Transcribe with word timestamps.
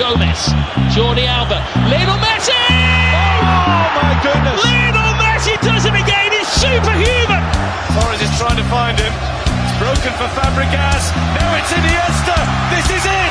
Gomez, 0.00 0.48
Jordi 0.96 1.28
Alba, 1.28 1.60
Lionel 1.92 2.16
Messi! 2.24 2.56
Oh 2.56 3.84
my 4.00 4.16
goodness! 4.24 4.64
Lionel 4.64 5.12
Messi 5.20 5.60
does 5.60 5.84
it 5.84 5.92
again! 5.92 6.32
He's 6.32 6.48
superhuman! 6.48 7.44
Torres 7.92 8.22
is 8.22 8.32
trying 8.38 8.56
to 8.56 8.64
find 8.72 8.98
him. 8.98 9.12
Broken 9.76 10.12
for 10.16 10.28
Fabregas. 10.32 11.04
Now 11.36 11.54
it's 11.54 11.70
Iniesta. 11.76 12.36
This 12.72 12.88
is 12.96 13.04
it. 13.04 13.29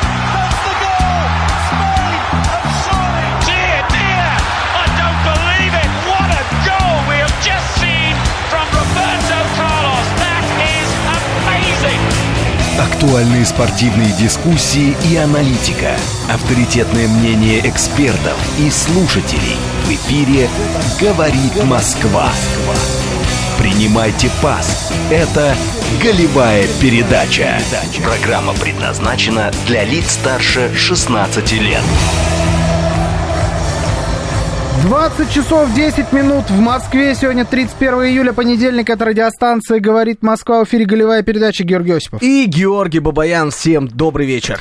Актуальные 13.02 13.46
спортивные 13.46 14.12
дискуссии 14.12 14.94
и 15.10 15.16
аналитика. 15.16 15.96
Авторитетное 16.30 17.08
мнение 17.08 17.62
экспертов 17.66 18.38
и 18.60 18.70
слушателей. 18.70 19.56
В 19.86 19.90
эфире 19.92 20.50
«Говорит 21.00 21.64
Москва». 21.64 22.30
Принимайте 23.58 24.30
пас. 24.42 24.92
Это 25.10 25.56
«Голевая 26.04 26.68
передача». 26.82 27.62
Программа 28.04 28.54
предназначена 28.54 29.50
для 29.66 29.86
лиц 29.86 30.12
старше 30.12 30.70
16 30.76 31.54
лет. 31.54 31.84
20 34.84 35.32
часов 35.32 35.74
10 35.74 36.14
минут 36.14 36.50
в 36.50 36.60
Москве. 36.60 37.14
Сегодня 37.14 37.44
31 37.44 37.94
июля, 38.06 38.34
понедельник. 38.34 38.90
Это 38.90 39.06
радиостанция 39.06 39.80
«Говорит 39.80 40.22
Москва». 40.22 40.64
В 40.64 40.68
эфире 40.68 40.86
голевая 40.86 41.22
передача 41.22 41.64
Георгий 41.64 41.92
Осипов. 41.92 42.22
И 42.22 42.46
Георгий 42.46 43.00
Бабаян. 43.00 43.52
Всем 43.52 43.88
добрый 43.88 44.26
вечер. 44.26 44.60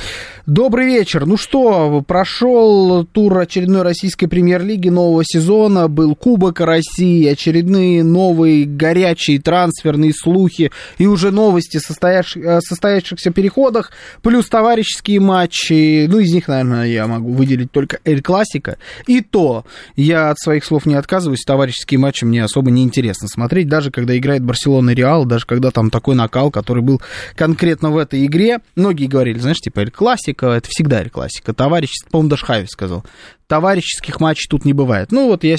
Добрый 0.49 0.87
вечер. 0.87 1.27
Ну 1.27 1.37
что, 1.37 2.03
прошел 2.07 3.05
тур 3.05 3.37
очередной 3.37 3.83
российской 3.83 4.25
премьер-лиги 4.25 4.89
нового 4.89 5.23
сезона. 5.23 5.87
Был 5.87 6.15
Кубок 6.15 6.59
России, 6.61 7.27
очередные 7.27 8.03
новые 8.03 8.65
горячие 8.65 9.39
трансферные 9.39 10.11
слухи 10.11 10.71
и 10.97 11.05
уже 11.05 11.29
новости 11.29 11.77
о 11.77 11.81
состоявших, 11.81 12.63
состоявшихся 12.63 13.29
переходах, 13.29 13.91
плюс 14.23 14.49
товарищеские 14.49 15.19
матчи. 15.19 16.07
Ну, 16.07 16.17
из 16.17 16.33
них, 16.33 16.47
наверное, 16.47 16.87
я 16.87 17.05
могу 17.05 17.31
выделить 17.31 17.71
только 17.71 17.99
Эль 18.03 18.23
Классика. 18.23 18.79
И 19.05 19.21
то, 19.21 19.65
я 19.95 20.31
от 20.31 20.39
своих 20.39 20.65
слов 20.65 20.87
не 20.87 20.95
отказываюсь, 20.95 21.43
товарищеские 21.45 21.99
матчи 21.99 22.25
мне 22.25 22.43
особо 22.43 22.71
не 22.71 22.81
интересно 22.81 23.27
смотреть, 23.27 23.67
даже 23.67 23.91
когда 23.91 24.17
играет 24.17 24.43
Барселона 24.43 24.89
и 24.89 24.95
Реал, 24.95 25.25
даже 25.25 25.45
когда 25.45 25.69
там 25.69 25.91
такой 25.91 26.15
накал, 26.15 26.49
который 26.49 26.81
был 26.81 27.03
конкретно 27.35 27.91
в 27.91 27.97
этой 27.99 28.25
игре. 28.25 28.61
Многие 28.75 29.05
говорили, 29.05 29.37
знаешь, 29.37 29.59
типа 29.59 29.81
Эль 29.81 29.91
Классика, 30.39 30.57
это 30.57 30.69
всегда 30.69 31.03
Классика. 31.09 31.53
Товарищество, 31.53 32.09
по-моему, 32.09 32.29
даже 32.29 32.45
Хави 32.45 32.67
сказал. 32.67 33.03
Товарищеских 33.49 34.19
матчей 34.19 34.47
тут 34.47 34.63
не 34.63 34.73
бывает. 34.73 35.11
Ну, 35.11 35.27
вот 35.27 35.43
я 35.43 35.55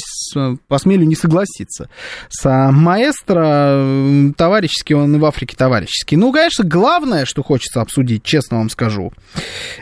посмелю 0.68 1.04
не 1.04 1.16
согласиться. 1.16 1.90
С 2.28 2.70
маэстро 2.70 4.32
товарищеский, 4.36 4.94
он 4.94 5.16
и 5.16 5.18
в 5.18 5.24
Африке 5.24 5.56
товарищеский. 5.56 6.16
Ну, 6.16 6.32
конечно, 6.32 6.64
главное, 6.64 7.24
что 7.24 7.42
хочется 7.42 7.80
обсудить, 7.80 8.22
честно 8.22 8.58
вам 8.58 8.70
скажу, 8.70 9.12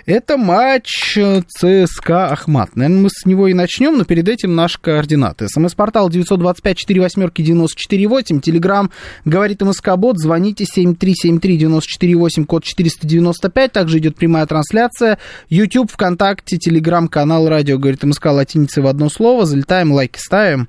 это 0.06 0.38
матч 0.38 1.18
ЦСКА 1.48 2.28
Ахмат. 2.28 2.76
Наверное, 2.76 3.02
мы 3.02 3.10
с 3.10 3.26
него 3.26 3.48
и 3.48 3.52
начнем, 3.52 3.98
но 3.98 4.04
перед 4.04 4.26
этим 4.26 4.54
наши 4.54 4.80
координаты. 4.80 5.48
СМС-портал 5.48 6.08
925-48-94-8, 6.08 8.40
Телеграм 8.40 8.90
говорит 9.26 9.60
МСК-бот, 9.60 10.18
звоните 10.18 10.64
7373-94-8, 10.64 12.46
код 12.46 12.64
495, 12.64 13.72
также 13.72 13.98
идет 13.98 14.16
прямая 14.16 14.46
трансляция, 14.46 15.18
YouTube, 15.50 15.92
ВКонтакте, 15.92 16.56
Телеграм-канал 16.56 17.50
Радио 17.50 17.76
говорит 17.76 17.97
МСК 18.02 18.26
латиницей 18.26 18.82
в 18.82 18.86
одно 18.86 19.08
слово, 19.08 19.46
залетаем, 19.46 19.92
лайки 19.92 20.18
ставим, 20.18 20.68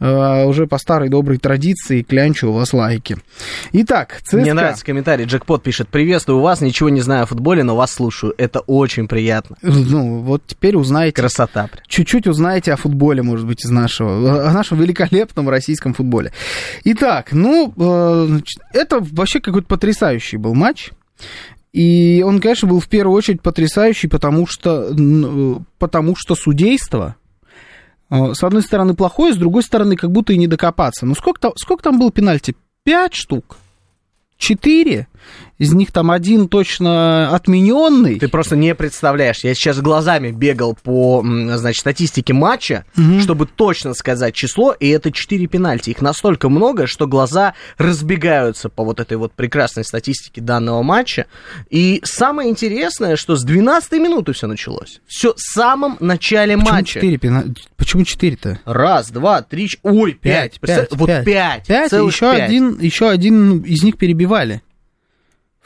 э, 0.00 0.44
уже 0.44 0.66
по 0.66 0.78
старой 0.78 1.08
доброй 1.08 1.38
традиции, 1.38 2.02
клянчу 2.02 2.48
у 2.48 2.52
вас 2.52 2.72
лайки. 2.72 3.16
Итак, 3.72 4.20
ЦСКА. 4.22 4.36
Мне 4.36 4.54
нравится 4.54 4.84
комментарий, 4.84 5.24
Джекпот 5.24 5.62
пишет, 5.62 5.88
приветствую 5.88 6.40
вас, 6.40 6.60
ничего 6.60 6.88
не 6.88 7.00
знаю 7.00 7.24
о 7.24 7.26
футболе, 7.26 7.62
но 7.62 7.76
вас 7.76 7.92
слушаю, 7.92 8.34
это 8.38 8.60
очень 8.60 9.08
приятно. 9.08 9.56
Ну, 9.62 10.18
вот 10.20 10.42
теперь 10.46 10.76
узнаете. 10.76 11.22
Красота. 11.22 11.70
Чуть-чуть 11.86 12.26
узнаете 12.26 12.72
о 12.72 12.76
футболе, 12.76 13.22
может 13.22 13.46
быть, 13.46 13.64
из 13.64 13.70
нашего, 13.70 14.48
о 14.48 14.52
нашем 14.52 14.78
великолепном 14.78 15.48
российском 15.48 15.94
футболе. 15.94 16.32
Итак, 16.84 17.32
ну, 17.32 17.72
э, 17.76 18.40
это 18.72 18.98
вообще 19.00 19.40
какой-то 19.40 19.66
потрясающий 19.68 20.36
был 20.36 20.54
матч. 20.54 20.90
И 21.78 22.24
он, 22.26 22.40
конечно, 22.40 22.66
был 22.66 22.80
в 22.80 22.88
первую 22.88 23.16
очередь 23.16 23.40
потрясающий, 23.40 24.08
потому 24.08 24.48
что, 24.48 24.92
потому 25.78 26.16
что 26.16 26.34
судейство, 26.34 27.14
с 28.10 28.42
одной 28.42 28.62
стороны, 28.62 28.94
плохое, 28.94 29.32
с 29.32 29.36
другой 29.36 29.62
стороны, 29.62 29.94
как 29.94 30.10
будто 30.10 30.32
и 30.32 30.38
не 30.38 30.48
докопаться. 30.48 31.06
Ну, 31.06 31.14
сколько 31.14 31.52
сколько 31.54 31.84
там 31.84 32.00
было 32.00 32.10
пенальти? 32.10 32.56
Пять 32.82 33.14
штук? 33.14 33.58
Четыре? 34.38 35.06
Из 35.58 35.72
них 35.72 35.92
там 35.92 36.10
один 36.10 36.48
точно 36.48 37.34
отмененный. 37.34 38.18
Ты 38.18 38.28
просто 38.28 38.56
не 38.56 38.74
представляешь. 38.74 39.40
Я 39.42 39.54
сейчас 39.54 39.80
глазами 39.80 40.30
бегал 40.30 40.76
по, 40.80 41.24
значит, 41.24 41.80
статистике 41.80 42.32
матча, 42.32 42.84
угу. 42.96 43.20
чтобы 43.20 43.46
точно 43.46 43.94
сказать 43.94 44.34
число, 44.34 44.72
и 44.72 44.88
это 44.88 45.10
4 45.10 45.46
пенальти. 45.46 45.90
Их 45.90 46.00
настолько 46.00 46.48
много, 46.48 46.86
что 46.86 47.06
глаза 47.06 47.54
разбегаются 47.76 48.68
по 48.68 48.84
вот 48.84 49.00
этой 49.00 49.16
вот 49.16 49.32
прекрасной 49.32 49.84
статистике 49.84 50.40
данного 50.40 50.82
матча. 50.82 51.26
И 51.70 52.00
самое 52.04 52.50
интересное, 52.50 53.16
что 53.16 53.36
с 53.36 53.42
12 53.42 53.92
минуты 53.92 54.32
все 54.32 54.46
началось. 54.46 55.00
Все 55.06 55.34
в 55.34 55.40
самом 55.40 55.96
начале 56.00 56.56
Почему 56.56 56.72
матча. 56.72 56.94
4 56.94 57.18
пенальти? 57.18 57.62
Почему 57.76 58.02
4-то? 58.04 58.60
Раз, 58.64 59.10
два, 59.10 59.42
три, 59.42 59.68
ой, 59.82 60.12
пять. 60.12 60.60
пять, 60.60 60.88
вот 60.92 61.06
пять. 61.06 61.24
пять. 61.24 61.66
Пять, 61.66 61.90
целых 61.90 62.14
еще, 62.14 62.32
пять. 62.32 62.48
Один, 62.48 62.78
еще 62.80 63.08
один 63.08 63.60
из 63.60 63.82
них 63.82 63.96
перебивали. 63.96 64.62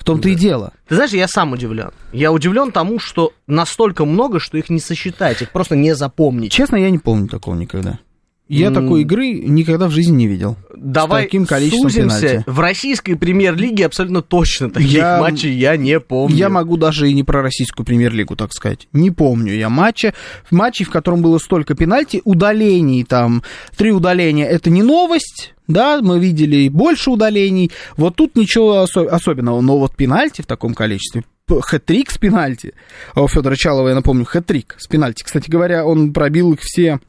В 0.02 0.04
том-то 0.04 0.28
и 0.30 0.34
дело. 0.34 0.72
Ты 0.88 0.96
знаешь, 0.96 1.12
я 1.12 1.28
сам 1.28 1.52
удивлен. 1.52 1.92
Я 2.12 2.32
удивлен 2.32 2.72
тому, 2.72 2.98
что 2.98 3.32
настолько 3.46 4.04
много, 4.04 4.40
что 4.40 4.58
их 4.58 4.68
не 4.68 4.80
сосчитать, 4.80 5.42
их 5.42 5.52
просто 5.52 5.76
не 5.76 5.94
запомнить. 5.94 6.50
Честно, 6.50 6.74
я 6.74 6.90
не 6.90 6.98
помню 6.98 7.28
такого 7.28 7.54
никогда. 7.54 8.00
Я 8.48 8.68
mm. 8.68 8.74
такой 8.74 9.02
игры 9.02 9.32
никогда 9.32 9.86
в 9.86 9.92
жизни 9.92 10.16
не 10.16 10.26
видел. 10.26 10.56
Давай 10.76 11.22
с 11.22 11.26
таким 11.26 11.46
количеством 11.46 11.88
сузимся. 11.88 12.20
пенальти. 12.20 12.44
В 12.48 12.58
российской 12.58 13.14
премьер-лиге 13.14 13.86
абсолютно 13.86 14.22
точно 14.22 14.70
таких 14.70 14.90
Я- 14.90 15.20
матчей 15.20 15.52
я 15.52 15.76
не 15.76 16.00
помню. 16.00 16.34
Я 16.34 16.48
могу 16.48 16.76
даже 16.76 17.08
и 17.08 17.14
не 17.14 17.22
про 17.22 17.42
российскую 17.42 17.86
премьер-лигу, 17.86 18.34
так 18.34 18.52
сказать. 18.52 18.88
Не 18.92 19.12
помню 19.12 19.54
я 19.54 19.68
матча. 19.68 20.14
В 20.50 20.52
матче, 20.52 20.82
в 20.82 20.90
котором 20.90 21.22
было 21.22 21.38
столько 21.38 21.76
пенальти, 21.76 22.20
удалений 22.24 23.04
там, 23.04 23.44
три 23.76 23.92
удаления, 23.92 24.46
это 24.46 24.68
не 24.68 24.82
новость. 24.82 25.54
Да, 25.72 26.00
мы 26.02 26.18
видели 26.18 26.68
больше 26.68 27.10
удалений. 27.10 27.70
Вот 27.96 28.16
тут 28.16 28.36
ничего 28.36 28.84
осо- 28.84 29.06
особенного. 29.06 29.60
Но 29.60 29.78
вот 29.78 29.96
пенальти 29.96 30.42
в 30.42 30.46
таком 30.46 30.74
количестве, 30.74 31.24
хэт-трик 31.48 32.10
с 32.10 32.18
пенальти. 32.18 32.74
А 33.14 33.22
у 33.22 33.28
Федора 33.28 33.56
Чалова, 33.56 33.88
я 33.88 33.94
напомню, 33.94 34.24
хэт-трик 34.24 34.74
с 34.78 34.86
пенальти. 34.86 35.22
Кстати 35.24 35.50
говоря, 35.50 35.84
он 35.84 36.12
пробил 36.12 36.52
их 36.52 36.60
все 36.60 37.00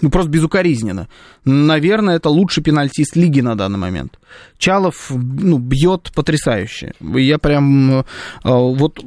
ну, 0.00 0.10
просто 0.10 0.30
безукоризненно. 0.30 1.08
Наверное, 1.48 2.16
это 2.16 2.28
лучший 2.28 2.62
пенальтист 2.62 3.16
лиги 3.16 3.40
на 3.40 3.54
данный 3.56 3.78
момент. 3.78 4.18
Чалов, 4.58 5.10
ну, 5.10 5.58
бьет 5.58 6.10
потрясающе. 6.14 6.92
Я 7.00 7.38
прям... 7.38 8.00
э, 8.00 8.04
Вот 8.44 9.00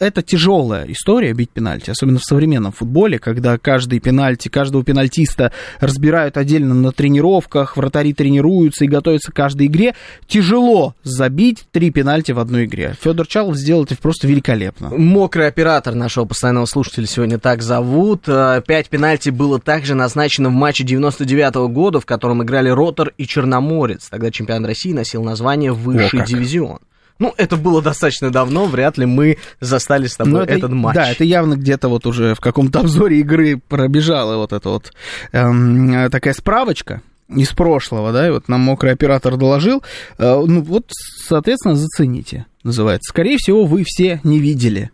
это 0.00 0.22
тяжелая 0.22 0.84
история 0.92 1.32
бить 1.32 1.50
пенальти, 1.50 1.90
особенно 1.90 2.18
в 2.20 2.24
современном 2.24 2.70
футболе, 2.72 3.18
когда 3.18 3.58
каждый 3.58 3.98
пенальти, 3.98 4.48
каждого 4.48 4.84
пенальтиста 4.84 5.50
разбирают 5.80 6.36
отдельно 6.36 6.72
на 6.74 6.92
тренировках, 6.92 7.76
вратари 7.76 8.12
тренируются 8.12 8.84
и 8.84 8.88
готовятся 8.88 9.32
к 9.32 9.34
каждой 9.34 9.66
игре. 9.66 9.94
Тяжело 10.28 10.94
забить 11.02 11.64
три 11.72 11.90
пенальти 11.90 12.30
в 12.32 12.38
одной 12.38 12.66
игре. 12.66 12.94
Федор 13.02 13.26
Чалов 13.26 13.56
сделал 13.56 13.84
это 13.84 13.96
просто 13.96 14.28
великолепно. 14.28 14.90
Мокрый 14.90 15.48
оператор 15.48 15.94
нашего 15.96 16.26
постоянного 16.26 16.66
слушателя 16.66 17.06
сегодня 17.06 17.38
так 17.40 17.62
зовут. 17.62 18.24
Э, 18.28 18.62
Пять 18.64 18.88
пенальти 18.90 19.30
было 19.30 19.58
также 19.58 19.94
назначено 19.94 20.50
в 20.50 20.52
матче 20.52 20.84
99 20.84 21.54
года, 21.72 21.87
в 21.96 22.06
котором 22.06 22.42
играли 22.42 22.68
Ротор 22.68 23.12
и 23.16 23.26
Черноморец. 23.26 24.08
Тогда 24.08 24.30
чемпион 24.30 24.64
России 24.66 24.92
носил 24.92 25.24
название 25.24 25.72
«Высший 25.72 26.18
О, 26.20 26.22
как. 26.22 26.28
дивизион». 26.28 26.78
Ну, 27.18 27.34
это 27.36 27.56
было 27.56 27.82
достаточно 27.82 28.30
давно, 28.30 28.66
вряд 28.66 28.96
ли 28.96 29.04
мы 29.04 29.38
застали 29.60 30.06
с 30.06 30.16
тобой 30.16 30.32
Но 30.34 30.42
это- 30.42 30.54
этот 30.54 30.70
матч. 30.72 30.94
Да, 30.94 31.10
это 31.10 31.24
явно 31.24 31.54
где-то 31.54 31.88
вот 31.88 32.06
уже 32.06 32.34
в 32.36 32.40
каком-то 32.40 32.78
обзоре 32.80 33.18
игры 33.20 33.56
пробежала 33.68 34.36
вот 34.36 34.52
эта 34.52 34.68
вот 34.68 34.92
эм, 35.32 35.90
э, 35.90 36.10
такая 36.10 36.32
справочка 36.34 37.02
из 37.28 37.48
прошлого, 37.50 38.12
да, 38.12 38.28
и 38.28 38.30
вот 38.30 38.48
нам 38.48 38.60
мокрый 38.60 38.92
оператор 38.92 39.36
доложил. 39.36 39.82
Э, 40.18 40.40
ну 40.46 40.62
вот, 40.62 40.92
соответственно, 41.26 41.74
зацените, 41.74 42.46
называется. 42.62 43.10
Скорее 43.10 43.36
всего, 43.38 43.64
вы 43.66 43.82
все 43.84 44.20
не 44.22 44.38
видели 44.38 44.90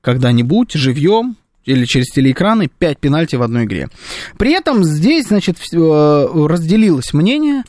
когда-нибудь 0.00 0.72
живьем 0.72 1.36
или 1.68 1.84
через 1.84 2.06
телеэкраны 2.06 2.68
5 2.78 2.98
пенальти 2.98 3.36
в 3.36 3.42
одной 3.42 3.64
игре. 3.64 3.88
При 4.38 4.52
этом 4.52 4.84
здесь, 4.84 5.28
значит, 5.28 5.56
э, 5.72 6.46
разделилось 6.46 7.12
мнение. 7.12 7.62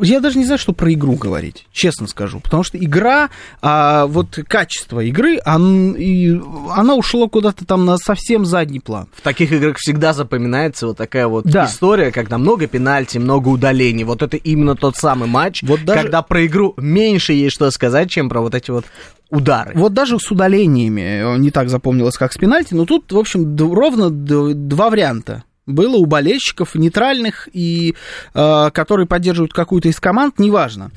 Я 0.00 0.20
даже 0.20 0.38
не 0.38 0.44
знаю, 0.44 0.58
что 0.58 0.72
про 0.72 0.92
игру 0.92 1.14
говорить, 1.14 1.66
честно 1.72 2.06
скажу. 2.06 2.40
Потому 2.40 2.62
что 2.62 2.78
игра, 2.78 3.28
а, 3.60 4.06
вот 4.06 4.38
качество 4.48 5.00
игры, 5.00 5.38
он, 5.44 5.92
и, 5.92 6.40
она 6.74 6.94
ушла 6.94 7.28
куда-то 7.28 7.64
там 7.66 7.84
на 7.84 7.98
совсем 7.98 8.44
задний 8.46 8.80
план. 8.80 9.08
В 9.14 9.20
таких 9.20 9.52
играх 9.52 9.76
всегда 9.78 10.12
запоминается 10.12 10.86
вот 10.86 10.96
такая 10.96 11.26
вот 11.28 11.44
Да. 11.44 11.66
история, 11.66 12.10
когда 12.10 12.38
много 12.38 12.66
пенальти, 12.66 13.18
много 13.18 13.48
удалений. 13.48 14.04
Вот 14.04 14.22
это 14.22 14.36
именно 14.36 14.74
тот 14.76 14.96
самый 14.96 15.28
матч, 15.28 15.62
Вот 15.62 15.84
даже- 15.84 16.02
когда 16.02 16.22
про 16.22 16.46
игру 16.46 16.74
меньше 16.76 17.32
есть 17.34 17.54
что 17.54 17.70
сказать, 17.70 18.10
чем 18.10 18.28
про 18.28 18.40
вот 18.40 18.54
эти 18.54 18.70
вот 18.70 18.86
удары. 19.30 19.72
Вот 19.74 19.92
даже 19.92 20.18
с 20.18 20.30
удалениями 20.30 21.00
э, 21.00 21.38
не 21.38 21.50
так 21.50 21.68
запомнилось, 21.68 22.16
как 22.16 22.32
с 22.32 22.36
пенальти, 22.38 22.74
но 22.74 22.84
тут, 22.86 23.10
в 23.12 23.18
общем, 23.18 23.56
ровно 23.56 24.10
два 24.10 24.88
варианта. 24.90 25.44
Было 25.66 25.96
у 25.96 26.06
болельщиков 26.06 26.74
нейтральных 26.76 27.48
и 27.52 27.94
э, 28.34 28.70
которые 28.72 29.06
поддерживают 29.06 29.52
какую-то 29.52 29.88
из 29.88 29.98
команд, 29.98 30.38
неважно. 30.38 30.92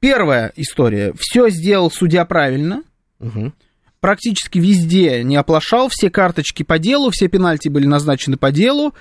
Первая 0.00 0.52
история. 0.56 1.12
Все 1.18 1.50
сделал 1.50 1.90
судья 1.90 2.24
правильно. 2.24 2.82
Мгм. 3.18 3.54
Практически 4.00 4.58
везде 4.58 5.24
не 5.24 5.36
оплошал, 5.36 5.88
все 5.90 6.10
карточки 6.10 6.62
по 6.62 6.78
делу, 6.78 7.10
все 7.10 7.28
пенальти 7.28 7.68
были 7.68 7.86
назначены 7.86 8.36
по 8.36 8.50
делу, 8.52 8.94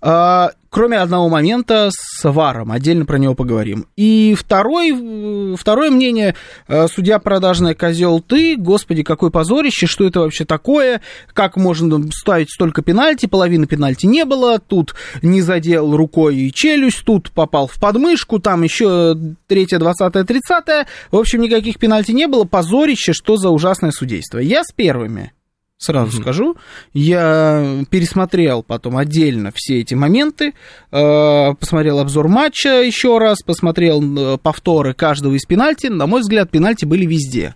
а, 0.00 0.50
кроме 0.78 0.98
одного 0.98 1.28
момента 1.28 1.90
с 1.90 2.22
Варом, 2.22 2.70
отдельно 2.70 3.04
про 3.04 3.18
него 3.18 3.34
поговорим. 3.34 3.86
И 3.96 4.36
второй, 4.38 4.92
э, 4.92 5.56
второе 5.58 5.90
мнение, 5.90 6.36
э, 6.68 6.86
судья 6.86 7.18
продажная 7.18 7.74
козел 7.74 8.20
ты, 8.20 8.56
господи, 8.56 9.02
какое 9.02 9.30
позорище, 9.30 9.88
что 9.88 10.06
это 10.06 10.20
вообще 10.20 10.44
такое, 10.44 11.00
как 11.32 11.56
можно 11.56 12.00
ставить 12.12 12.52
столько 12.52 12.82
пенальти, 12.82 13.26
половины 13.26 13.66
пенальти 13.66 14.06
не 14.06 14.24
было, 14.24 14.60
тут 14.60 14.94
не 15.20 15.42
задел 15.42 15.96
рукой 15.96 16.36
и 16.36 16.52
челюсть, 16.52 17.04
тут 17.04 17.32
попал 17.32 17.66
в 17.66 17.74
подмышку, 17.80 18.38
там 18.38 18.62
еще 18.62 19.16
третье, 19.48 19.80
двадцатое, 19.80 20.22
тридцатое, 20.22 20.86
в 21.10 21.16
общем, 21.16 21.40
никаких 21.40 21.80
пенальти 21.80 22.12
не 22.12 22.28
было, 22.28 22.44
позорище, 22.44 23.14
что 23.14 23.36
за 23.36 23.50
ужасное 23.50 23.90
судейство. 23.90 24.38
Я 24.38 24.62
с 24.62 24.70
первыми 24.70 25.32
сразу 25.78 26.20
скажу. 26.20 26.56
Я 26.92 27.84
пересмотрел 27.88 28.62
потом 28.62 28.96
отдельно 28.96 29.52
все 29.54 29.80
эти 29.80 29.94
моменты, 29.94 30.54
э, 30.90 31.54
посмотрел 31.54 32.00
обзор 32.00 32.28
матча 32.28 32.82
еще 32.82 33.18
раз, 33.18 33.38
посмотрел 33.42 34.34
э, 34.34 34.38
повторы 34.38 34.92
каждого 34.92 35.34
из 35.34 35.44
пенальти. 35.44 35.86
На 35.86 36.06
мой 36.06 36.20
взгляд, 36.20 36.50
пенальти 36.50 36.84
были 36.84 37.06
везде. 37.06 37.54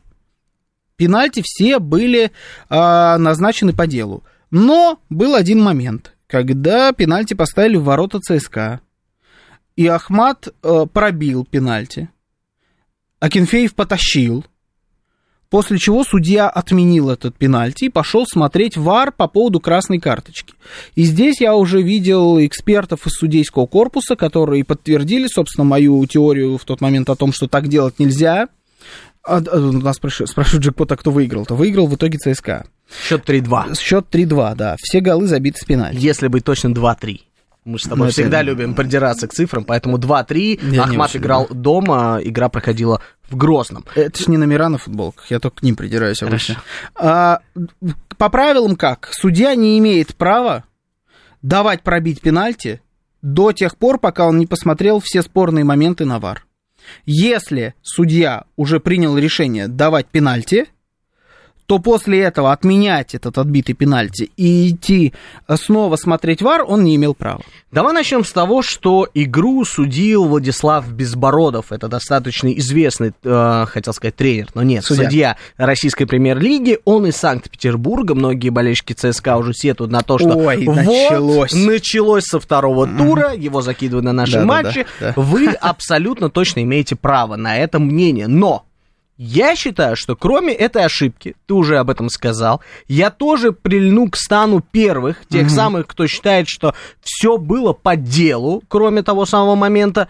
Пенальти 0.97 1.43
все 1.45 1.81
были 1.81 2.25
э, 2.25 2.31
назначены 2.71 3.73
по 3.73 3.87
делу. 3.87 4.23
Но 4.51 5.01
был 5.11 5.35
один 5.35 5.61
момент, 5.61 6.15
когда 6.27 6.93
пенальти 6.93 7.35
поставили 7.35 7.77
в 7.77 7.85
ворота 7.85 8.21
ЦСКА. 8.21 8.81
И 9.75 9.87
Ахмат 9.87 10.49
пробил 10.93 11.47
пенальти. 11.47 12.11
Акинфеев 13.21 13.75
потащил. 13.75 14.45
После 15.53 15.77
чего 15.77 16.03
судья 16.03 16.49
отменил 16.49 17.11
этот 17.11 17.37
пенальти 17.37 17.85
и 17.85 17.89
пошел 17.91 18.25
смотреть 18.27 18.79
ВАР 18.79 19.13
по 19.13 19.29
поводу 19.29 19.61
красной 19.61 20.01
карточки. 20.01 20.55
И 20.95 21.03
здесь 21.03 21.43
я 21.43 21.55
уже 21.55 21.83
видел 21.83 22.39
экспертов 22.41 23.07
из 23.07 23.13
судейского 23.13 23.67
корпуса, 23.67 24.17
которые 24.17 24.65
подтвердили, 24.65 25.27
собственно, 25.27 25.67
мою 25.67 26.07
теорию 26.07 26.57
в 26.57 26.65
тот 26.65 26.81
момент 26.81 27.11
о 27.11 27.17
том, 27.17 27.35
что 27.35 27.49
так 27.49 27.69
делать 27.69 27.99
нельзя. 27.99 28.49
А, 29.23 29.43
а, 29.47 29.59
нас 29.59 29.97
спрашивают, 29.97 30.31
спрашивают 30.31 30.65
джекпота, 30.65 30.97
кто 30.97 31.11
выиграл-то. 31.11 31.55
Выиграл 31.55 31.87
в 31.87 31.97
итоге 31.97 32.17
ЦСКА. 32.17 32.65
Счет 33.07 33.29
3-2. 33.29 33.79
Счет 33.79 34.07
3-2, 34.11 34.55
да. 34.55 34.77
Все 34.79 35.01
голы 35.01 35.27
забиты 35.27 35.59
с 35.61 35.67
пенальти. 35.67 35.99
Если 36.01 36.29
быть 36.29 36.45
точно 36.45 36.69
2-3. 36.69 37.21
Мы 37.65 37.79
же 37.79 37.85
с 37.85 37.89
тобой 37.89 37.99
Ну, 37.99 38.05
это- 38.07 38.13
всегда 38.13 38.43
любим 38.43 38.75
придираться 38.75 39.29
к 39.29 39.33
цифрам, 39.33 39.65
поэтому 39.65 39.97
2-3. 39.99 40.59
Я 40.73 40.85
Ахмат 40.85 41.15
играл 41.15 41.47
дома, 41.49 42.19
игра 42.23 42.49
проходила 42.49 43.01
в 43.31 43.37
Грозном. 43.37 43.85
Это 43.95 44.21
ж 44.21 44.27
не 44.27 44.37
номера 44.37 44.69
на 44.69 44.79
футболках, 44.79 45.31
я 45.31 45.39
только 45.39 45.61
к 45.61 45.63
ним 45.63 45.77
придираюсь 45.77 46.23
обычно. 46.23 46.57
А, 46.95 47.41
по 48.19 48.29
правилам 48.29 48.75
как? 48.77 49.09
Судья 49.13 49.55
не 49.55 49.79
имеет 49.79 50.15
права 50.17 50.65
давать 51.41 51.83
пробить 51.83 52.21
пенальти 52.21 52.81
до 53.23 53.53
тех 53.53 53.77
пор, 53.77 53.99
пока 53.99 54.27
он 54.27 54.39
не 54.39 54.47
посмотрел 54.47 55.01
все 55.01 55.23
спорные 55.23 55.65
моменты 55.65 56.05
на 56.05 56.19
ВАР. 56.19 56.45
Если 57.07 57.75
судья 57.83 58.45
уже 58.57 58.81
принял 58.81 59.17
решение 59.17 59.69
давать 59.69 60.07
пенальти, 60.09 60.67
то 61.67 61.79
после 61.79 62.21
этого 62.23 62.53
отменять 62.53 63.15
этот 63.15 63.39
отбитый 63.39 63.75
пенальти 63.75 64.31
и 64.37 64.71
идти 64.71 65.13
э, 65.49 65.57
снова 65.57 65.97
смотреть 65.97 66.43
ВАР 66.43 66.65
он 66.67 66.85
не 66.85 66.97
имел 66.97 67.15
права. 67.15 67.41
Давай 67.71 67.95
начнем 67.95 68.25
с 68.25 68.33
того, 68.33 68.61
что 68.63 69.09
игру 69.15 69.65
судил 69.65 70.25
Владислав 70.27 70.87
Безбородов. 70.93 71.73
Это 71.73 71.89
достаточно 71.89 72.49
известный, 72.49 73.13
э, 73.25 73.65
хотел 73.69 73.93
сказать, 73.95 74.17
тренер, 74.17 74.49
но 74.55 74.63
нет, 74.63 74.85
Судья. 74.85 75.05
судья, 75.05 75.37
российской 75.57 76.05
премьер-лиги. 76.05 76.79
Он 76.85 77.07
из 77.07 77.17
Санкт-Петербурга. 77.17 78.15
Многие 78.15 78.51
болельщики 78.51 78.93
ЦСКА 78.93 79.37
уже 79.39 79.55
сетуют 79.55 79.91
на 79.91 80.03
то, 80.03 80.19
что 80.19 80.37
Ой, 80.37 80.65
вот, 80.67 80.77
началось. 80.77 81.53
началось 81.55 82.25
со 82.25 82.41
второго 82.41 82.87
тура, 82.87 83.33
его 83.35 83.63
закидывают 83.63 84.05
на 84.05 84.13
наши 84.13 84.33
Да-да-да, 84.33 84.63
матчи. 84.63 84.87
да. 85.01 85.13
Вы 85.17 85.47
абсолютно 85.49 86.29
точно 86.29 86.63
имеете 86.63 86.97
право 86.97 87.37
на 87.37 87.57
это 87.57 87.79
мнение. 87.79 88.27
Но 88.27 88.67
я 89.25 89.55
считаю, 89.55 89.95
что 89.95 90.17
кроме 90.17 90.53
этой 90.53 90.85
ошибки, 90.85 91.37
ты 91.47 91.55
уже 91.55 91.79
об 91.79 91.91
этом 91.91 92.11
сказал, 92.11 92.61
я 92.89 93.09
тоже 93.11 93.53
прильну 93.53 94.11
к 94.11 94.17
стану 94.17 94.61
первых, 94.61 95.27
тех 95.29 95.49
самых, 95.49 95.87
кто 95.87 96.09
считает, 96.09 96.49
что 96.49 96.75
все 97.01 97.39
было 97.39 97.73
по 97.73 97.95
делу, 97.95 98.65
кроме 98.67 99.05
того 99.05 99.25
самого 99.25 99.55
момента. 99.55 100.09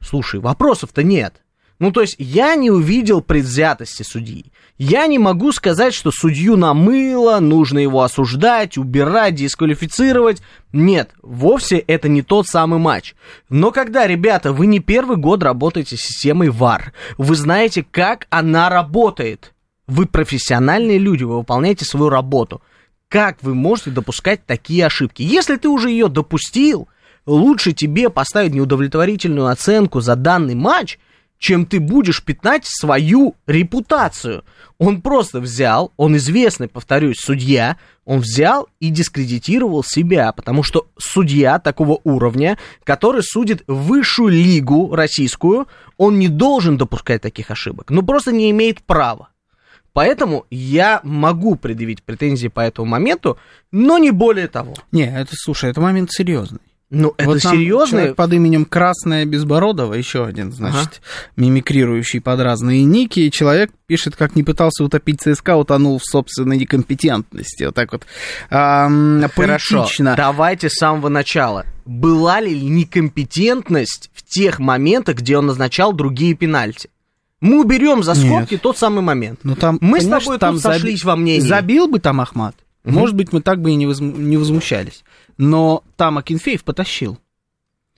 Слушай, 0.00 0.40
вопросов-то 0.40 1.02
нет. 1.02 1.42
Ну, 1.84 1.92
то 1.92 2.00
есть, 2.00 2.16
я 2.18 2.54
не 2.54 2.70
увидел 2.70 3.20
предвзятости 3.20 4.04
судьи. 4.04 4.46
Я 4.78 5.06
не 5.06 5.18
могу 5.18 5.52
сказать, 5.52 5.92
что 5.92 6.10
судью 6.10 6.56
намыло, 6.56 7.40
нужно 7.40 7.78
его 7.78 8.00
осуждать, 8.00 8.78
убирать, 8.78 9.34
дисквалифицировать. 9.34 10.40
Нет, 10.72 11.10
вовсе 11.20 11.76
это 11.76 12.08
не 12.08 12.22
тот 12.22 12.46
самый 12.46 12.78
матч. 12.78 13.14
Но 13.50 13.70
когда, 13.70 14.06
ребята, 14.06 14.54
вы 14.54 14.64
не 14.64 14.80
первый 14.80 15.18
год 15.18 15.42
работаете 15.42 15.98
с 15.98 16.00
системой 16.00 16.48
ВАР, 16.48 16.94
вы 17.18 17.34
знаете, 17.34 17.84
как 17.90 18.28
она 18.30 18.70
работает. 18.70 19.52
Вы 19.86 20.06
профессиональные 20.06 20.96
люди, 20.96 21.24
вы 21.24 21.36
выполняете 21.36 21.84
свою 21.84 22.08
работу. 22.08 22.62
Как 23.10 23.42
вы 23.42 23.54
можете 23.54 23.90
допускать 23.90 24.46
такие 24.46 24.86
ошибки? 24.86 25.20
Если 25.20 25.56
ты 25.56 25.68
уже 25.68 25.90
ее 25.90 26.08
допустил, 26.08 26.88
лучше 27.26 27.72
тебе 27.72 28.08
поставить 28.08 28.54
неудовлетворительную 28.54 29.48
оценку 29.48 30.00
за 30.00 30.16
данный 30.16 30.54
матч, 30.54 30.98
чем 31.38 31.66
ты 31.66 31.80
будешь 31.80 32.22
пятнать 32.22 32.64
свою 32.64 33.34
репутацию. 33.46 34.44
Он 34.78 35.02
просто 35.02 35.40
взял, 35.40 35.92
он 35.96 36.16
известный, 36.16 36.68
повторюсь, 36.68 37.18
судья, 37.18 37.76
он 38.04 38.20
взял 38.20 38.68
и 38.80 38.90
дискредитировал 38.90 39.84
себя, 39.84 40.32
потому 40.32 40.62
что 40.62 40.88
судья 40.98 41.58
такого 41.58 42.00
уровня, 42.04 42.58
который 42.82 43.22
судит 43.22 43.62
высшую 43.66 44.30
лигу 44.30 44.94
российскую, 44.94 45.68
он 45.96 46.18
не 46.18 46.28
должен 46.28 46.76
допускать 46.76 47.22
таких 47.22 47.50
ошибок, 47.50 47.90
ну 47.90 48.02
просто 48.02 48.32
не 48.32 48.50
имеет 48.50 48.82
права. 48.82 49.28
Поэтому 49.92 50.44
я 50.50 51.00
могу 51.04 51.54
предъявить 51.54 52.02
претензии 52.02 52.48
по 52.48 52.60
этому 52.60 52.88
моменту, 52.88 53.38
но 53.70 53.96
не 53.96 54.10
более 54.10 54.48
того. 54.48 54.74
Не, 54.90 55.06
это, 55.06 55.30
слушай, 55.34 55.70
это 55.70 55.80
момент 55.80 56.10
серьезный. 56.10 56.60
Ну, 56.94 57.14
это 57.16 57.28
Вот 57.30 57.40
серьезно. 57.42 58.14
под 58.14 58.32
именем 58.32 58.64
Красная 58.64 59.24
Безбородова, 59.24 59.94
еще 59.94 60.24
один, 60.24 60.52
значит, 60.52 61.02
мимикрирующий 61.36 62.20
под 62.20 62.40
разные 62.40 62.84
ники, 62.84 63.20
и 63.20 63.30
человек 63.30 63.70
пишет, 63.86 64.16
как 64.16 64.36
не 64.36 64.42
пытался 64.42 64.84
утопить 64.84 65.20
ЦСКА, 65.20 65.56
утонул 65.56 65.98
в 65.98 66.04
собственной 66.04 66.56
некомпетентности. 66.56 67.64
Вот 67.64 67.74
так 67.74 67.92
вот. 67.92 68.06
Ам, 68.50 69.24
Хорошо, 69.34 69.78
поэтично. 69.80 70.14
давайте 70.16 70.68
с 70.70 70.74
самого 70.74 71.08
начала. 71.08 71.66
Была 71.84 72.40
ли 72.40 72.58
некомпетентность 72.60 74.10
в 74.14 74.22
тех 74.22 74.58
моментах, 74.58 75.16
где 75.16 75.36
он 75.38 75.46
назначал 75.46 75.92
другие 75.92 76.34
пенальти? 76.34 76.88
Мы 77.40 77.60
уберем 77.60 78.02
за 78.02 78.14
скобки 78.14 78.56
тот 78.56 78.78
самый 78.78 79.02
момент. 79.02 79.40
Ну, 79.42 79.54
там, 79.54 79.76
Мы 79.82 80.00
с 80.00 80.06
тобой 80.08 80.38
там 80.38 80.58
сошлись 80.58 81.04
во 81.04 81.14
мнении. 81.14 81.40
Забил 81.46 81.88
бы 81.88 81.98
там 81.98 82.20
Ахмат, 82.22 82.54
может 82.84 83.16
быть, 83.16 83.32
мы 83.32 83.40
так 83.40 83.60
бы 83.60 83.70
и 83.70 83.74
не, 83.74 83.86
возму- 83.86 84.16
не 84.18 84.36
возмущались. 84.36 85.04
Но 85.38 85.82
там 85.96 86.18
Акинфеев 86.18 86.62
потащил. 86.64 87.18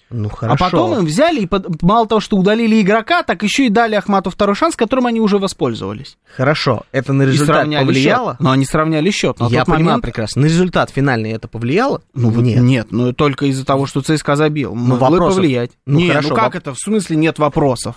Ну 0.08 0.30
А 0.40 0.56
потом 0.56 1.00
им 1.00 1.04
взяли 1.04 1.40
и 1.40 1.46
под- 1.46 1.82
мало 1.82 2.06
того, 2.06 2.20
что 2.20 2.36
удалили 2.36 2.80
игрока, 2.80 3.24
так 3.24 3.42
еще 3.42 3.66
и 3.66 3.68
дали 3.70 3.96
Ахмату 3.96 4.30
второй 4.30 4.54
шанс, 4.54 4.76
которым 4.76 5.06
они 5.06 5.20
уже 5.20 5.38
воспользовались. 5.38 6.16
Хорошо, 6.36 6.84
это 6.92 7.12
на 7.12 7.22
результат 7.24 7.64
повлияло? 7.64 8.34
счет. 8.34 8.40
Но 8.40 8.52
они 8.52 8.64
сравняли 8.64 9.10
счет. 9.10 9.40
На 9.40 9.48
Я 9.48 9.64
понимаю 9.64 9.84
момент- 9.84 10.02
прекрасно. 10.04 10.42
На 10.42 10.46
результат 10.46 10.90
финальный 10.90 11.32
это 11.32 11.48
повлияло? 11.48 12.02
Ну, 12.14 12.30
нет. 12.40 12.62
нет, 12.62 12.86
ну 12.92 13.12
только 13.14 13.46
из-за 13.46 13.64
того, 13.66 13.86
что 13.86 14.00
ЦСКА 14.00 14.36
забил. 14.36 14.76
Ну, 14.76 14.80
Могло 14.92 15.10
вопросов- 15.10 15.38
повлиять. 15.38 15.72
ну, 15.86 15.98
не, 15.98 16.08
хорошо, 16.10 16.28
ну 16.28 16.34
как 16.36 16.54
воп- 16.54 16.58
это? 16.58 16.74
В 16.74 16.78
смысле 16.78 17.16
нет 17.16 17.40
вопросов? 17.40 17.96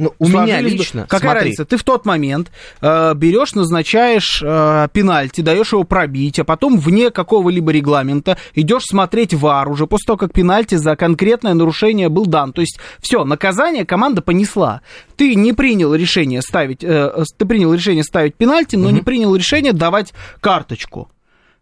Ну, 0.00 0.14
у 0.20 0.28
меня 0.28 0.44
Сложились 0.46 0.72
бы- 0.72 0.78
лично, 0.78 1.02
Какая 1.08 1.32
смотри. 1.32 1.40
разница? 1.40 1.64
Ты 1.64 1.76
в 1.76 1.82
тот 1.82 2.06
момент 2.06 2.52
э, 2.80 3.14
берешь, 3.14 3.54
назначаешь 3.54 4.40
э, 4.44 4.88
пенальти, 4.92 5.40
даешь 5.40 5.72
его 5.72 5.82
пробить, 5.82 6.38
а 6.38 6.44
потом 6.44 6.78
вне 6.78 7.10
какого-либо 7.10 7.72
регламента 7.72 8.38
идешь 8.54 8.84
смотреть 8.84 9.34
вар 9.34 9.68
уже 9.68 9.88
после 9.88 10.06
того, 10.06 10.16
как 10.16 10.32
пенальти 10.32 10.76
за 10.76 10.94
конкретное 10.94 11.54
нарушение 11.54 12.08
был 12.08 12.26
дан. 12.26 12.52
То 12.52 12.60
есть 12.60 12.78
все, 13.00 13.24
наказание 13.24 13.84
команда 13.84 14.22
понесла. 14.22 14.82
Ты 15.16 15.34
не 15.34 15.52
принял 15.52 15.92
решение 15.92 16.42
ставить, 16.42 16.84
э, 16.84 17.24
ты 17.36 17.44
принял 17.44 17.74
решение 17.74 18.04
ставить 18.04 18.36
пенальти, 18.36 18.76
но 18.76 18.90
не 18.90 19.00
принял 19.00 19.34
решение 19.34 19.72
давать 19.72 20.14
карточку. 20.40 21.10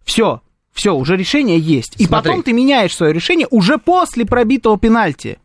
Все, 0.04 0.42
все, 0.74 0.94
уже 0.94 1.16
решение 1.16 1.58
есть. 1.58 1.94
И 1.98 2.04
Смотри. 2.04 2.30
потом 2.30 2.42
ты 2.42 2.52
меняешь 2.52 2.94
свое 2.94 3.14
решение 3.14 3.46
уже 3.50 3.78
после 3.78 4.26
пробитого 4.26 4.78
пенальти. 4.78 5.38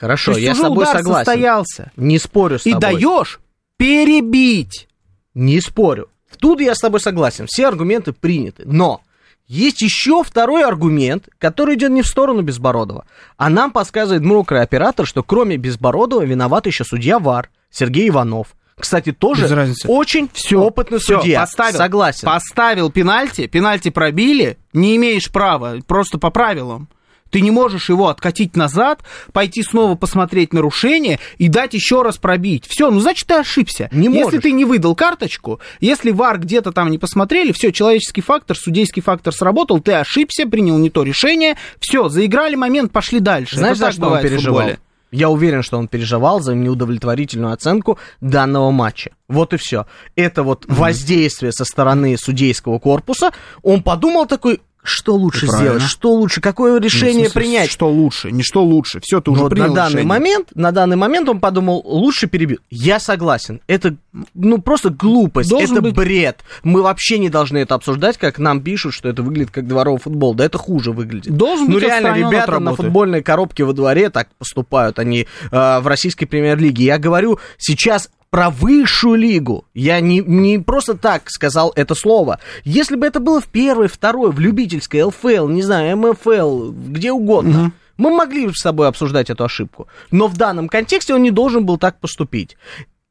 Хорошо, 0.00 0.32
То 0.32 0.38
есть 0.38 0.46
я 0.46 0.52
уже 0.52 0.60
с 0.60 0.62
тобой 0.64 0.82
удар 0.84 0.96
согласен. 0.96 1.24
состоялся. 1.24 1.92
Не 1.96 2.18
спорю 2.18 2.58
с 2.58 2.66
И 2.66 2.72
тобой. 2.72 2.80
даешь 2.80 3.40
перебить. 3.76 4.88
Не 5.34 5.60
спорю. 5.60 6.08
Тут 6.38 6.60
я 6.60 6.74
с 6.74 6.78
тобой 6.78 7.00
согласен. 7.00 7.46
Все 7.48 7.66
аргументы 7.68 8.12
приняты. 8.12 8.64
Но 8.66 9.00
есть 9.46 9.82
еще 9.82 10.22
второй 10.24 10.64
аргумент, 10.64 11.28
который 11.38 11.76
идет 11.76 11.90
не 11.90 12.02
в 12.02 12.06
сторону 12.06 12.42
Безбородова. 12.42 13.06
А 13.36 13.50
нам 13.50 13.70
подсказывает 13.70 14.22
мокрый 14.24 14.62
оператор, 14.62 15.06
что 15.06 15.22
кроме 15.22 15.56
Безбородова 15.56 16.22
виноват 16.22 16.66
еще 16.66 16.84
судья 16.84 17.18
ВАР 17.18 17.50
Сергей 17.70 18.08
Иванов. 18.08 18.48
Кстати, 18.76 19.12
тоже 19.12 19.46
очень 19.86 20.28
Все, 20.32 20.60
опытный 20.60 20.98
всё, 20.98 21.20
судья. 21.20 21.42
Поставил, 21.42 21.78
Согласен. 21.78 22.26
Поставил 22.26 22.90
пенальти, 22.90 23.46
пенальти 23.46 23.90
пробили, 23.90 24.58
не 24.72 24.96
имеешь 24.96 25.30
права, 25.30 25.78
просто 25.86 26.18
по 26.18 26.30
правилам. 26.30 26.88
Ты 27.34 27.40
не 27.40 27.50
можешь 27.50 27.88
его 27.88 28.10
откатить 28.10 28.54
назад, 28.54 29.00
пойти 29.32 29.64
снова 29.64 29.96
посмотреть 29.96 30.52
нарушение 30.52 31.18
и 31.36 31.48
дать 31.48 31.74
еще 31.74 32.02
раз 32.02 32.16
пробить. 32.16 32.64
Все, 32.68 32.92
ну 32.92 33.00
значит 33.00 33.26
ты 33.26 33.34
ошибся. 33.34 33.88
Не 33.90 34.06
если 34.06 34.22
можешь. 34.22 34.42
ты 34.42 34.52
не 34.52 34.64
выдал 34.64 34.94
карточку, 34.94 35.58
если 35.80 36.12
ВАР 36.12 36.38
где-то 36.38 36.70
там 36.70 36.92
не 36.92 36.98
посмотрели, 36.98 37.50
все, 37.50 37.72
человеческий 37.72 38.20
фактор, 38.20 38.56
судейский 38.56 39.02
фактор 39.02 39.34
сработал, 39.34 39.80
ты 39.80 39.94
ошибся, 39.94 40.46
принял 40.46 40.78
не 40.78 40.90
то 40.90 41.02
решение, 41.02 41.56
все, 41.80 42.08
заиграли 42.08 42.54
момент, 42.54 42.92
пошли 42.92 43.18
дальше. 43.18 43.56
Знаешь, 43.56 43.78
Это 43.78 43.86
за 43.86 43.92
что 43.94 44.10
он 44.10 44.22
переживал? 44.22 44.60
футболе. 44.60 44.78
Я 45.10 45.28
уверен, 45.28 45.64
что 45.64 45.76
он 45.78 45.88
переживал 45.88 46.40
за 46.40 46.54
неудовлетворительную 46.54 47.52
оценку 47.52 47.98
данного 48.20 48.70
матча. 48.70 49.10
Вот 49.28 49.54
и 49.54 49.56
все. 49.56 49.86
Это 50.14 50.44
вот 50.44 50.66
воздействие 50.68 51.50
со 51.50 51.64
стороны 51.64 52.16
судейского 52.16 52.78
корпуса. 52.78 53.32
Он 53.64 53.82
подумал 53.82 54.26
такой, 54.26 54.60
что 54.84 55.16
лучше 55.16 55.46
И 55.46 55.48
сделать, 55.48 55.64
правильно. 55.64 55.88
что 55.88 56.12
лучше, 56.12 56.40
какое 56.40 56.74
Ну, 56.74 56.78
решение 56.78 57.28
в 57.28 57.32
смысле, 57.32 57.40
принять. 57.40 57.70
Что 57.70 57.88
лучше, 57.88 58.30
не 58.30 58.42
что 58.42 58.62
лучше, 58.62 59.00
все, 59.02 59.20
ты 59.20 59.30
уже 59.30 59.42
Вот 59.42 59.48
принял 59.50 59.68
на 59.70 59.74
данный 59.74 59.88
решение. 59.92 60.06
момент, 60.08 60.48
на 60.54 60.70
данный 60.72 60.96
момент 60.96 61.28
он 61.28 61.40
подумал, 61.40 61.82
лучше 61.84 62.26
перебил. 62.26 62.58
Я 62.70 63.00
согласен. 63.00 63.60
Это, 63.66 63.96
ну, 64.34 64.58
просто 64.58 64.90
глупость, 64.90 65.48
Должен 65.50 65.72
это 65.72 65.82
быть- 65.82 65.94
бред. 65.94 66.44
Мы 66.62 66.82
вообще 66.82 67.18
не 67.18 67.30
должны 67.30 67.58
это 67.58 67.74
обсуждать, 67.74 68.18
как 68.18 68.38
нам 68.38 68.60
пишут, 68.60 68.94
что 68.94 69.08
это 69.08 69.22
выглядит 69.22 69.50
как 69.50 69.66
дворовый 69.66 69.98
футбол. 70.00 70.34
Да 70.34 70.44
это 70.44 70.58
хуже 70.58 70.92
выглядит. 70.92 71.34
Должен 71.36 71.66
ну 71.66 71.74
быть 71.74 71.82
реально, 71.82 72.14
ребята 72.14 72.58
на 72.60 72.74
футбольной 72.76 73.22
коробке 73.22 73.64
во 73.64 73.72
дворе 73.72 74.10
так 74.10 74.28
поступают, 74.38 74.98
они 74.98 75.26
э, 75.50 75.80
в 75.80 75.86
российской 75.86 76.26
премьер-лиге. 76.26 76.84
Я 76.84 76.98
говорю 76.98 77.38
сейчас 77.58 78.10
про 78.34 78.50
высшую 78.50 79.14
лигу. 79.14 79.64
Я 79.74 80.00
не, 80.00 80.18
не 80.18 80.58
просто 80.58 80.94
так 80.94 81.30
сказал 81.30 81.72
это 81.76 81.94
слово. 81.94 82.40
Если 82.64 82.96
бы 82.96 83.06
это 83.06 83.20
было 83.20 83.40
в 83.40 83.46
первой, 83.46 83.86
второй, 83.86 84.32
в 84.32 84.40
любительской, 84.40 85.04
ЛФЛ, 85.04 85.46
не 85.46 85.62
знаю, 85.62 85.96
МФЛ, 85.96 86.72
где 86.72 87.12
угодно, 87.12 87.70
мы 87.96 88.10
могли 88.10 88.48
бы 88.48 88.52
с 88.52 88.60
тобой 88.60 88.88
обсуждать 88.88 89.30
эту 89.30 89.44
ошибку. 89.44 89.86
Но 90.10 90.26
в 90.26 90.36
данном 90.36 90.68
контексте 90.68 91.14
он 91.14 91.22
не 91.22 91.30
должен 91.30 91.64
был 91.64 91.78
так 91.78 92.00
поступить. 92.00 92.56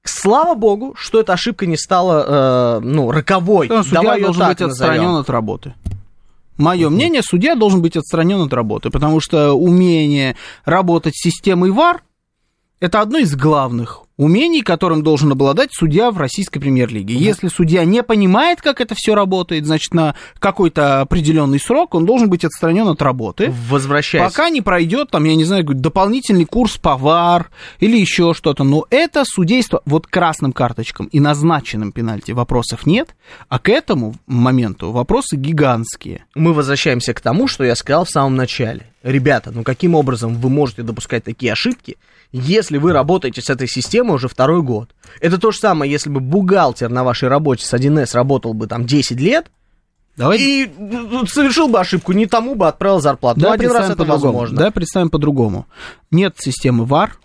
Слава 0.03 0.55
богу, 0.55 0.93
что 0.97 1.21
эта 1.21 1.31
ошибка 1.31 1.67
не 1.67 1.77
стала, 1.77 2.79
э, 2.79 2.79
ну, 2.83 3.09
роковой. 3.09 3.69
Потому 3.69 3.85
судья 3.85 4.01
Давай 4.01 4.21
должен 4.21 4.45
быть 4.45 4.61
отстранен 4.61 5.03
назовем. 5.03 5.21
от 5.21 5.29
работы. 5.29 5.73
Мое 6.57 6.89
мнение, 6.89 7.21
судья 7.23 7.55
должен 7.55 7.81
быть 7.81 7.95
отстранен 7.95 8.41
от 8.41 8.53
работы, 8.53 8.89
потому 8.89 9.21
что 9.21 9.53
умение 9.53 10.35
работать 10.65 11.15
с 11.15 11.23
системой 11.23 11.71
ВАР 11.71 12.03
это 12.83 12.99
одно 12.99 13.19
из 13.19 13.33
главных 13.33 14.01
умений, 14.17 14.61
которым 14.61 15.03
должен 15.03 15.31
обладать 15.31 15.69
судья 15.71 16.11
в 16.11 16.17
российской 16.17 16.59
премьер-лиге. 16.59 17.15
Если 17.15 17.47
судья 17.47 17.85
не 17.85 18.03
понимает, 18.03 18.61
как 18.61 18.81
это 18.81 18.93
все 18.93 19.15
работает, 19.15 19.65
значит, 19.65 19.93
на 19.93 20.15
какой-то 20.37 20.99
определенный 20.99 21.61
срок 21.61 21.95
он 21.95 22.05
должен 22.05 22.29
быть 22.29 22.43
отстранен 22.43 22.89
от 22.89 23.01
работы. 23.01 23.53
Возвращаясь. 23.69 24.29
Пока 24.29 24.49
не 24.49 24.61
пройдет, 24.61 25.11
там, 25.11 25.23
я 25.23 25.35
не 25.35 25.45
знаю, 25.45 25.63
дополнительный 25.63 26.43
курс 26.43 26.77
повар 26.77 27.49
или 27.79 27.97
еще 27.97 28.33
что-то. 28.33 28.65
Но 28.65 28.85
это 28.89 29.23
судейство 29.25 29.81
вот 29.85 30.05
красным 30.05 30.51
карточкам 30.51 31.05
и 31.05 31.21
назначенным 31.21 31.93
пенальти 31.93 32.33
вопросов 32.33 32.85
нет, 32.85 33.15
а 33.47 33.59
к 33.59 33.69
этому 33.69 34.15
моменту 34.27 34.91
вопросы 34.91 35.37
гигантские. 35.37 36.25
мы 36.35 36.51
возвращаемся 36.51 37.13
к 37.13 37.21
тому, 37.21 37.47
что 37.47 37.63
я 37.63 37.77
сказал 37.77 38.03
в 38.03 38.09
самом 38.09 38.35
начале. 38.35 38.87
Ребята, 39.03 39.51
ну 39.51 39.63
каким 39.63 39.95
образом 39.95 40.35
вы 40.35 40.49
можете 40.49 40.81
допускать 40.81 41.23
такие 41.25 41.51
ошибки, 41.51 41.97
если 42.33 42.77
вы 42.77 42.93
работаете 42.93 43.41
с 43.41 43.49
этой 43.49 43.67
системой 43.67 44.15
уже 44.15 44.27
второй 44.27 44.61
год? 44.61 44.89
Это 45.21 45.37
то 45.37 45.51
же 45.51 45.59
самое, 45.59 45.91
если 45.91 46.09
бы 46.09 46.19
бухгалтер 46.19 46.89
на 46.89 47.03
вашей 47.03 47.29
работе 47.29 47.65
с 47.65 47.73
1С 47.73 48.13
работал 48.13 48.53
бы 48.53 48.67
там 48.67 48.85
10 48.85 49.19
лет 49.19 49.51
Давай, 50.15 50.37
и 50.39 50.71
ну, 50.77 51.25
совершил 51.25 51.67
бы 51.67 51.79
ошибку, 51.79 52.11
не 52.11 52.27
тому 52.27 52.55
бы 52.55 52.67
отправил 52.67 53.01
зарплату. 53.01 53.39
ну, 53.39 53.51
один 53.51 53.71
раз 53.71 53.89
это 53.89 54.03
возможно. 54.03 54.57
Давай 54.57 54.71
представим 54.71 55.09
по-другому. 55.09 55.65
Нет 56.11 56.35
системы 56.37 56.85
ВАР. 56.85 57.17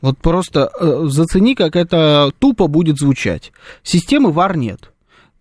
Вот 0.00 0.18
просто 0.18 0.70
э, 0.80 1.04
зацени, 1.06 1.54
как 1.54 1.76
это 1.76 2.32
тупо 2.38 2.66
будет 2.66 2.98
звучать. 2.98 3.52
Системы 3.82 4.32
ВАР 4.32 4.56
нет. 4.56 4.92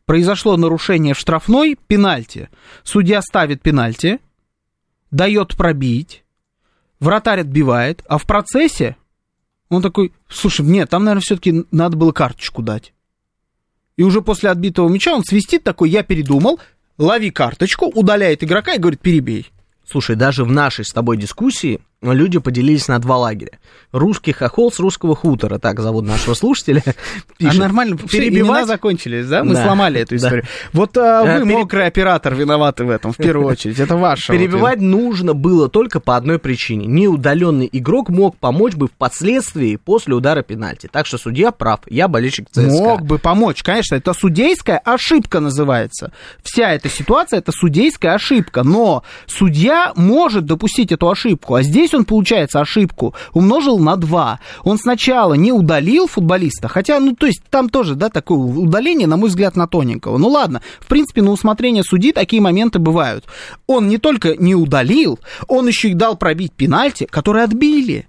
Произошло 0.05 0.57
нарушение 0.57 1.13
в 1.13 1.19
штрафной, 1.19 1.77
пенальти. 1.87 2.49
Судья 2.83 3.21
ставит 3.21 3.61
пенальти, 3.61 4.19
дает 5.09 5.55
пробить, 5.55 6.23
вратарь 6.99 7.41
отбивает, 7.41 8.03
а 8.07 8.17
в 8.17 8.25
процессе 8.25 8.97
он 9.75 9.81
такой, 9.81 10.13
слушай, 10.29 10.65
нет, 10.65 10.89
там, 10.89 11.03
наверное, 11.03 11.21
все-таки 11.21 11.65
надо 11.71 11.97
было 11.97 12.11
карточку 12.11 12.61
дать. 12.61 12.93
И 13.97 14.03
уже 14.03 14.21
после 14.21 14.49
отбитого 14.49 14.89
мяча 14.89 15.13
он 15.13 15.23
свистит 15.23 15.63
такой, 15.63 15.89
я 15.89 16.03
передумал, 16.03 16.59
лови 16.97 17.31
карточку, 17.31 17.85
удаляет 17.87 18.43
игрока 18.43 18.73
и 18.73 18.79
говорит, 18.79 18.99
перебей. 18.99 19.51
Слушай, 19.87 20.15
даже 20.15 20.43
в 20.43 20.51
нашей 20.51 20.83
с 20.83 20.91
тобой 20.91 21.17
дискуссии 21.17 21.79
люди 22.13 22.39
поделились 22.39 22.87
на 22.87 22.99
два 22.99 23.17
лагеря. 23.17 23.59
Русский 23.91 24.31
хохол 24.33 24.71
с 24.71 24.79
русского 24.79 25.15
хутора, 25.15 25.57
так 25.57 25.79
зовут 25.79 26.05
нашего 26.05 26.33
слушателя. 26.33 26.83
А 27.35 27.37
пишет. 27.37 27.59
нормально, 27.59 27.97
все 28.07 28.17
имена 28.19 28.31
перебивать 28.31 28.67
закончились, 28.67 29.27
да? 29.27 29.43
Мы 29.43 29.53
Да, 29.55 29.63
сломали 29.65 29.99
эту 30.01 30.11
да. 30.11 30.15
историю. 30.15 30.45
Вот 30.73 30.97
а, 30.97 31.21
А, 31.21 31.39
вы, 31.39 31.45
пере- 31.45 31.57
мокрый 31.57 31.85
оператор, 31.85 32.33
виноваты 32.33 32.85
в 32.85 32.89
этом, 32.89 33.11
в 33.11 33.17
первую 33.17 33.47
очередь. 33.47 33.77
Это 33.79 33.95
ваше. 33.97 34.31
вот 34.31 34.37
Перебивать 34.39 34.79
нужно 34.79 35.33
было 35.33 35.67
только 35.69 35.99
по 35.99 36.15
одной 36.15 36.39
причине. 36.39 36.85
Неудаленный 36.85 37.69
игрок 37.71 38.09
мог 38.09 38.37
помочь 38.37 38.75
бы 38.75 38.87
впоследствии 38.87 39.75
после 39.75 40.13
удара 40.15 40.43
пенальти. 40.43 40.87
Так 40.91 41.05
что 41.07 41.17
судья 41.17 41.51
прав. 41.51 41.81
Я 41.87 42.07
болельщик 42.07 42.47
ЦСКА. 42.49 42.61
Мог 42.61 43.01
бы 43.05 43.17
помочь, 43.19 43.63
конечно, 43.63 43.95
это 43.95 44.13
судейская 44.13 44.77
ошибка 44.77 45.39
называется. 45.41 46.11
Вся 46.43 46.71
эта 46.73 46.89
ситуация 46.89 47.39
это 47.39 47.51
судейская 47.51 48.13
ошибка, 48.13 48.63
но 48.63 49.03
судья 49.27 49.91
может 49.95 50.45
допустить 50.45 50.91
эту 50.91 51.09
ошибку, 51.09 51.55
а 51.55 51.63
здесь 51.63 51.93
он, 51.95 52.05
получается, 52.05 52.59
ошибку 52.61 53.13
умножил 53.33 53.79
на 53.79 53.95
2. 53.95 54.39
Он 54.63 54.77
сначала 54.77 55.33
не 55.33 55.51
удалил 55.51 56.07
футболиста, 56.07 56.67
хотя, 56.67 56.99
ну, 56.99 57.15
то 57.15 57.25
есть 57.25 57.41
там 57.49 57.69
тоже, 57.69 57.95
да, 57.95 58.09
такое 58.09 58.37
удаление, 58.37 59.07
на 59.07 59.17
мой 59.17 59.29
взгляд, 59.29 59.55
на 59.55 59.67
тоненького. 59.67 60.17
Ну, 60.17 60.27
ладно, 60.29 60.61
в 60.79 60.87
принципе, 60.87 61.21
на 61.21 61.31
усмотрение 61.31 61.83
судьи 61.83 62.11
такие 62.11 62.41
моменты 62.41 62.79
бывают. 62.79 63.25
Он 63.67 63.87
не 63.87 63.97
только 63.97 64.35
не 64.35 64.55
удалил, 64.55 65.19
он 65.47 65.67
еще 65.67 65.89
и 65.89 65.93
дал 65.93 66.15
пробить 66.17 66.53
пенальти, 66.53 67.05
которые 67.05 67.43
отбили. 67.45 68.07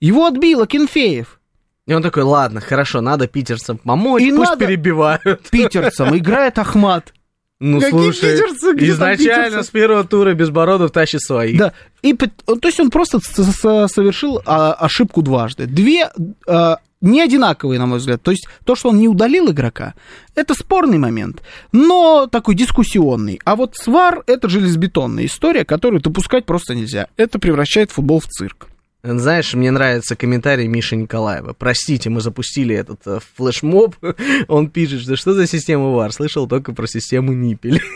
Его 0.00 0.26
отбил 0.26 0.62
Акинфеев. 0.62 1.40
И 1.86 1.92
он 1.92 2.02
такой, 2.02 2.22
ладно, 2.22 2.60
хорошо, 2.60 3.00
надо 3.02 3.26
питерцам 3.26 3.76
помочь, 3.78 4.22
И 4.22 4.30
пусть 4.30 4.50
надо- 4.50 4.66
перебивают. 4.66 5.42
Питерцам 5.50 6.16
играет 6.16 6.58
Ахмат. 6.58 7.12
Ну, 7.60 7.78
Какие 7.80 7.90
слушай, 7.90 8.32
питерцы? 8.32 8.74
Изначально 8.84 9.44
питерцы? 9.44 9.62
с 9.62 9.70
первого 9.70 10.04
тура 10.04 10.34
Безбородов 10.34 10.90
тащит 10.90 11.20
своих. 11.20 11.58
Да. 11.58 11.72
И, 12.02 12.12
то 12.14 12.28
есть 12.64 12.80
он 12.80 12.90
просто 12.90 13.20
совершил 13.20 14.42
а, 14.44 14.72
ошибку 14.74 15.22
дважды. 15.22 15.66
Две 15.66 16.10
а, 16.46 16.78
не 17.04 17.20
одинаковые, 17.20 17.78
на 17.78 17.86
мой 17.86 17.98
взгляд. 17.98 18.22
То 18.22 18.30
есть 18.30 18.48
то, 18.64 18.74
что 18.74 18.88
он 18.88 18.98
не 18.98 19.08
удалил 19.08 19.50
игрока, 19.50 19.94
это 20.34 20.54
спорный 20.54 20.98
момент, 20.98 21.42
но 21.70 22.26
такой 22.26 22.54
дискуссионный. 22.54 23.40
А 23.44 23.56
вот 23.56 23.76
свар 23.76 24.24
это 24.26 24.48
железобетонная 24.48 25.26
история, 25.26 25.64
которую 25.64 26.00
допускать 26.00 26.46
просто 26.46 26.74
нельзя. 26.74 27.08
Это 27.16 27.38
превращает 27.38 27.92
футбол 27.92 28.20
в 28.20 28.26
цирк. 28.26 28.68
Знаешь, 29.04 29.52
мне 29.52 29.70
нравится 29.70 30.16
комментарий 30.16 30.66
Миши 30.66 30.96
Николаева. 30.96 31.52
Простите, 31.52 32.08
мы 32.08 32.22
запустили 32.22 32.74
этот 32.74 33.00
э, 33.04 33.18
флешмоб. 33.36 33.96
Он 34.48 34.70
пишет, 34.70 35.02
что 35.02 35.16
что 35.16 35.34
за 35.34 35.46
система 35.46 35.90
ВАР? 35.90 36.10
Слышал 36.10 36.48
только 36.48 36.72
про 36.72 36.86
систему 36.86 37.32
Ниппель. 37.32 37.82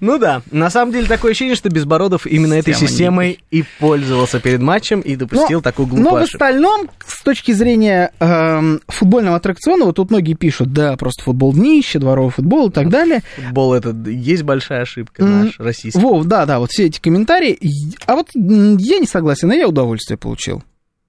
Ну 0.00 0.18
да, 0.18 0.42
на 0.50 0.68
самом 0.68 0.92
деле 0.92 1.06
такое 1.06 1.30
ощущение, 1.30 1.54
что 1.54 1.70
Безбородов 1.70 2.26
именно 2.26 2.52
этой 2.52 2.74
системой 2.74 3.38
и 3.50 3.64
пользовался 3.78 4.40
перед 4.40 4.60
матчем 4.60 5.00
и 5.00 5.16
допустил 5.16 5.62
такую 5.62 5.86
Но 5.88 5.94
в 5.94 6.00
глупость. 6.00 6.34
остальном, 6.34 6.90
с 7.06 7.22
точки 7.22 7.52
зрения 7.52 8.12
эм, 8.18 8.82
футбольного 8.88 9.36
аттракциона, 9.36 9.86
вот 9.86 9.96
тут 9.96 10.10
многие 10.10 10.34
пишут, 10.34 10.74
да, 10.74 10.98
просто 10.98 11.22
футбол 11.22 11.54
днище, 11.54 11.98
дворовый 11.98 12.30
футбол 12.30 12.68
и 12.68 12.72
так 12.72 12.90
далее. 12.90 13.22
Футбол 13.36 13.72
это 13.72 13.96
есть 14.06 14.42
большая 14.42 14.82
ошибка 14.82 15.24
наш, 15.24 15.58
российский. 15.58 15.98
Вов, 15.98 16.26
да, 16.26 16.44
да, 16.44 16.58
вот 16.58 16.70
все 16.70 16.86
эти 16.86 17.00
комментарии. 17.00 17.58
А 18.04 18.16
вот 18.16 18.28
я 18.34 18.98
не 18.98 19.06
согласен, 19.06 19.50
а 19.50 19.54
я 19.54 19.66
удовольствие 19.66 19.85
получил. 20.16 20.62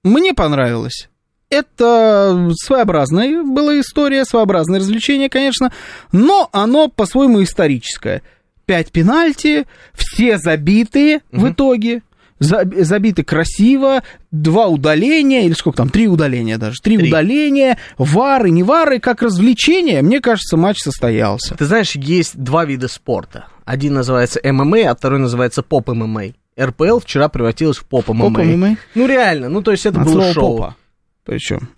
Мне 0.04 0.32
понравилось. 0.34 1.08
Это 1.50 2.50
своеобразная 2.62 3.42
была 3.42 3.80
история, 3.80 4.24
своеобразное 4.24 4.80
развлечение, 4.80 5.28
конечно, 5.30 5.72
но 6.12 6.48
оно 6.52 6.88
по-своему 6.88 7.42
историческое. 7.42 8.22
Пять 8.66 8.92
пенальти, 8.92 9.66
все 9.94 10.36
забитые 10.36 11.20
в 11.32 11.48
итоге, 11.50 12.02
за- 12.38 12.68
забиты 12.84 13.24
красиво, 13.24 14.02
два 14.30 14.66
удаления, 14.66 15.46
или 15.46 15.54
сколько 15.54 15.78
там, 15.78 15.88
три 15.88 16.06
удаления 16.06 16.58
даже, 16.58 16.76
три, 16.82 16.98
Три. 16.98 17.08
удаления, 17.08 17.78
вары, 17.96 18.50
не 18.50 18.62
вары, 18.62 19.00
как 19.00 19.22
развлечение, 19.22 20.02
мне 20.02 20.20
кажется, 20.20 20.58
матч 20.58 20.80
состоялся. 20.80 21.54
Ты 21.56 21.64
знаешь, 21.64 21.96
есть 21.96 22.36
два 22.36 22.66
вида 22.66 22.88
спорта. 22.88 23.46
Один 23.64 23.94
называется 23.94 24.38
ММА, 24.44 24.90
а 24.90 24.94
второй 24.94 25.18
называется 25.18 25.62
поп-ММА. 25.62 26.34
РПЛ 26.58 26.98
вчера 26.98 27.28
превратилась 27.28 27.76
в 27.78 27.84
поп-ММА. 27.84 28.24
Поп-ММА? 28.30 28.76
Ну 28.94 29.06
реально, 29.06 29.48
ну 29.48 29.62
то 29.62 29.70
есть 29.72 29.86
это 29.86 30.00
От 30.00 30.06
было 30.06 30.32
шоу. 30.32 30.56
попа. 30.58 30.76
Причем. 31.24 31.68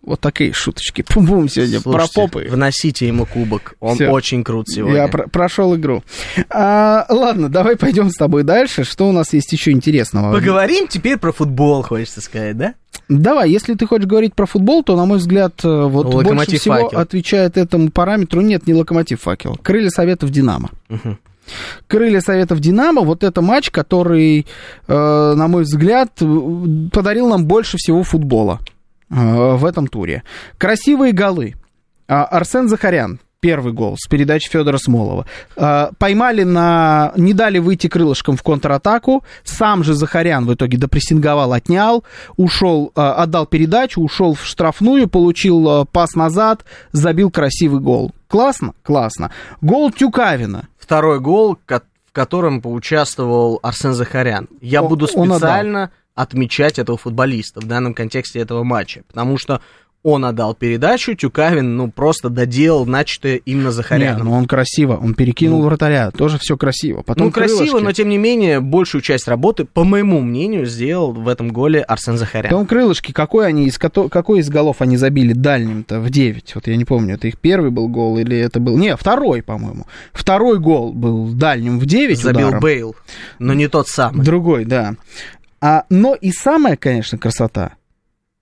Вот 0.00 0.20
такие 0.20 0.52
шуточки. 0.52 1.02
Пум-пум 1.08 1.48
сегодня 1.48 1.80
Слушайте, 1.80 2.12
про 2.14 2.22
попы. 2.22 2.46
Вносите 2.48 3.06
ему 3.06 3.26
кубок. 3.26 3.74
Он 3.80 3.96
Всё. 3.96 4.10
очень 4.10 4.44
крут 4.44 4.68
сегодня. 4.68 4.96
Я 5.02 5.08
про- 5.08 5.26
прошел 5.28 5.74
игру. 5.76 6.02
А, 6.50 7.04
ладно, 7.08 7.48
давай 7.48 7.76
пойдем 7.76 8.08
с 8.10 8.14
тобой 8.14 8.44
дальше. 8.44 8.84
Что 8.84 9.08
у 9.08 9.12
нас 9.12 9.32
есть 9.32 9.52
еще 9.52 9.72
интересного? 9.72 10.32
Поговорим 10.32 10.86
теперь 10.88 11.18
про 11.18 11.32
футбол, 11.32 11.82
хочется 11.82 12.20
сказать, 12.20 12.56
да? 12.56 12.74
Давай, 13.08 13.50
если 13.50 13.74
ты 13.74 13.86
хочешь 13.86 14.06
говорить 14.06 14.34
про 14.34 14.46
футбол, 14.46 14.82
то, 14.82 14.94
на 14.96 15.04
мой 15.06 15.18
взгляд, 15.18 15.64
э, 15.64 15.68
вот 15.68 16.06
больше 16.06 16.28
Локомотив 16.28 16.60
всего 16.60 16.74
«Факел». 16.74 16.98
отвечает 16.98 17.56
этому 17.56 17.90
параметру. 17.90 18.40
Нет, 18.42 18.66
не 18.66 18.74
локомотив 18.74 19.22
факел. 19.22 19.56
Крылья 19.62 19.88
Советов 19.88 20.30
Динамо. 20.30 20.70
Мгм. 20.88 21.18
Крылья 21.86 22.20
Советов 22.20 22.60
Динамо, 22.60 23.02
вот 23.02 23.24
это 23.24 23.40
матч, 23.40 23.70
который, 23.70 24.46
э, 24.86 25.34
на 25.36 25.48
мой 25.48 25.62
взгляд, 25.62 26.10
э, 26.20 26.26
подарил 26.92 27.28
нам 27.28 27.46
больше 27.46 27.76
всего 27.78 28.02
футбола 28.02 28.60
э, 29.10 29.14
в 29.56 29.64
этом 29.64 29.86
туре. 29.86 30.22
Красивые 30.58 31.12
голы. 31.12 31.54
А, 32.08 32.24
Арсен 32.24 32.68
Захарян. 32.68 33.20
Первый 33.40 33.72
гол 33.72 33.94
с 33.96 34.08
передачи 34.08 34.50
Федора 34.50 34.78
Смолова. 34.78 35.24
Поймали 35.54 36.42
на... 36.42 37.12
Не 37.16 37.34
дали 37.34 37.60
выйти 37.60 37.86
крылышком 37.86 38.36
в 38.36 38.42
контратаку. 38.42 39.22
Сам 39.44 39.84
же 39.84 39.94
Захарян 39.94 40.44
в 40.44 40.54
итоге 40.54 40.76
допрессинговал, 40.76 41.52
отнял. 41.52 42.02
Ушел, 42.36 42.90
отдал 42.96 43.46
передачу, 43.46 44.00
ушел 44.00 44.34
в 44.34 44.44
штрафную, 44.44 45.08
получил 45.08 45.86
пас 45.86 46.14
назад, 46.14 46.64
забил 46.90 47.30
красивый 47.30 47.80
гол. 47.80 48.12
Классно? 48.26 48.74
Классно. 48.82 49.30
Гол 49.60 49.92
Тюкавина. 49.92 50.68
Второй 50.88 51.20
гол, 51.20 51.58
в 51.66 52.12
котором 52.12 52.62
поучаствовал 52.62 53.60
Арсен 53.62 53.92
Захарян. 53.92 54.48
Я 54.62 54.80
О- 54.80 54.88
буду 54.88 55.06
специально 55.06 55.90
отмечать 56.14 56.78
этого 56.78 56.96
футболиста 56.96 57.60
в 57.60 57.66
данном 57.66 57.92
контексте 57.92 58.38
этого 58.38 58.64
матча, 58.64 59.02
потому 59.06 59.36
что 59.36 59.60
он 60.04 60.24
отдал 60.24 60.54
передачу, 60.54 61.14
Тюкавин, 61.14 61.76
ну, 61.76 61.90
просто 61.90 62.30
доделал 62.30 62.86
начатое 62.86 63.36
именно 63.44 63.66
Не, 63.66 63.72
Захаряном. 63.72 64.26
ну 64.26 64.32
он 64.32 64.46
красиво, 64.46 64.96
он 64.96 65.14
перекинул 65.14 65.62
вратаря, 65.62 66.10
тоже 66.10 66.38
все 66.38 66.56
красиво. 66.56 67.02
Потом 67.02 67.26
Ну, 67.26 67.32
красиво, 67.32 67.58
крылышки. 67.58 67.84
но 67.84 67.92
тем 67.92 68.08
не 68.08 68.16
менее, 68.16 68.60
большую 68.60 69.02
часть 69.02 69.26
работы, 69.26 69.64
по 69.64 69.84
моему 69.84 70.20
мнению, 70.20 70.66
сделал 70.66 71.12
в 71.12 71.26
этом 71.28 71.48
голе 71.50 71.80
Арсен 71.80 72.16
Захарян. 72.16 72.50
Потом 72.50 72.66
крылышки, 72.66 73.12
какой 73.12 73.46
они 73.48 73.66
из 73.66 73.78
какой 73.78 74.40
из 74.40 74.48
голов 74.48 74.76
они 74.80 74.96
забили 74.96 75.32
дальним-то 75.32 76.00
в 76.00 76.10
9? 76.10 76.54
Вот 76.54 76.66
я 76.68 76.76
не 76.76 76.84
помню, 76.84 77.16
это 77.16 77.26
их 77.26 77.38
первый 77.38 77.70
был 77.70 77.88
гол 77.88 78.18
или 78.18 78.36
это 78.38 78.60
был... 78.60 78.78
Не, 78.78 78.96
второй, 78.96 79.42
по-моему. 79.42 79.86
Второй 80.12 80.58
гол 80.58 80.92
был 80.92 81.26
дальним 81.32 81.78
в 81.78 81.86
9 81.86 82.18
Забил 82.18 82.48
ударом. 82.48 82.60
Бейл, 82.60 82.96
но 83.38 83.52
не 83.52 83.68
тот 83.68 83.88
самый. 83.88 84.24
Другой, 84.24 84.64
да. 84.64 84.94
А, 85.60 85.84
но 85.90 86.14
и 86.14 86.30
самая, 86.30 86.76
конечно, 86.76 87.18
красота 87.18 87.72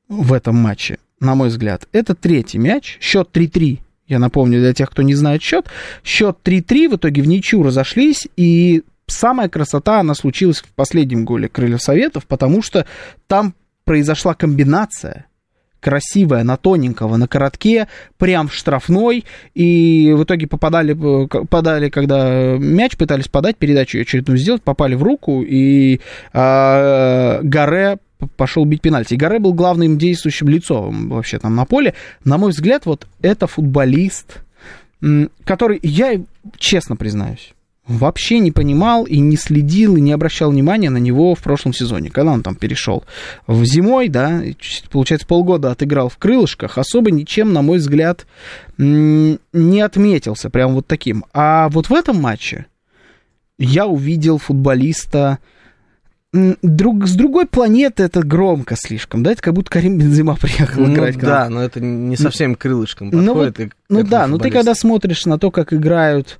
в 0.08 0.32
этом 0.32 0.56
матче, 0.56 0.98
на 1.20 1.34
мой 1.34 1.48
взгляд, 1.48 1.88
это 1.92 2.14
третий 2.14 2.58
мяч, 2.58 2.98
счет 3.00 3.30
3-3. 3.32 3.78
Я 4.08 4.18
напомню 4.18 4.60
для 4.60 4.72
тех, 4.72 4.90
кто 4.90 5.02
не 5.02 5.14
знает 5.14 5.42
счет. 5.42 5.66
Счет 6.04 6.38
3-3, 6.44 6.90
в 6.90 6.96
итоге 6.96 7.22
в 7.22 7.26
ничью 7.26 7.62
разошлись, 7.62 8.28
и 8.36 8.82
самая 9.06 9.48
красота, 9.48 10.00
она 10.00 10.14
случилась 10.14 10.58
в 10.58 10.72
последнем 10.74 11.24
голе 11.24 11.48
Крыльев 11.48 11.82
Советов, 11.82 12.26
потому 12.26 12.62
что 12.62 12.86
там 13.26 13.54
произошла 13.84 14.34
комбинация 14.34 15.26
красивая, 15.80 16.42
на 16.42 16.56
тоненького, 16.56 17.16
на 17.16 17.28
коротке, 17.28 17.86
прям 18.18 18.48
в 18.48 18.54
штрафной, 18.54 19.24
и 19.54 20.12
в 20.16 20.24
итоге 20.24 20.48
попадали, 20.48 20.96
э, 20.96 21.44
подали, 21.48 21.90
когда 21.90 22.56
мяч 22.58 22.96
пытались 22.96 23.28
подать, 23.28 23.56
передачу 23.56 24.00
очередную 24.00 24.36
сделать, 24.36 24.62
попали 24.62 24.96
в 24.96 25.04
руку, 25.04 25.44
и 25.46 26.00
э, 26.32 27.40
Гаре 27.42 27.98
пошел 28.36 28.64
бить 28.64 28.80
пенальти. 28.80 29.14
И 29.14 29.16
Гаре 29.16 29.38
был 29.38 29.52
главным 29.52 29.98
действующим 29.98 30.48
лицом 30.48 31.08
вообще 31.08 31.38
там 31.38 31.54
на 31.54 31.64
поле. 31.64 31.94
На 32.24 32.38
мой 32.38 32.50
взгляд, 32.50 32.86
вот 32.86 33.06
это 33.22 33.46
футболист, 33.46 34.38
который, 35.44 35.78
я 35.82 36.20
честно 36.58 36.96
признаюсь, 36.96 37.52
вообще 37.86 38.40
не 38.40 38.50
понимал 38.50 39.04
и 39.04 39.18
не 39.18 39.36
следил, 39.36 39.96
и 39.96 40.00
не 40.00 40.12
обращал 40.12 40.50
внимания 40.50 40.90
на 40.90 40.96
него 40.96 41.34
в 41.34 41.40
прошлом 41.40 41.72
сезоне, 41.72 42.10
когда 42.10 42.32
он 42.32 42.42
там 42.42 42.56
перешел 42.56 43.04
в 43.46 43.64
зимой, 43.64 44.08
да, 44.08 44.42
получается, 44.90 45.26
полгода 45.26 45.70
отыграл 45.70 46.08
в 46.08 46.16
крылышках, 46.16 46.78
особо 46.78 47.12
ничем, 47.12 47.52
на 47.52 47.62
мой 47.62 47.78
взгляд, 47.78 48.26
не 48.76 49.80
отметился 49.80 50.50
прям 50.50 50.74
вот 50.74 50.86
таким. 50.86 51.24
А 51.32 51.68
вот 51.68 51.88
в 51.88 51.92
этом 51.92 52.20
матче 52.20 52.66
я 53.58 53.86
увидел 53.86 54.38
футболиста 54.38 55.38
друг, 56.32 57.06
с 57.06 57.14
другой 57.14 57.46
планеты, 57.46 58.02
это 58.02 58.22
громко 58.22 58.74
слишком, 58.76 59.22
да, 59.22 59.32
это 59.32 59.40
как 59.42 59.54
будто 59.54 59.70
Карим 59.70 59.96
Бензима 59.98 60.36
приехал 60.40 60.82
Ну 60.82 60.92
играть. 60.94 61.16
нам. 61.16 61.24
да, 61.24 61.48
но 61.48 61.62
это 61.62 61.80
не 61.80 62.16
совсем 62.16 62.54
крылышком 62.54 63.10
Ну 63.10 63.34
подходит. 63.34 63.58
вот, 63.58 63.68
Ну 63.88 64.02
да, 64.04 64.26
но 64.26 64.38
ты 64.38 64.50
когда 64.50 64.74
смотришь 64.74 65.24
на 65.26 65.38
то, 65.38 65.50
как 65.50 65.72
играют, 65.72 66.38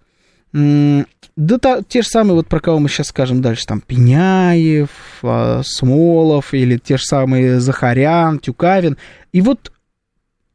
да 0.53 1.59
та- 1.59 1.83
те 1.83 2.03
же 2.03 2.09
самые, 2.09 2.35
вот 2.37 2.49
про 2.49 2.61
кого 2.61 2.79
мы 2.79 2.89
сейчас 2.89 3.09
скажем 3.09 3.43
дальше, 3.43 3.67
там 3.67 3.81
Пеняев, 3.81 4.89
а, 5.23 5.61
Смолов 5.65 6.55
или 6.55 6.79
те 6.79 6.97
же 6.97 7.03
самые 7.05 7.61
Захарян, 7.61 8.39
Тюкавин, 8.39 8.97
и 9.33 9.41
вот 9.43 9.73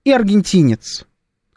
и 0.03 0.11
аргентинец, 0.11 1.05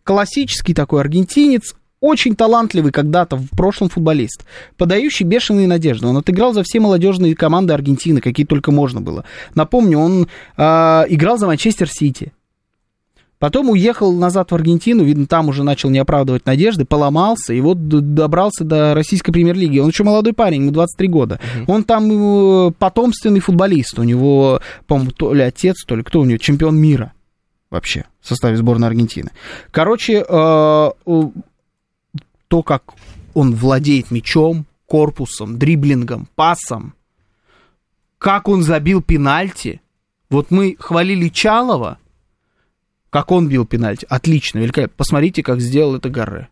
классический 0.02 0.74
такой 0.74 1.00
аргентинец, 1.00 1.74
очень 2.04 2.36
талантливый 2.36 2.92
когда-то 2.92 3.36
в 3.36 3.48
прошлом 3.56 3.88
футболист, 3.88 4.44
подающий 4.76 5.24
бешеные 5.24 5.66
надежды. 5.66 6.06
Он 6.06 6.18
отыграл 6.18 6.52
за 6.52 6.62
все 6.62 6.78
молодежные 6.78 7.34
команды 7.34 7.72
Аргентины, 7.72 8.20
какие 8.20 8.44
только 8.44 8.70
можно 8.70 9.00
было. 9.00 9.24
Напомню, 9.54 9.98
он 9.98 10.28
а, 10.58 11.06
играл 11.08 11.38
за 11.38 11.46
Манчестер 11.46 11.88
Сити. 11.88 12.34
Потом 13.38 13.70
уехал 13.70 14.12
назад 14.12 14.50
в 14.50 14.54
Аргентину, 14.54 15.02
видно, 15.02 15.26
там 15.26 15.48
уже 15.48 15.64
начал 15.64 15.88
не 15.88 15.98
оправдывать 15.98 16.44
надежды, 16.44 16.84
поломался, 16.84 17.54
и 17.54 17.60
вот 17.62 17.88
добрался 17.88 18.64
до 18.64 18.92
российской 18.94 19.32
премьер-лиги. 19.32 19.78
Он 19.78 19.88
еще 19.88 20.04
молодой 20.04 20.34
парень, 20.34 20.60
ему 20.60 20.72
23 20.72 21.08
года. 21.08 21.40
Он 21.66 21.84
там 21.84 22.68
э, 22.68 22.70
потомственный 22.78 23.40
футболист. 23.40 23.98
У 23.98 24.02
него, 24.02 24.60
по-моему, 24.86 25.10
то 25.10 25.32
ли 25.32 25.42
отец, 25.42 25.84
то 25.86 25.96
ли 25.96 26.02
кто 26.02 26.20
у 26.20 26.24
него, 26.26 26.36
чемпион 26.36 26.76
мира 26.76 27.14
вообще 27.70 28.04
в 28.20 28.28
составе 28.28 28.56
сборной 28.56 28.88
Аргентины. 28.88 29.30
Короче, 29.70 30.24
э, 30.26 30.90
э, 31.06 31.22
то, 32.54 32.62
как 32.62 32.94
он 33.34 33.52
владеет 33.56 34.12
мячом, 34.12 34.64
корпусом, 34.86 35.58
дриблингом, 35.58 36.28
пасом, 36.36 36.94
как 38.16 38.46
он 38.46 38.62
забил 38.62 39.02
пенальти. 39.02 39.80
Вот 40.30 40.52
мы 40.52 40.76
хвалили 40.78 41.30
Чалова, 41.30 41.98
как 43.10 43.32
он 43.32 43.48
бил 43.48 43.66
пенальти. 43.66 44.06
Отлично, 44.08 44.60
великолепно. 44.60 44.94
Посмотрите, 44.96 45.42
как 45.42 45.60
сделал 45.60 45.96
это 45.96 46.10
Гарре. 46.10 46.48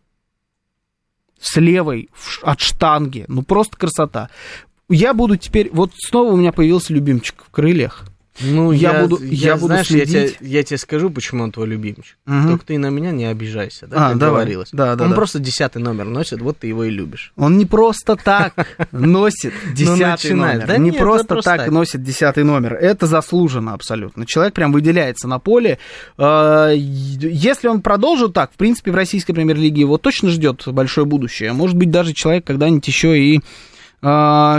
С 1.39 1.55
левой, 1.55 2.09
от 2.41 2.59
штанги. 2.59 3.23
Ну, 3.29 3.41
просто 3.41 3.77
красота. 3.77 4.29
Я 4.89 5.13
буду 5.13 5.37
теперь... 5.37 5.69
Вот 5.71 5.93
снова 5.95 6.33
у 6.33 6.35
меня 6.35 6.51
появился 6.51 6.91
любимчик 6.91 7.45
в 7.47 7.49
крыльях. 7.49 8.09
Ну, 8.41 8.71
Я 8.71 8.93
я, 8.93 9.01
буду- 9.03 9.23
я 9.23 9.53
буду 9.55 9.67
знаешь, 9.67 9.89
я 9.91 10.05
следить. 10.05 10.37
тебе, 10.39 10.49
я 10.49 10.63
тебе 10.63 10.77
скажу, 10.79 11.09
почему 11.11 11.43
он 11.43 11.51
твой 11.51 11.67
любимчик. 11.67 12.17
Мгм. 12.25 12.49
Только 12.49 12.65
ты 12.65 12.77
на 12.79 12.89
меня 12.89 13.11
не 13.11 13.25
обижайся, 13.25 13.85
да, 13.85 14.07
А, 14.07 14.09
как 14.09 14.17
давай. 14.17 14.41
говорилось. 14.41 14.69
Да, 14.71 14.95
да, 14.95 15.03
он 15.03 15.11
да. 15.11 15.15
просто 15.15 15.37
десятый 15.39 15.81
номер 15.81 16.05
носит, 16.05 16.41
вот 16.41 16.57
ты 16.57 16.67
его 16.67 16.83
и 16.85 16.89
любишь. 16.89 17.31
Он 17.35 17.57
не 17.59 17.65
просто 17.67 18.15
так 18.15 18.53
носит 18.91 19.53
десятый 19.75 20.31
начинает. 20.31 20.53
номер. 20.55 20.67
Да 20.67 20.77
не 20.77 20.91
просто, 20.91 21.41
так 21.43 21.69
носит 21.69 22.01
десятый 22.03 22.43
номер. 22.43 22.73
Это 22.73 23.05
заслуженно 23.05 23.73
абсолютно. 23.73 24.25
Человек 24.25 24.53
прям 24.55 24.71
выделяется 24.71 25.27
на 25.27 25.37
поле. 25.39 25.77
Э, 26.17 26.71
Если 26.75 27.67
он 27.67 27.81
продолжит 27.81 28.33
так, 28.33 28.51
в 28.51 28.55
принципе, 28.55 28.91
в 28.91 28.95
российской 28.95 29.33
премьер-лиге 29.33 29.81
его 29.81 29.97
точно 29.99 30.29
ждет 30.29 30.63
большое 30.67 31.05
будущее. 31.05 31.53
Может 31.53 31.75
быть, 31.77 31.91
даже 31.91 32.13
человек 32.13 32.45
когда-нибудь 32.45 32.87
еще 32.87 33.17
и 33.19 33.41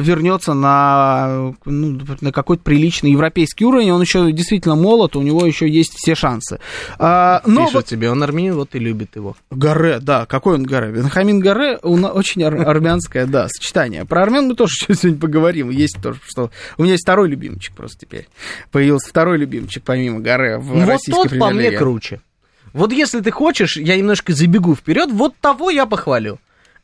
вернется 0.00 0.54
на, 0.54 1.54
ну, 1.66 2.00
на 2.20 2.32
какой-то 2.32 2.62
приличный 2.62 3.10
европейский 3.12 3.64
уровень. 3.66 3.90
Он 3.92 4.00
еще 4.00 4.32
действительно 4.32 4.74
молод, 4.74 5.16
у 5.16 5.22
него 5.22 5.44
еще 5.44 5.68
есть 5.68 5.92
все 5.96 6.14
шансы. 6.14 6.60
А, 6.98 7.42
но 7.44 7.62
Пишет 7.62 7.74
вот- 7.74 7.84
тебе, 7.86 8.10
он 8.10 8.22
армянин, 8.22 8.54
вот 8.54 8.74
и 8.74 8.78
любит 8.78 9.16
его. 9.16 9.36
Гаре, 9.50 9.98
да, 10.00 10.24
какой 10.26 10.54
он 10.54 10.62
Гаре? 10.62 10.92
Бенхамин 10.92 11.40
Гаре, 11.40 11.78
нас 11.82 12.12
очень 12.14 12.42
ар- 12.42 12.66
армянское, 12.68 13.26
да, 13.26 13.48
сочетание. 13.48 14.04
Про 14.04 14.22
армян 14.22 14.48
мы 14.48 14.54
тоже 14.54 14.72
еще 14.80 14.94
сегодня 14.94 15.20
поговорим. 15.20 15.70
Есть 15.70 15.98
то, 16.02 16.14
что... 16.26 16.50
У 16.78 16.82
меня 16.82 16.92
есть 16.92 17.04
второй 17.04 17.28
любимчик 17.28 17.74
просто 17.74 17.98
теперь. 18.00 18.28
Появился 18.72 19.08
второй 19.10 19.36
любимчик, 19.38 19.82
помимо 19.84 20.20
Гаре, 20.20 20.56
в 20.58 20.64
вот 20.64 20.88
российской 20.88 21.28
тот 21.28 21.38
по 21.38 21.50
мне 21.50 21.70
круче. 21.72 22.20
Вот 22.72 22.92
если 22.92 23.20
ты 23.20 23.30
хочешь, 23.30 23.76
я 23.76 23.96
немножко 23.96 24.32
забегу 24.32 24.74
вперед, 24.74 25.10
вот 25.12 25.34
того 25.40 25.70
я 25.70 25.86
похвалю. 25.86 26.38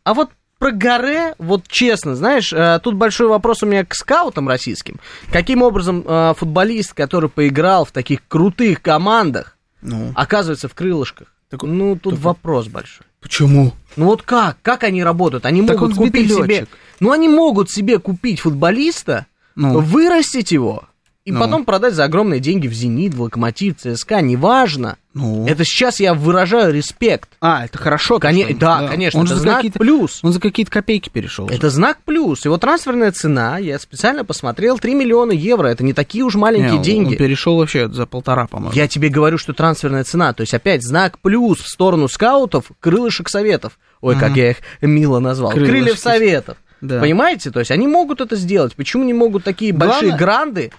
А 0.05 0.14
вот 0.14 0.31
про 0.61 0.73
Гаре, 0.73 1.35
вот 1.38 1.66
честно, 1.66 2.14
знаешь, 2.14 2.53
э, 2.53 2.79
тут 2.85 2.94
большой 2.94 3.29
вопрос 3.29 3.62
у 3.62 3.66
меня 3.66 3.85
к 3.85 3.94
скаутам 3.94 4.46
российским. 4.46 5.01
Каким 5.33 5.62
образом 5.62 6.05
э, 6.07 6.35
футболист, 6.37 6.92
который 6.92 7.31
поиграл 7.31 7.87
в 7.87 7.92
таких 7.92 8.20
крутых 8.29 8.83
командах, 8.83 9.57
Ну, 9.81 10.12
оказывается 10.14 10.68
в 10.68 10.75
крылышках? 10.75 11.29
Так- 11.49 11.62
ну, 11.62 11.96
тут 11.96 12.14
так- 12.14 12.23
вопрос 12.23 12.68
большой. 12.68 13.07
почему? 13.23 13.73
Ну 13.96 14.05
вот 14.07 14.23
как? 14.23 14.59
Как 14.62 14.85
они 14.85 15.03
работают? 15.03 15.46
Они 15.46 15.66
Так 15.66 15.81
могут 15.81 15.96
купить 15.96 16.31
себе... 16.31 16.44
летчик. 16.46 16.68
Ну, 17.01 17.11
они 17.11 17.29
могут 17.31 17.70
себе 17.70 17.99
купить 17.99 18.40
футболиста, 18.40 19.27
Ну. 19.57 19.81
вырастить 19.81 20.53
его, 20.53 20.85
и 21.25 21.33
Ну. 21.33 21.40
потом 21.40 21.64
продать 21.64 21.94
за 21.94 22.05
огромные 22.05 22.38
деньги 22.40 22.68
в 22.68 22.73
«Зенит», 22.75 23.14
в 23.14 23.23
«Локомотив», 23.23 23.77
ЦСКА, 23.79 24.20
неважно. 24.20 24.96
Ну. 25.12 25.44
Это 25.49 25.64
сейчас 25.64 25.99
я 25.99 26.14
выражаю 26.14 26.73
респект. 26.73 27.31
А, 27.40 27.64
это 27.64 27.79
хорошо. 27.79 28.18
Коне- 28.18 28.44
что- 28.51 28.55
да, 28.59 28.87
конечно, 28.88 29.18
Он 29.18 29.27
это 29.27 29.35
же 29.35 29.38
за 29.38 29.42
знак 29.42 29.57
какие-то- 29.57 29.79
плюс. 29.81 30.20
Он 30.23 30.33
за 30.33 30.40
какие-то 30.40 30.70
копейки 30.70 31.09
перешел. 31.09 31.49
Это 31.49 31.68
знак 31.68 31.99
плюс. 32.05 32.44
Его 32.44 32.59
трансферная 32.59 33.11
цена, 33.11 33.59
я 33.59 33.79
специально 33.81 34.25
посмотрел, 34.25 34.79
3 34.79 34.94
миллиона 34.94 35.33
евро. 35.33 35.66
Это 35.66 35.83
не 35.83 35.94
такие 35.94 36.23
уж 36.23 36.37
маленькие 36.37 36.79
Не, 36.79 36.85
деньги. 36.85 37.09
Он 37.12 37.16
перешел 37.16 37.57
вообще 37.57 37.88
за 37.88 38.07
полтора, 38.07 38.46
по-моему. 38.46 38.73
Я 38.75 38.87
тебе 38.87 39.09
говорю, 39.09 39.37
что 39.37 39.53
трансферная 39.53 40.05
цена, 40.05 40.33
то 40.33 40.42
есть 40.42 40.55
опять 40.55 40.85
знак 40.85 41.18
плюс 41.18 41.59
в 41.59 41.68
сторону 41.68 42.07
скаутов, 42.07 42.66
крылышек 42.79 43.29
советов. 43.29 43.79
Ой, 44.01 44.16
как 44.16 44.37
я 44.37 44.51
их 44.53 44.59
мило 44.81 45.18
назвал. 45.18 45.51
Крылышки. 45.51 45.70
Крыльев 45.73 45.99
советов. 45.99 46.57
Да. 46.81 47.01
Понимаете? 47.01 47.51
То 47.51 47.59
есть 47.59 47.70
они 47.70 47.87
могут 47.88 48.20
это 48.23 48.37
сделать. 48.37 48.75
Почему 48.75 49.05
не 49.05 49.12
могут 49.12 49.44
такие 49.44 49.73
большие 49.73 50.11
Главное- 50.12 50.18
гранды 50.18 50.73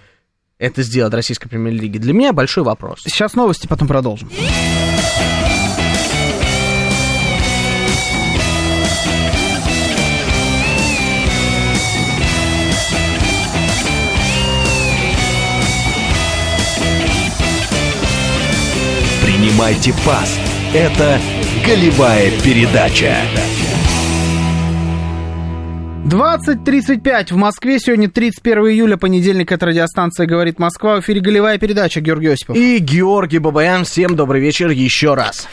это 0.58 0.82
сделать 0.82 1.12
в 1.12 1.16
российской 1.16 1.48
премьер-лиге? 1.48 1.98
Для 1.98 2.12
меня 2.12 2.32
большой 2.32 2.64
вопрос. 2.64 3.00
Сейчас 3.04 3.34
новости, 3.34 3.66
потом 3.66 3.88
продолжим. 3.88 4.30
Принимайте 19.24 19.94
пас. 20.04 20.38
Это 20.74 21.20
голевая 21.66 22.30
передача. 22.42 23.16
20.35 26.04 27.32
в 27.32 27.36
Москве. 27.36 27.78
Сегодня 27.78 28.10
31 28.10 28.58
июля, 28.70 28.96
понедельник. 28.96 29.52
Это 29.52 29.66
радиостанция 29.66 30.26
«Говорит 30.26 30.58
Москва». 30.58 30.96
В 30.96 31.00
эфире 31.00 31.20
голевая 31.20 31.58
передача. 31.58 32.00
Георгий 32.00 32.26
Осипов. 32.26 32.56
И 32.56 32.80
Георгий 32.80 33.38
Бабаян, 33.38 33.84
всем 33.84 34.16
добрый 34.16 34.40
вечер 34.40 34.70
еще 34.70 35.14
раз. 35.14 35.46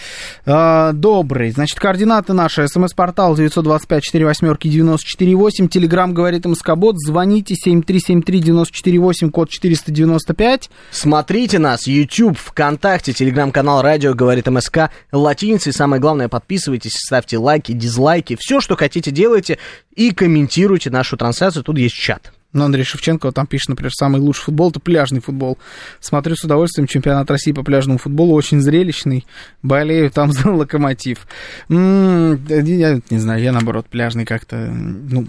А, 0.47 0.91
добрый. 0.93 1.51
Значит, 1.51 1.79
координаты 1.79 2.33
наши. 2.33 2.67
СМС-портал 2.67 3.38
925-48-94-8. 3.38 5.67
Телеграмм 5.67 6.15
«Говорит 6.15 6.45
МСК-бот». 6.45 6.95
Звоните 6.97 7.53
7373-94-8, 7.63 9.29
код 9.29 9.51
495. 9.51 10.71
Смотрите 10.89 11.59
нас, 11.59 11.85
YouTube, 11.85 12.39
ВКонтакте, 12.39 13.13
телеграм-канал 13.13 13.83
Радио 13.83 14.15
говорит 14.15 14.47
МСК, 14.47 14.89
латиницей. 15.12 15.73
Самое 15.73 16.01
главное, 16.01 16.27
подписывайтесь, 16.27 16.93
ставьте 16.95 17.38
лайки, 17.38 17.71
дизлайки, 17.71 18.35
все, 18.39 18.59
что 18.59 18.75
хотите, 18.75 19.12
делайте 19.12 19.59
и 19.95 20.12
комментируйте 20.12 20.38
нашу 20.89 21.17
трансляцию. 21.17 21.63
Тут 21.63 21.78
есть 21.78 21.95
чат. 21.95 22.32
Ну, 22.51 22.65
Андрей 22.65 22.83
Шевченко 22.83 23.27
вот 23.27 23.35
там 23.35 23.45
пишет, 23.45 23.69
например, 23.69 23.91
самый 23.93 24.19
лучший 24.19 24.45
футбол 24.45 24.71
это 24.71 24.79
пляжный 24.79 25.21
футбол. 25.21 25.59
Смотрю 25.99 26.35
с 26.35 26.43
удовольствием 26.43 26.88
чемпионат 26.88 27.29
России 27.29 27.51
по 27.51 27.63
пляжному 27.63 27.99
футболу, 27.99 28.33
очень 28.33 28.59
зрелищный. 28.59 29.27
Болею 29.62 30.09
там 30.09 30.31
за 30.33 30.49
локомотив. 30.49 31.27
М, 31.69 32.43
да, 32.47 32.55
Я 32.55 33.01
не 33.12 33.19
знаю, 33.19 33.43
я 33.43 33.51
наоборот 33.51 33.85
пляжный 33.85 34.25
как-то. 34.25 34.55
Ну, 34.55 35.27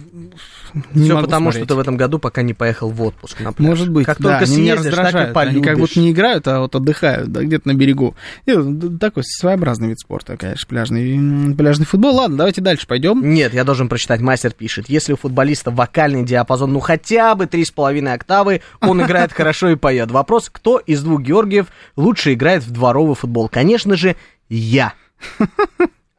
не 0.94 1.04
Все 1.04 1.20
потому, 1.20 1.50
смотреть. 1.50 1.64
что 1.66 1.74
ты 1.74 1.76
в 1.76 1.78
этом 1.80 1.98
году 1.98 2.18
пока 2.18 2.40
не 2.40 2.54
поехал 2.54 2.88
в 2.88 3.02
отпуск 3.02 3.38
на 3.40 3.52
пляж. 3.52 3.68
Может 3.68 3.90
быть, 3.90 4.06
Как 4.06 4.18
да, 4.18 4.38
только 4.38 4.44
они 4.50 4.62
меня 4.62 4.76
съездишь, 4.76 4.94
так 4.94 5.36
и. 5.36 5.38
Они 5.50 5.60
как 5.62 5.78
будто 5.78 6.00
не 6.00 6.12
играют, 6.12 6.48
а 6.48 6.60
вот 6.60 6.74
отдыхают, 6.74 7.30
да, 7.30 7.42
где-то 7.42 7.68
на 7.68 7.74
берегу. 7.74 8.14
И, 8.46 8.54
такой 8.98 9.24
своеобразный 9.26 9.88
вид 9.88 10.00
спорта, 10.00 10.38
конечно, 10.38 10.66
пляжный, 10.66 11.54
пляжный 11.54 11.84
футбол. 11.84 12.14
Ладно, 12.14 12.38
давайте 12.38 12.62
дальше 12.62 12.86
пойдем. 12.86 13.28
Нет, 13.30 13.52
я 13.52 13.64
должен 13.64 13.88
прочитать. 13.90 14.20
Мастер 14.22 14.52
пишет, 14.52 14.88
если 14.88 15.12
у 15.12 15.16
футболиста 15.16 15.70
вокальный 15.70 16.24
диапазон, 16.24 16.72
ну 16.72 16.80
хотя 16.80 17.09
бы 17.34 17.46
три 17.46 17.64
с 17.64 17.70
половиной 17.70 18.14
октавы, 18.14 18.62
он 18.80 19.02
играет 19.04 19.32
хорошо 19.32 19.70
и 19.70 19.76
поет. 19.76 20.10
Вопрос, 20.10 20.48
кто 20.50 20.78
из 20.78 21.02
двух 21.02 21.22
Георгиев 21.22 21.66
лучше 21.96 22.34
играет 22.34 22.62
в 22.62 22.70
дворовый 22.70 23.14
футбол? 23.14 23.48
Конечно 23.48 23.96
же, 23.96 24.16
я. 24.48 24.94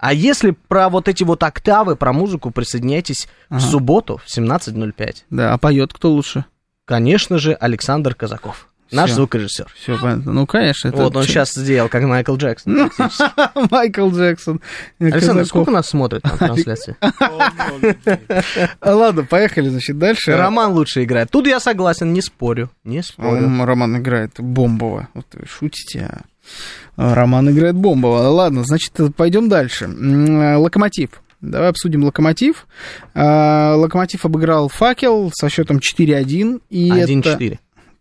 А 0.02 0.14
если 0.14 0.50
про 0.68 0.90
вот 0.90 1.08
эти 1.08 1.24
вот 1.24 1.44
октавы, 1.44 1.96
про 1.96 2.12
музыку, 2.12 2.50
присоединяйтесь 2.50 3.28
в 3.52 3.60
субботу 3.60 4.18
в 4.18 4.36
17.05. 4.36 5.18
Да, 5.30 5.54
а 5.54 5.60
поет 5.60 5.94
кто 5.94 6.10
лучше? 6.10 6.46
Конечно 6.86 7.38
же, 7.38 7.54
Александр 7.54 8.16
Казаков, 8.16 8.68
наш 8.92 9.12
звукорежиссер. 9.12 9.68
Все 9.76 9.98
понятно. 10.00 10.32
Ну, 10.34 10.46
конечно. 10.46 10.90
это 10.90 10.98
Вот 10.98 11.16
он 11.16 11.24
сейчас 11.24 11.54
сделал, 11.54 11.90
как 11.90 12.04
Майкл 12.04 12.36
Джексон. 12.36 12.90
практически. 12.90 13.32
Майкл 13.72 14.10
Джексон. 14.10 14.62
Александр, 15.00 15.46
сколько 15.46 15.72
нас 15.72 15.90
смотрит 15.90 16.24
на 16.24 16.32
трансляции? 16.38 16.96
Ладно, 18.82 19.24
поехали, 19.24 19.70
значит, 19.70 19.98
дальше. 19.98 20.36
Роман 20.36 20.74
лучше 20.74 21.04
играет. 21.04 21.30
Тут 21.32 21.48
я 21.48 21.60
согласен, 21.60 22.14
не 22.14 22.22
спорю. 22.22 22.70
Не 22.84 23.02
спорю. 23.04 23.66
Роман 23.66 23.98
играет 23.98 24.32
бомбово. 24.38 25.08
Вот 25.14 25.26
шутите, 25.48 26.10
а 26.98 27.16
Роман 27.16 27.50
играет 27.52 27.76
бомбово. 27.76 28.28
Ладно, 28.30 28.64
значит, 28.64 28.94
пойдем 29.16 29.50
дальше. 29.50 29.86
М, 29.86 30.58
Локомотив. 30.58 31.22
Давай 31.40 31.70
обсудим 31.70 32.04
Локомотив. 32.04 32.68
А, 33.16 33.76
Локомотив 33.76 34.26
обыграл 34.26 34.70
Факел 34.70 35.32
со 35.34 35.50
счетом 35.50 35.80
4-1. 35.80 36.62
И 36.70 36.90
это... 36.90 37.50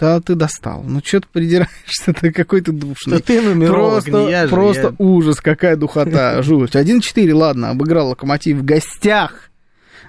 1-4. 0.00 0.06
Да, 0.14 0.20
ты 0.20 0.34
достал. 0.34 0.82
Ну, 0.86 1.00
что 1.04 1.20
ты 1.20 1.26
придираешься? 1.32 2.12
Ты 2.20 2.32
какой 2.32 2.60
ты 2.62 2.72
душный. 2.72 3.18
Да 3.18 3.20
ты 3.20 3.40
нумеролог, 3.42 4.04
Просто, 4.04 4.10
не 4.24 4.30
я 4.30 4.42
же, 4.46 4.48
просто 4.54 4.82
я- 4.82 4.94
ужас, 4.98 5.40
какая 5.40 5.76
духота, 5.76 6.42
жуть. 6.42 6.74
1-4, 6.74 7.32
ладно, 7.34 7.70
обыграл 7.70 8.08
Локомотив 8.08 8.58
в 8.58 8.64
гостях. 8.64 9.50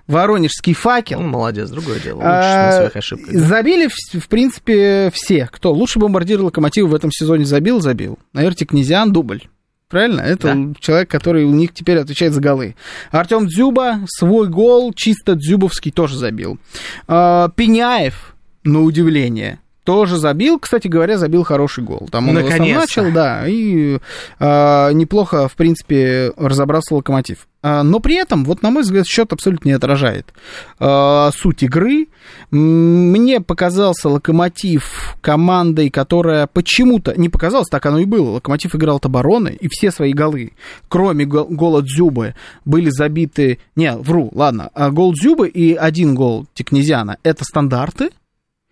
Воронежский 0.08 0.74
факел. 0.74 1.20
Он 1.20 1.28
молодец, 1.30 1.70
другое 1.70 2.00
дело. 2.00 2.18
Лучше 2.18 2.28
А, 2.30 2.66
на 2.68 2.78
своих 2.78 2.96
ошибках. 2.96 3.34
да. 3.34 3.40
Забили, 3.40 3.88
в, 3.88 4.20
в 4.20 4.28
принципе, 4.28 5.12
все. 5.14 5.48
Кто? 5.52 5.72
Лучший 5.72 6.00
бомбардир 6.02 6.42
Локомотива 6.42 6.88
в 6.88 6.96
этом 6.96 7.12
сезоне 7.12 7.46
забил, 7.46 7.80
забил. 7.82 8.18
Наверное, 8.34 8.66
Князян, 8.66 9.14
дубль. 9.14 9.44
Правильно? 9.90 10.22
Это 10.22 10.54
Да. 10.56 10.74
человек, 10.80 11.10
который 11.10 11.44
у 11.46 11.52
них 11.52 11.74
теперь 11.74 11.98
отвечает 11.98 12.34
за 12.34 12.42
голы. 12.42 12.76
Артем 13.12 13.46
Дзюба 13.48 14.00
свой 14.08 14.48
гол, 14.50 14.92
чисто 14.94 15.36
дзюбовский, 15.36 15.92
тоже 15.92 16.18
забил. 16.18 16.60
А, 17.08 17.50
Пеняев, 17.50 18.36
на 18.64 18.82
удивление, 18.84 19.60
тоже 19.84 20.18
забил. 20.18 20.60
Кстати 20.60 20.88
говоря, 20.88 21.18
забил 21.18 21.44
хороший 21.44 21.84
гол. 21.84 22.08
Там 22.12 22.30
он 22.30 22.36
Наконец-то. 22.36 22.80
начал, 22.82 23.12
да, 23.14 23.48
и 23.48 24.00
а, 24.40 24.92
неплохо, 24.92 25.48
в 25.48 25.56
принципе, 25.56 26.32
разобрался 26.38 26.96
Локомотив. 26.96 27.48
А, 27.64 27.84
но 27.84 28.00
при 28.00 28.16
этом, 28.16 28.44
вот 28.44 28.64
на 28.64 28.72
мой 28.72 28.84
взгляд, 28.84 29.06
счет 29.06 29.34
абсолютно 29.34 29.70
не 29.70 29.74
отражает 29.76 30.34
а, 30.80 31.32
суть 31.36 31.64
игры. 31.64 32.08
Мне 32.52 33.40
показался 33.42 34.10
Локомотив 34.10 35.16
командой, 35.22 35.90
которая 35.90 36.48
почему-то... 36.48 37.20
Не 37.20 37.30
показалось, 37.30 37.68
так 37.70 37.86
оно 37.86 38.00
и 38.00 38.06
было. 38.06 38.32
Локомотив 38.32 38.76
играл 38.76 38.98
от 38.98 39.06
обороны, 39.06 39.50
и 39.60 39.68
все 39.70 39.92
свои 39.92 40.14
голы, 40.14 40.54
кроме 40.90 41.26
гол- 41.26 41.48
гола 41.50 41.82
Дзюбы, 41.82 42.36
были 42.66 42.90
забиты... 42.90 43.60
Не, 43.76 43.96
вру, 43.96 44.32
ладно. 44.34 44.70
А 44.74 44.90
Гол 44.92 45.14
Дзюбы 45.14 45.48
и 45.48 45.74
один 45.74 46.16
гол 46.16 46.46
Тикнезиана— 46.54 47.18
это 47.24 47.44
стандарты, 47.44 48.10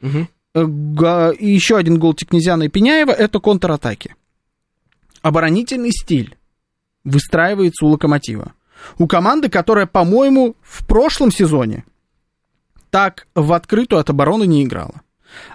Мгм. 0.02 0.30
Э, 0.54 0.62
еще 1.40 1.78
один 1.78 2.00
гол 2.00 2.14
Тикнезяна 2.14 2.64
и 2.64 2.70
Пеняева– 2.70 3.12
это 3.18 3.40
контратаки. 3.40 4.16
Оборонительный 5.22 5.92
стиль 5.92 6.38
выстраивается 7.04 7.86
у 7.86 7.90
Локомотива. 7.90 8.54
У 8.98 9.08
команды, 9.08 9.50
которая, 9.50 9.86
по-моему, 9.86 10.56
в 10.62 10.86
прошлом 10.86 11.32
сезоне 11.32 11.84
так 12.90 13.28
в 13.36 13.54
открытую 13.54 14.00
от 14.00 14.10
обороны 14.10 14.46
не 14.46 14.64
играла. 14.64 15.02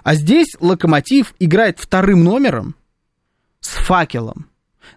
А 0.03 0.15
здесь 0.15 0.55
Локомотив 0.59 1.33
играет 1.39 1.79
вторым 1.79 2.23
номером 2.23 2.75
с 3.59 3.69
факелом. 3.69 4.49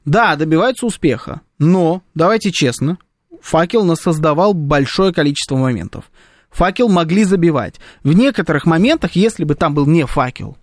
Да, 0.04 0.36
добивается 0.36 0.86
успеха, 0.86 1.40
но, 1.58 2.02
давайте 2.14 2.52
честно, 2.52 2.98
факел 3.40 3.84
нас 3.84 4.00
создавал 4.00 4.54
большое 4.54 5.12
количество 5.12 5.56
моментов. 5.56 6.10
Факел 6.50 6.88
могли 6.88 7.24
забивать. 7.24 7.80
В 8.02 8.12
некоторых 8.12 8.66
моментах, 8.66 9.12
если 9.12 9.44
бы 9.44 9.54
там 9.54 9.74
был 9.74 9.86
не 9.86 10.06
факел, 10.06 10.56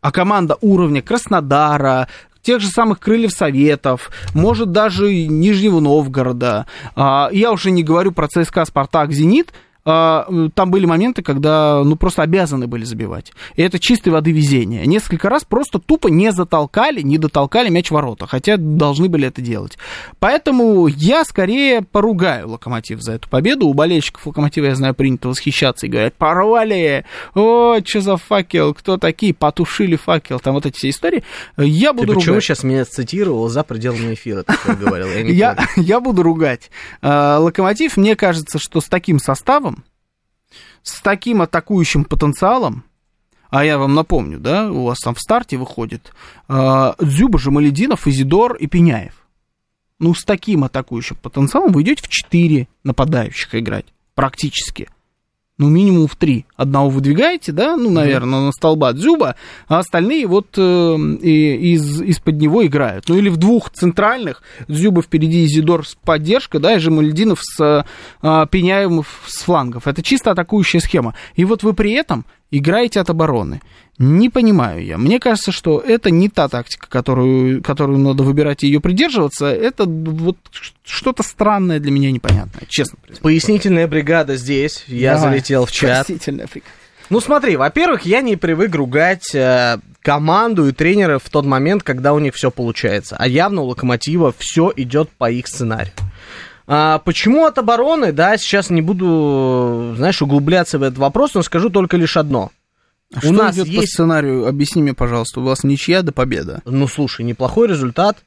а 0.00 0.10
команда 0.10 0.56
уровня 0.60 1.02
Краснодара, 1.02 2.08
тех 2.42 2.60
же 2.60 2.68
самых 2.68 3.00
Крыльев 3.00 3.32
Советов, 3.32 4.10
может 4.34 4.72
даже 4.72 5.12
Нижнего 5.26 5.80
Новгорода, 5.80 6.66
а, 6.96 7.28
я 7.32 7.52
уже 7.52 7.70
не 7.70 7.82
говорю 7.82 8.12
про 8.12 8.28
ЦСКА, 8.28 8.64
Спартак, 8.64 9.12
Зенит, 9.12 9.52
там 9.88 10.70
были 10.70 10.86
моменты, 10.86 11.22
когда 11.22 11.82
ну 11.84 11.96
просто 11.96 12.22
обязаны 12.22 12.66
были 12.66 12.84
забивать. 12.84 13.32
И 13.56 13.62
это 13.62 13.78
чистой 13.78 14.10
воды 14.10 14.32
везение. 14.32 14.86
Несколько 14.86 15.28
раз 15.28 15.44
просто 15.44 15.78
тупо 15.78 16.08
не 16.08 16.30
затолкали, 16.32 17.00
не 17.00 17.18
дотолкали 17.18 17.68
мяч 17.68 17.88
в 17.88 17.92
ворота, 17.92 18.26
хотя 18.26 18.56
должны 18.56 19.08
были 19.08 19.28
это 19.28 19.40
делать. 19.40 19.78
Поэтому 20.18 20.86
я 20.86 21.24
скорее 21.24 21.82
поругаю 21.82 22.48
Локомотив 22.50 23.00
за 23.00 23.12
эту 23.12 23.28
победу. 23.28 23.66
У 23.66 23.74
болельщиков 23.74 24.26
Локомотива, 24.26 24.66
я 24.66 24.74
знаю, 24.74 24.94
принято 24.94 25.28
восхищаться 25.28 25.86
и 25.86 25.88
говорят, 25.88 26.14
порвали, 26.14 27.04
о, 27.34 27.78
что 27.84 28.00
за 28.00 28.16
факел, 28.16 28.74
кто 28.74 28.98
такие, 28.98 29.32
потушили 29.34 29.96
факел, 29.96 30.40
там 30.40 30.54
вот 30.54 30.66
эти 30.66 30.76
все 30.76 30.90
истории. 30.90 31.22
Я 31.56 31.92
буду 31.92 32.08
Ты 32.08 32.14
почему 32.14 32.34
ругать. 32.34 32.44
сейчас 32.44 32.62
меня 32.62 32.84
цитировал 32.84 33.48
за 33.48 33.62
пределами 33.64 34.14
эфира, 34.14 34.42
ты 34.42 34.74
говорил? 34.74 35.08
Я 35.08 35.56
я 35.76 36.00
буду 36.00 36.22
ругать. 36.22 36.70
А, 37.02 37.38
Локомотив, 37.38 37.96
мне 37.96 38.16
кажется, 38.16 38.58
что 38.58 38.80
с 38.80 38.84
таким 38.84 39.18
составом, 39.18 39.77
с 40.82 41.00
таким 41.00 41.42
атакующим 41.42 42.04
потенциалом, 42.04 42.84
а 43.50 43.64
я 43.64 43.78
вам 43.78 43.94
напомню, 43.94 44.38
да, 44.38 44.70
у 44.70 44.84
вас 44.84 44.98
там 44.98 45.14
в 45.14 45.20
старте 45.20 45.56
выходит 45.56 46.12
а, 46.48 46.94
Дзюба, 47.00 47.38
Жамалединов, 47.38 48.06
Изидор 48.06 48.54
и 48.56 48.66
Пеняев. 48.66 49.14
Ну, 49.98 50.14
с 50.14 50.24
таким 50.24 50.64
атакующим 50.64 51.16
потенциалом 51.16 51.72
вы 51.72 51.82
идете 51.82 52.02
в 52.02 52.08
4 52.08 52.68
нападающих 52.84 53.54
играть, 53.54 53.86
практически. 54.14 54.88
Ну, 55.58 55.68
минимум 55.68 56.06
в 56.06 56.14
3. 56.14 56.46
Одного 56.56 56.88
выдвигаете, 56.88 57.50
да, 57.50 57.76
ну, 57.76 57.90
наверное, 57.90 58.40
на 58.42 58.52
столба 58.52 58.92
Дзюба, 58.92 59.34
а 59.66 59.78
остальные 59.80 60.28
вот 60.28 60.46
э, 60.56 60.60
и- 60.60 61.72
из, 61.74 62.00
из-под 62.00 62.36
него 62.36 62.64
играют. 62.64 63.08
Ну, 63.08 63.16
или 63.16 63.28
в 63.28 63.36
двух 63.38 63.70
центральных, 63.70 64.42
Дзюба 64.68 65.02
впереди, 65.02 65.44
Изидор 65.44 65.84
с 65.84 65.96
поддержкой, 65.96 66.60
да, 66.60 66.76
и 66.76 66.78
Жамальдинов 66.78 67.40
с 67.42 67.84
э, 68.22 68.46
Пеняевым 68.50 69.02
с 69.26 69.42
флангов. 69.42 69.88
Это 69.88 70.00
чисто 70.00 70.30
атакующая 70.30 70.80
схема. 70.80 71.14
И 71.34 71.44
вот 71.44 71.64
вы 71.64 71.72
при 71.74 71.90
этом 71.92 72.24
играете 72.50 73.00
от 73.00 73.10
обороны. 73.10 73.60
Не 73.98 74.30
понимаю 74.30 74.84
я. 74.84 74.96
Мне 74.96 75.18
кажется, 75.18 75.50
что 75.50 75.80
это 75.80 76.10
не 76.10 76.28
та 76.28 76.48
тактика, 76.48 76.86
которую, 76.88 77.62
которую 77.62 77.98
надо 77.98 78.22
выбирать 78.22 78.62
и 78.62 78.68
ее 78.68 78.80
придерживаться. 78.80 79.46
Это 79.46 79.86
вот 79.86 80.36
что-то 80.84 81.24
странное 81.24 81.80
для 81.80 81.90
меня 81.90 82.12
непонятное, 82.12 82.62
честно 82.68 82.96
признаюсь. 83.02 83.20
Пояснительная 83.20 83.88
бригада 83.88 84.36
здесь, 84.36 84.84
я 84.86 85.14
Давай. 85.14 85.30
залетел 85.30 85.66
в 85.66 85.72
чат. 85.72 86.06
Спасительная 86.06 86.46
фрика. 86.46 86.68
Ну 87.10 87.20
смотри, 87.20 87.56
во-первых, 87.56 88.02
я 88.02 88.20
не 88.20 88.36
привык 88.36 88.74
ругать 88.74 89.34
э, 89.34 89.78
команду 90.02 90.68
и 90.68 90.72
тренера 90.72 91.18
в 91.18 91.28
тот 91.30 91.46
момент, 91.46 91.82
когда 91.82 92.12
у 92.12 92.18
них 92.18 92.34
все 92.34 92.50
получается. 92.50 93.16
А 93.18 93.26
явно 93.26 93.62
у 93.62 93.66
Локомотива 93.66 94.34
все 94.36 94.72
идет 94.76 95.08
по 95.10 95.30
их 95.30 95.48
сценарию. 95.48 95.92
А, 96.70 96.98
почему 96.98 97.46
от 97.46 97.56
обороны, 97.58 98.12
да, 98.12 98.36
сейчас 98.36 98.68
не 98.68 98.82
буду, 98.82 99.94
знаешь, 99.96 100.20
углубляться 100.20 100.78
в 100.78 100.82
этот 100.82 100.98
вопрос, 100.98 101.32
но 101.34 101.42
скажу 101.42 101.70
только 101.70 101.96
лишь 101.96 102.16
одно. 102.18 102.50
А 103.14 103.18
У 103.18 103.20
что 103.20 103.32
нас 103.32 103.54
идет 103.56 103.68
по 103.68 103.80
есть- 103.80 103.94
сценарию? 103.94 104.46
Объясни 104.46 104.82
мне, 104.82 104.92
пожалуйста. 104.92 105.40
У 105.40 105.44
вас 105.44 105.64
ничья 105.64 106.02
до 106.02 106.12
победа. 106.12 106.60
Ну, 106.66 106.86
слушай, 106.86 107.24
неплохой 107.24 107.68
результат, 107.68 108.18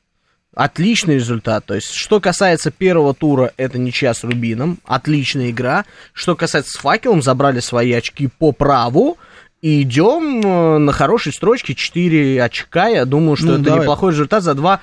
отличный 0.56 1.16
результат. 1.16 1.66
То 1.66 1.76
есть, 1.76 1.94
что 1.94 2.20
касается 2.20 2.72
первого 2.72 3.14
тура, 3.14 3.52
это 3.58 3.78
ничья 3.78 4.14
с 4.16 4.24
Рубином, 4.24 4.80
отличная 4.86 5.52
игра. 5.52 5.86
Что 6.14 6.36
касается 6.36 6.72
с 6.72 6.78
Факелом, 6.82 7.22
забрали 7.22 7.60
свои 7.60 7.92
очки 7.94 8.28
по 8.28 8.52
праву. 8.54 9.18
И 9.62 9.84
идем 9.84 10.42
э, 10.44 10.78
на 10.80 10.92
хорошей 10.92 11.32
строчке 11.32 11.76
4 11.76 12.42
очка. 12.42 12.88
Я 12.88 13.06
думаю, 13.06 13.36
что 13.36 13.46
Ну, 13.46 13.54
это 13.54 13.64
давай. 13.66 13.82
неплохой 13.82 14.12
результат 14.14 14.42
за 14.42 14.56
два 14.56 14.80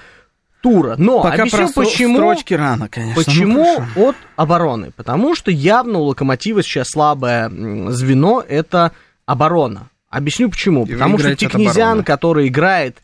тура. 0.61 0.97
Но 0.99 1.23
Пока 1.23 1.43
объясню, 1.43 1.69
про 1.73 1.83
почему... 1.85 2.17
строчки 2.17 2.55
рано, 2.55 2.89
конечно. 2.89 3.23
Почему 3.23 3.85
Ну, 3.95 4.09
от 4.09 4.17
обороны? 4.37 4.91
Потому 4.97 5.35
что 5.35 5.51
явно 5.51 5.99
у 5.99 6.05
Локомотива 6.05 6.63
сейчас 6.63 6.89
слабое 6.91 7.49
звено 7.49 8.43
это 8.47 8.93
оборона. 9.27 9.89
Объясню 10.11 10.49
почему. 10.51 10.87
И 10.87 10.93
Потому 10.95 11.19
что 11.19 11.29
обороны. 11.31 12.03
который 12.03 12.49
играет 12.49 12.97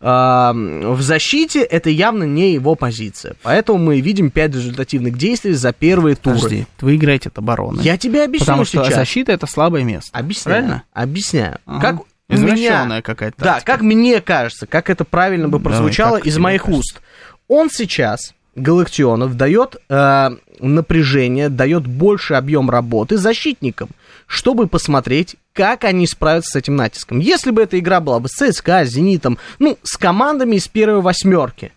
э, 0.00 0.04
в 0.04 1.00
защите, 1.00 1.62
это 1.62 1.88
явно 1.88 2.24
не 2.24 2.52
его 2.52 2.74
позиция. 2.74 3.34
Поэтому 3.42 3.78
мы 3.78 4.00
видим 4.00 4.30
5 4.30 4.54
результативных 4.56 5.16
действий 5.16 5.52
за 5.52 5.72
первые 5.72 6.16
туры. 6.16 6.36
Подожди, 6.36 6.66
вы 6.82 6.96
играете 6.96 7.30
от 7.30 7.38
обороны. 7.38 7.80
Я 7.80 7.96
тебе 7.96 8.24
объясню 8.24 8.44
Потому 8.46 8.64
что 8.66 8.84
сейчас. 8.84 8.94
защита 8.94 9.32
это 9.32 9.46
слабое 9.46 9.84
место. 9.84 10.10
Объясняю. 10.16 10.58
Правильно? 10.58 10.82
Объясняю. 10.92 11.58
Ага. 11.64 11.80
Как 11.80 11.96
Извращенная 12.30 12.86
меня... 12.86 13.02
какая-то 13.02 13.42
Да, 13.42 13.60
как 13.60 13.82
мне 13.82 14.20
кажется, 14.20 14.66
как 14.66 14.90
это 14.90 15.04
правильно 15.04 15.48
бы 15.48 15.58
Давай, 15.58 15.72
прозвучало 15.76 16.16
как 16.16 16.26
из 16.26 16.38
моих 16.38 16.62
кажется? 16.62 16.80
уст. 16.80 17.00
Он 17.48 17.70
сейчас, 17.70 18.34
Галактионов, 18.54 19.36
дает 19.36 19.76
э, 19.88 20.30
напряжение, 20.60 21.48
дает 21.48 21.86
больше 21.86 22.34
объем 22.34 22.70
работы 22.70 23.16
защитникам, 23.16 23.90
чтобы 24.26 24.66
посмотреть, 24.68 25.36
как 25.52 25.84
они 25.84 26.06
справятся 26.06 26.52
с 26.52 26.56
этим 26.56 26.76
натиском. 26.76 27.18
Если 27.18 27.50
бы 27.50 27.62
эта 27.62 27.78
игра 27.78 28.00
была 28.00 28.20
бы 28.20 28.28
с 28.28 28.32
ЦСКА, 28.32 28.84
с 28.84 28.90
Зенитом, 28.90 29.38
ну, 29.58 29.76
с 29.82 29.96
командами 29.96 30.56
из 30.56 30.68
первой 30.68 31.00
восьмерки, 31.00 31.72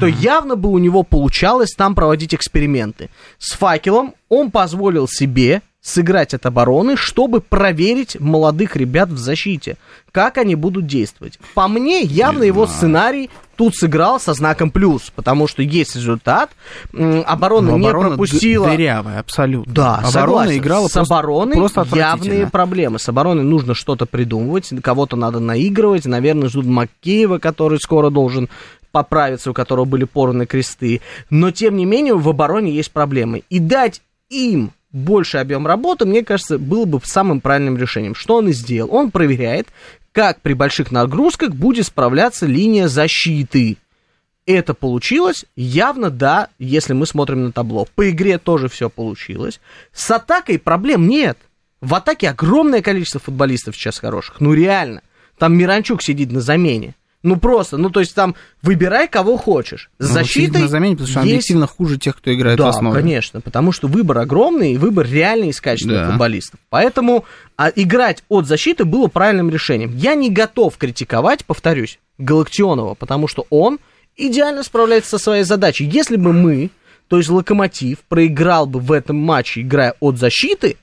то 0.00 0.06
явно 0.06 0.56
бы 0.56 0.68
у 0.68 0.78
него 0.78 1.04
получалось 1.04 1.72
там 1.76 1.94
проводить 1.94 2.34
эксперименты. 2.34 3.08
С 3.38 3.52
факелом 3.52 4.14
он 4.28 4.50
позволил 4.50 5.06
себе 5.08 5.62
сыграть 5.86 6.34
от 6.34 6.44
обороны, 6.46 6.96
чтобы 6.96 7.40
проверить 7.40 8.18
молодых 8.18 8.74
ребят 8.76 9.08
в 9.08 9.18
защите, 9.18 9.76
как 10.10 10.36
они 10.36 10.56
будут 10.56 10.86
действовать. 10.86 11.38
По 11.54 11.68
мне, 11.68 12.02
явно 12.02 12.42
его 12.42 12.66
сценарий 12.66 13.30
тут 13.54 13.76
сыграл 13.76 14.18
со 14.18 14.34
знаком 14.34 14.70
плюс, 14.70 15.12
потому 15.14 15.46
что 15.46 15.62
есть 15.62 15.94
результат, 15.94 16.50
оборона 16.92 17.70
Но 17.70 17.78
не 17.78 17.86
оборона 17.86 18.08
пропустила... 18.10 18.68
дырявая, 18.68 19.20
абсолютно. 19.20 19.72
Да, 19.72 19.94
оборона 19.98 20.10
согласен. 20.10 20.58
играла 20.58 20.88
с 20.88 20.92
просто, 20.92 21.14
обороной 21.14 21.54
просто 21.54 21.86
явные 21.94 22.46
проблемы. 22.48 22.98
С 22.98 23.08
обороной 23.08 23.44
нужно 23.44 23.74
что-то 23.74 24.06
придумывать, 24.06 24.72
кого-то 24.82 25.16
надо 25.16 25.38
наигрывать. 25.38 26.04
Наверное, 26.04 26.48
ждут 26.48 26.66
Макеева, 26.66 27.38
который 27.38 27.78
скоро 27.78 28.10
должен 28.10 28.48
поправиться, 28.90 29.50
у 29.52 29.54
которого 29.54 29.84
были 29.84 30.04
порваны 30.04 30.46
кресты. 30.46 31.00
Но, 31.30 31.52
тем 31.52 31.76
не 31.76 31.84
менее, 31.84 32.14
в 32.16 32.28
обороне 32.28 32.72
есть 32.72 32.90
проблемы. 32.90 33.42
И 33.50 33.60
дать 33.60 34.02
им 34.30 34.72
больше 34.96 35.38
объем 35.38 35.66
работы, 35.66 36.06
мне 36.06 36.24
кажется, 36.24 36.58
было 36.58 36.86
бы 36.86 37.00
самым 37.04 37.40
правильным 37.40 37.76
решением. 37.76 38.14
Что 38.14 38.36
он 38.36 38.48
и 38.48 38.52
сделал? 38.52 38.94
Он 38.94 39.10
проверяет, 39.10 39.68
как 40.12 40.40
при 40.40 40.54
больших 40.54 40.90
нагрузках 40.90 41.50
будет 41.50 41.86
справляться 41.86 42.46
линия 42.46 42.88
защиты. 42.88 43.76
Это 44.46 44.74
получилось? 44.74 45.44
Явно 45.56 46.08
да, 46.08 46.48
если 46.58 46.94
мы 46.94 47.06
смотрим 47.06 47.44
на 47.44 47.52
табло. 47.52 47.86
По 47.94 48.08
игре 48.08 48.38
тоже 48.38 48.68
все 48.68 48.88
получилось. 48.88 49.60
С 49.92 50.10
атакой 50.10 50.58
проблем 50.58 51.08
нет. 51.08 51.36
В 51.80 51.94
атаке 51.94 52.30
огромное 52.30 52.80
количество 52.80 53.20
футболистов 53.20 53.76
сейчас 53.76 53.98
хороших. 53.98 54.40
Ну 54.40 54.54
реально. 54.54 55.02
Там 55.36 55.54
Миранчук 55.56 56.02
сидит 56.02 56.32
на 56.32 56.40
замене. 56.40 56.94
Ну 57.26 57.36
просто, 57.36 57.76
ну 57.76 57.90
то 57.90 58.00
есть 58.00 58.14
там 58.14 58.36
выбирай 58.62 59.08
кого 59.08 59.36
хочешь. 59.36 59.90
С 59.98 60.08
Ну, 60.08 60.14
защитой 60.14 60.62
на 60.62 60.68
замене, 60.68 60.94
потому 60.94 61.08
что 61.10 61.20
есть- 61.20 61.28
объективно 61.32 61.66
хуже 61.66 61.98
тех, 61.98 62.16
кто 62.16 62.32
играет 62.32 62.58
в 62.58 62.62
да, 62.62 62.68
основе. 62.68 62.94
конечно, 63.00 63.40
потому 63.40 63.72
что 63.72 63.88
выбор 63.88 64.18
огромный, 64.18 64.74
и 64.74 64.76
выбор 64.76 65.06
реально 65.10 65.46
из 65.50 65.60
качественных 65.60 66.02
Да. 66.02 66.10
футболистов. 66.10 66.60
Поэтому 66.70 67.24
а, 67.58 67.70
играть 67.74 68.22
от 68.28 68.46
защиты 68.46 68.84
было 68.84 69.08
правильным 69.08 69.50
решением. 69.50 69.90
Я 69.96 70.14
не 70.14 70.30
готов 70.30 70.76
критиковать, 70.76 71.44
повторюсь, 71.44 71.98
Галактионова, 72.18 72.94
потому 72.94 73.26
что 73.28 73.46
он 73.50 73.78
идеально 74.16 74.62
справляется 74.62 75.10
со 75.10 75.18
своей 75.18 75.42
задачей. 75.44 75.84
Если 75.84 76.16
бы 76.16 76.32
мы, 76.32 76.70
то 77.08 77.16
есть 77.18 77.28
Локомотив, 77.28 77.98
проиграл 78.08 78.66
бы 78.66 78.78
в 78.78 78.92
этом 78.92 79.16
матче, 79.16 79.62
играя 79.62 79.94
от 80.00 80.16
защиты, 80.18 80.76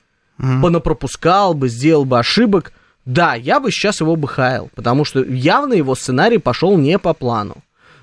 понапропускал 0.62 1.54
бы, 1.54 1.68
сделал 1.68 2.04
бы 2.04 2.18
ошибок, 2.18 2.72
да, 3.04 3.34
я 3.34 3.60
бы 3.60 3.70
сейчас 3.70 4.00
его 4.00 4.16
бы 4.16 4.28
хаял, 4.28 4.70
потому 4.74 5.04
что 5.04 5.22
явно 5.22 5.74
его 5.74 5.94
сценарий 5.94 6.38
пошел 6.38 6.76
не 6.78 6.98
по 6.98 7.12
плану. 7.12 7.56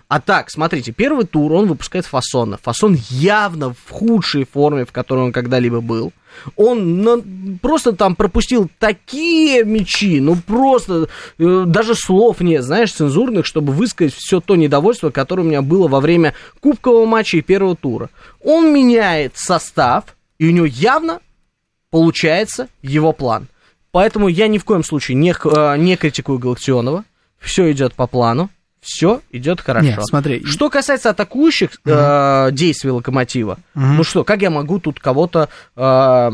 А 0.08 0.20
так, 0.20 0.52
смотрите, 0.52 0.92
первый 0.92 1.26
тур 1.26 1.54
он 1.54 1.68
выпускает 1.68 2.06
Фасона. 2.06 2.60
Фасон 2.62 2.98
явно 3.10 3.74
в 3.74 3.90
худшей 3.90 4.44
форме, 4.46 4.84
в 4.84 4.92
которой 4.92 5.22
он 5.24 5.32
когда-либо 5.32 5.80
был. 5.80 6.12
Он 6.58 7.02
на- 7.02 7.24
просто 7.62 7.94
там 7.94 8.18
пропустил 8.18 8.70
такие 8.78 9.64
мячи, 9.64 10.20
ну 10.20 10.36
просто 10.36 11.08
э, 11.40 11.64
даже 11.66 11.96
слов 11.96 12.42
нет, 12.42 12.64
знаешь, 12.64 12.92
цензурных, 12.92 13.46
чтобы 13.46 13.72
высказать 13.72 14.14
все 14.14 14.42
то 14.42 14.58
недовольство, 14.58 15.12
которое 15.12 15.44
у 15.44 15.46
меня 15.46 15.62
было 15.62 15.88
во 15.88 16.02
время 16.02 16.34
кубкового 16.60 17.06
матча 17.06 17.38
и 17.38 17.42
первого 17.42 17.78
тура. 17.78 18.10
Он 18.44 18.74
меняет 18.74 19.38
состав, 19.38 20.18
и 20.40 20.48
у 20.50 20.52
него 20.52 20.66
явно 20.66 21.22
получается 21.90 22.68
его 22.82 23.14
план. 23.14 23.48
Поэтому 23.92 24.28
я 24.28 24.48
ни 24.48 24.58
в 24.58 24.66
коем 24.66 24.84
случае 24.84 25.16
не, 25.16 25.34
э, 25.34 25.78
не 25.78 25.98
критикую 25.98 26.40
Галактионова. 26.40 27.04
Все 27.40 27.72
идет 27.72 27.94
по 27.94 28.08
плану. 28.08 28.50
Все 28.82 29.22
идет 29.32 29.62
хорошо. 29.62 29.88
Нет, 29.88 30.00
смотри. 30.06 30.44
Что 30.44 30.70
касается 30.70 31.12
атакующих 31.12 31.72
э, 31.86 32.50
действий 32.52 32.90
локомотива, 32.90 33.60
ну 33.76 34.04
что, 34.04 34.24
как 34.24 34.42
я 34.42 34.50
могу 34.50 34.80
тут 34.80 35.00
кого-то 35.00 35.50
э, 35.76 36.30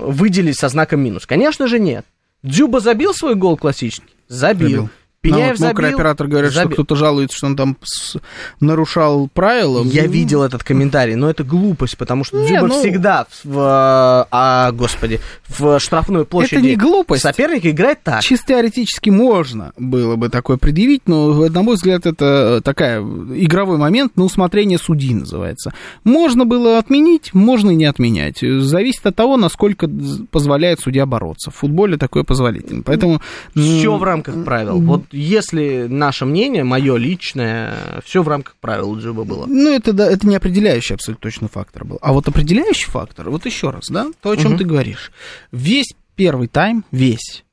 выделить 0.00 0.58
со 0.58 0.68
знаком 0.70 1.00
минус? 1.00 1.26
Конечно 1.26 1.66
же 1.66 1.78
нет. 1.78 2.06
Дзюба 2.42 2.80
забил 2.80 3.12
свой 3.12 3.34
гол 3.34 3.56
классический? 3.58 4.14
Забил. 4.26 4.68
Забил. 4.68 4.90
Пеняев 5.22 5.60
Ну, 5.60 5.66
вот 5.66 5.68
мокрый 5.72 5.84
забил? 5.86 5.98
оператор 5.98 6.26
говорит, 6.26 6.50
что 6.50 6.62
Забил. 6.62 6.74
кто-то 6.74 6.96
жалуется, 6.96 7.36
что 7.36 7.46
он 7.46 7.54
там 7.56 7.76
с- 7.84 8.16
нарушал 8.58 9.28
правила. 9.32 9.84
Я 9.84 10.02
Ну, 10.02 10.10
видел 10.10 10.42
этот 10.42 10.64
комментарий, 10.64 11.14
но 11.14 11.30
это 11.30 11.44
глупость, 11.44 11.96
потому 11.96 12.24
что 12.24 12.38
Не, 12.38 12.48
Дзюба 12.48 12.66
ну- 12.66 12.80
всегда 12.80 13.26
в, 13.30 13.44
в- 13.48 14.28
а, 14.32 14.72
господи, 14.72 15.20
в 15.48 15.78
штрафной 15.78 16.24
площади 16.24 16.66
не 16.66 16.74
глупость. 16.76 17.22
соперника 17.22 17.70
играет 17.70 18.02
так. 18.02 18.20
Чисто 18.22 18.48
теоретически 18.48 19.10
можно 19.10 19.72
было 19.78 20.16
бы 20.16 20.28
такое 20.28 20.56
предъявить, 20.56 21.02
но, 21.06 21.48
на 21.48 21.62
мой 21.62 21.76
взгляд, 21.76 22.04
это 22.04 22.60
такая 22.64 23.00
игровой 23.00 23.78
момент 23.78 24.16
на 24.16 24.24
усмотрение 24.24 24.78
судьи 24.78 25.14
называется. 25.14 25.72
Можно 26.02 26.46
было 26.46 26.78
отменить, 26.78 27.32
можно 27.32 27.70
и 27.70 27.76
не 27.76 27.84
отменять. 27.84 28.40
Зависит 28.40 29.06
от 29.06 29.14
того, 29.14 29.36
насколько 29.36 29.88
позволяет 30.32 30.80
судья 30.80 31.06
бороться. 31.06 31.52
В 31.52 31.54
футболе 31.54 31.96
такое 31.96 32.24
позволительно. 32.24 32.82
Поэтому... 32.82 33.20
Все 33.54 33.96
в 33.96 34.02
рамках 34.02 34.44
правил. 34.44 34.80
Вот 34.80 35.02
если 35.12 35.86
наше 35.88 36.24
мнение, 36.24 36.64
мое 36.64 36.96
личное, 36.96 38.02
все 38.04 38.22
в 38.22 38.28
рамках 38.28 38.56
правил 38.56 38.90
у 38.90 38.96
Дзюба 38.98 39.24
было. 39.24 39.46
Ну, 39.46 39.70
это, 39.70 39.92
да, 39.92 40.10
это 40.10 40.26
не 40.26 40.34
определяющий 40.36 40.94
абсолютно 40.94 41.22
точно 41.22 41.48
фактор 41.48 41.84
был. 41.84 41.98
А 42.02 42.12
вот 42.12 42.26
определяющий 42.28 42.86
фактор, 42.90 43.30
вот 43.30 43.46
еще 43.46 43.70
раз, 43.70 43.88
да, 43.88 44.10
то, 44.20 44.30
о 44.30 44.36
чем 44.36 44.50
Мгм. 44.52 44.58
ты 44.58 44.64
говоришь. 44.64 45.12
Весь 45.52 45.94
первый 46.16 46.48
тайм, 46.48 46.84
весь, 46.90 47.44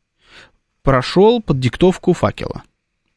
прошел 0.84 1.42
под 1.42 1.60
диктовку 1.60 2.14
факела. 2.14 2.64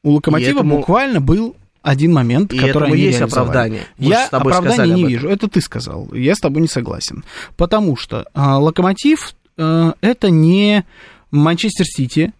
У 0.02 0.10
Локомотива 0.12 0.58
этому- 0.60 0.78
буквально 0.78 1.20
был 1.20 1.56
один 1.82 2.12
момент, 2.12 2.52
И 2.52 2.56
который 2.58 2.70
этому 2.70 2.94
они 2.94 3.02
есть 3.02 3.20
оправдание. 3.20 3.82
Мы 3.98 4.10
Я 4.10 4.20
же 4.20 4.26
с 4.26 4.30
тобой 4.30 4.52
оправдания 4.52 4.94
не 4.94 5.04
вижу. 5.04 5.28
Это 5.28 5.48
ты 5.48 5.60
сказал. 5.60 6.12
Я 6.12 6.34
с 6.34 6.38
тобой 6.40 6.62
не 6.62 6.68
согласен. 6.68 7.24
Потому 7.56 7.96
что 7.96 8.26
а, 8.34 8.58
Локомотив 8.58 9.34
а, 9.56 9.94
это 10.00 10.30
не 10.30 10.84
Манчестер 11.30 11.86
Сити 11.86 12.32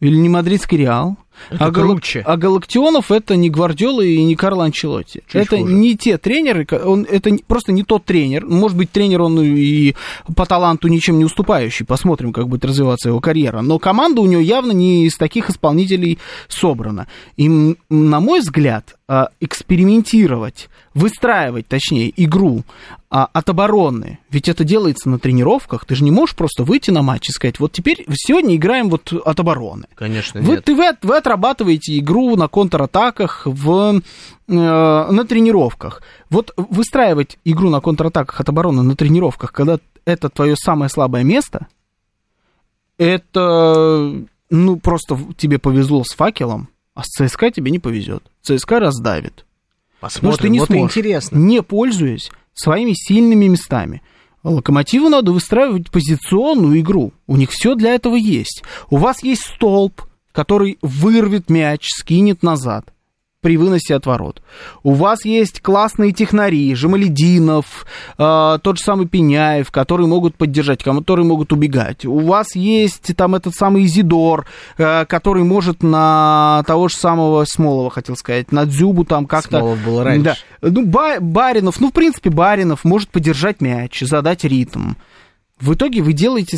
или 0.00 0.14
не 0.16 0.28
Мадридский 0.28 0.78
Реал. 0.78 1.16
Это 1.50 1.66
а, 1.66 1.70
Гала- 1.70 1.86
круче. 1.88 2.22
а 2.24 2.36
Галактионов 2.36 3.10
это 3.10 3.36
не 3.36 3.50
Гвардиола 3.50 4.02
и 4.02 4.22
не 4.22 4.36
Карло 4.36 4.64
Анчелотти. 4.64 5.22
Чуть 5.26 5.34
это 5.46 5.56
хуже. 5.56 5.72
не 5.72 5.96
те 5.96 6.18
тренеры, 6.18 6.66
он, 6.84 7.06
это 7.08 7.36
просто 7.46 7.72
не 7.72 7.82
тот 7.82 8.04
тренер. 8.04 8.46
Может 8.46 8.76
быть, 8.76 8.90
тренер 8.90 9.22
он 9.22 9.40
и 9.40 9.94
по 10.36 10.46
таланту 10.46 10.88
ничем 10.88 11.18
не 11.18 11.24
уступающий. 11.24 11.84
Посмотрим, 11.84 12.32
как 12.32 12.48
будет 12.48 12.64
развиваться 12.64 13.08
его 13.08 13.20
карьера. 13.20 13.60
Но 13.60 13.78
команда 13.78 14.20
у 14.20 14.26
него 14.26 14.40
явно 14.40 14.72
не 14.72 15.06
из 15.06 15.16
таких 15.16 15.50
исполнителей 15.50 16.18
собрана. 16.48 17.06
И, 17.36 17.48
на 17.90 18.20
мой 18.20 18.40
взгляд, 18.40 18.96
а, 19.06 19.28
экспериментировать, 19.40 20.68
выстраивать, 20.94 21.66
точнее, 21.66 22.12
игру 22.16 22.62
а, 23.10 23.28
от 23.32 23.48
обороны, 23.48 24.18
ведь 24.30 24.48
это 24.48 24.64
делается 24.64 25.08
на 25.08 25.18
тренировках, 25.18 25.84
ты 25.84 25.94
же 25.94 26.04
не 26.04 26.10
можешь 26.10 26.34
просто 26.34 26.64
выйти 26.64 26.90
на 26.90 27.02
матч 27.02 27.28
и 27.28 27.32
сказать, 27.32 27.60
вот 27.60 27.72
теперь 27.72 28.04
сегодня 28.14 28.56
играем 28.56 28.88
вот 28.88 29.12
от 29.12 29.40
обороны. 29.40 29.86
Конечно, 29.94 30.40
Вы, 30.40 30.54
нет. 30.54 30.64
ты, 30.64 30.74
вы, 30.74 30.96
вы 31.02 31.16
отрабатываете 31.24 31.98
игру 31.98 32.36
на 32.36 32.48
контратаках 32.48 33.46
в, 33.46 34.02
э, 34.46 34.52
на 34.52 35.24
тренировках. 35.24 36.02
Вот 36.28 36.52
выстраивать 36.56 37.38
игру 37.44 37.70
на 37.70 37.80
контратаках 37.80 38.38
от 38.38 38.48
обороны 38.50 38.82
на 38.82 38.94
тренировках, 38.94 39.52
когда 39.52 39.78
это 40.04 40.28
твое 40.28 40.54
самое 40.54 40.90
слабое 40.90 41.24
место, 41.24 41.66
это, 42.98 44.14
ну, 44.50 44.76
просто 44.76 45.18
тебе 45.38 45.58
повезло 45.58 46.04
с 46.04 46.14
факелом, 46.14 46.68
а 46.94 47.02
с 47.04 47.06
ЦСКА 47.06 47.50
тебе 47.50 47.70
не 47.70 47.78
повезет. 47.78 48.22
ЦСКА 48.42 48.80
раздавит. 48.80 49.46
Потому 50.00 50.32
что 50.32 50.42
ты 50.42 50.48
Посмотрим. 50.48 50.52
не 50.52 50.58
вот 50.60 50.68
сможешь, 50.68 50.96
интересно. 50.96 51.38
не 51.38 51.62
пользуясь 51.62 52.30
своими 52.52 52.92
сильными 52.92 53.46
местами. 53.46 54.02
Локомотиву 54.42 55.08
надо 55.08 55.32
выстраивать 55.32 55.90
позиционную 55.90 56.78
игру. 56.80 57.12
У 57.26 57.38
них 57.38 57.48
все 57.50 57.74
для 57.74 57.94
этого 57.94 58.14
есть. 58.14 58.62
У 58.90 58.98
вас 58.98 59.22
есть 59.22 59.42
столб, 59.42 60.02
который 60.34 60.78
вырвет 60.82 61.48
мяч, 61.48 61.86
скинет 61.88 62.42
назад 62.42 62.86
при 63.40 63.58
выносе 63.58 63.94
от 63.94 64.06
ворот. 64.06 64.42
У 64.82 64.94
вас 64.94 65.26
есть 65.26 65.60
классные 65.60 66.12
технари, 66.12 66.74
Жамалединов, 66.74 67.84
э, 68.16 68.58
тот 68.62 68.78
же 68.78 68.82
самый 68.82 69.06
Пеняев, 69.06 69.70
которые 69.70 70.06
могут 70.06 70.34
поддержать, 70.34 70.82
которые 70.82 71.26
могут 71.26 71.52
убегать. 71.52 72.06
У 72.06 72.20
вас 72.20 72.54
есть 72.54 73.14
там 73.14 73.34
этот 73.34 73.54
самый 73.54 73.84
Изидор, 73.84 74.46
э, 74.78 75.04
который 75.04 75.44
может 75.44 75.82
на 75.82 76.64
того 76.66 76.88
же 76.88 76.96
самого 76.96 77.44
Смолова, 77.46 77.90
хотел 77.90 78.16
сказать, 78.16 78.50
на 78.50 78.64
Дзюбу 78.64 79.04
там 79.04 79.26
как-то... 79.26 79.58
Смолов 79.58 79.84
был 79.84 80.02
раньше. 80.02 80.24
Да. 80.24 80.36
Ну, 80.62 80.86
Ба- 80.86 81.20
Баринов, 81.20 81.80
ну, 81.80 81.90
в 81.90 81.92
принципе, 81.92 82.30
Баринов 82.30 82.82
может 82.82 83.10
поддержать 83.10 83.60
мяч, 83.60 84.00
задать 84.00 84.44
ритм. 84.44 84.94
В 85.60 85.74
итоге 85.74 86.00
вы 86.00 86.14
делаете 86.14 86.56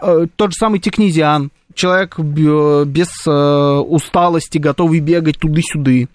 э, 0.00 0.26
тот 0.36 0.52
же 0.52 0.56
самый 0.56 0.78
Текнезиан, 0.78 1.50
человек 1.78 2.18
э, 2.18 2.84
без 2.84 3.08
э, 3.26 3.30
усталости, 3.78 4.58
готовый 4.58 5.00
бегать 5.00 5.38
туды-сюды. 5.38 6.08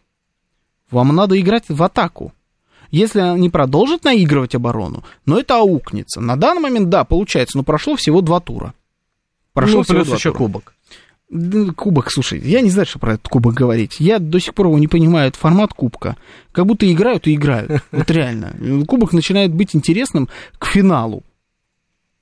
Вам 0.91 1.15
надо 1.15 1.39
играть 1.39 1.65
в 1.69 1.82
атаку. 1.82 2.34
Если 2.91 3.19
они 3.19 3.49
продолжат 3.49 4.04
наигрывать 4.04 4.54
оборону, 4.54 5.04
но 5.26 5.39
это 5.39 5.58
аукнется. 5.58 6.21
На 6.21 6.36
данный 6.36 6.62
момент, 6.62 6.89
да, 6.89 7.04
получается, 7.04 7.58
но 7.58 7.63
прошло 7.63 7.95
всего 7.95 8.21
два 8.21 8.39
тура. 8.39 8.76
Прошло 9.54 9.78
Ну, 9.78 9.84
всего 9.84 9.95
плюс 9.95 10.08
два 10.08 10.15
еще 10.17 10.30
тура. 10.32 10.38
кубок. 10.38 10.73
Кубок, 11.76 12.12
слушай, 12.12 12.39
я 12.39 12.62
не 12.62 12.69
знаю, 12.69 12.86
что 12.86 12.99
про 12.99 13.13
этот 13.15 13.28
кубок 13.28 13.56
говорить. 13.56 13.95
Я 13.99 14.19
до 14.19 14.39
сих 14.39 14.54
пор 14.54 14.67
его 14.67 14.78
не 14.78 14.88
понимаю, 14.88 15.30
это 15.30 15.39
формат 15.39 15.73
кубка. 15.73 16.15
Как 16.52 16.67
будто 16.67 16.91
играют 16.91 17.26
и 17.26 17.34
играют. 17.34 17.84
Вот 17.91 18.12
реально. 18.12 18.54
Кубок 18.86 19.13
начинает 19.13 19.52
быть 19.52 19.76
интересным 19.76 20.30
к 20.60 20.67
финалу. 20.67 21.23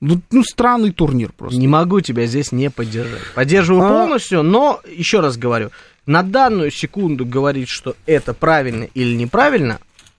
Ну, 0.02 0.20
ну, 0.32 0.42
странный 0.42 0.90
турнир 0.90 1.30
просто. 1.30 1.60
Не 1.60 1.68
могу 1.68 2.00
тебя 2.00 2.26
здесь 2.26 2.50
не 2.50 2.70
поддержать. 2.70 3.20
Поддерживаю 3.36 3.84
А- 3.84 3.88
полностью, 3.88 4.42
но 4.42 4.80
еще 4.92 5.20
раз 5.20 5.36
говорю, 5.36 5.70
на 6.06 6.24
данную 6.24 6.72
секунду 6.72 7.24
говорить, 7.24 7.68
что 7.68 7.94
это 8.04 8.34
правильно 8.34 8.88
или 8.94 9.14
неправильно, 9.14 9.78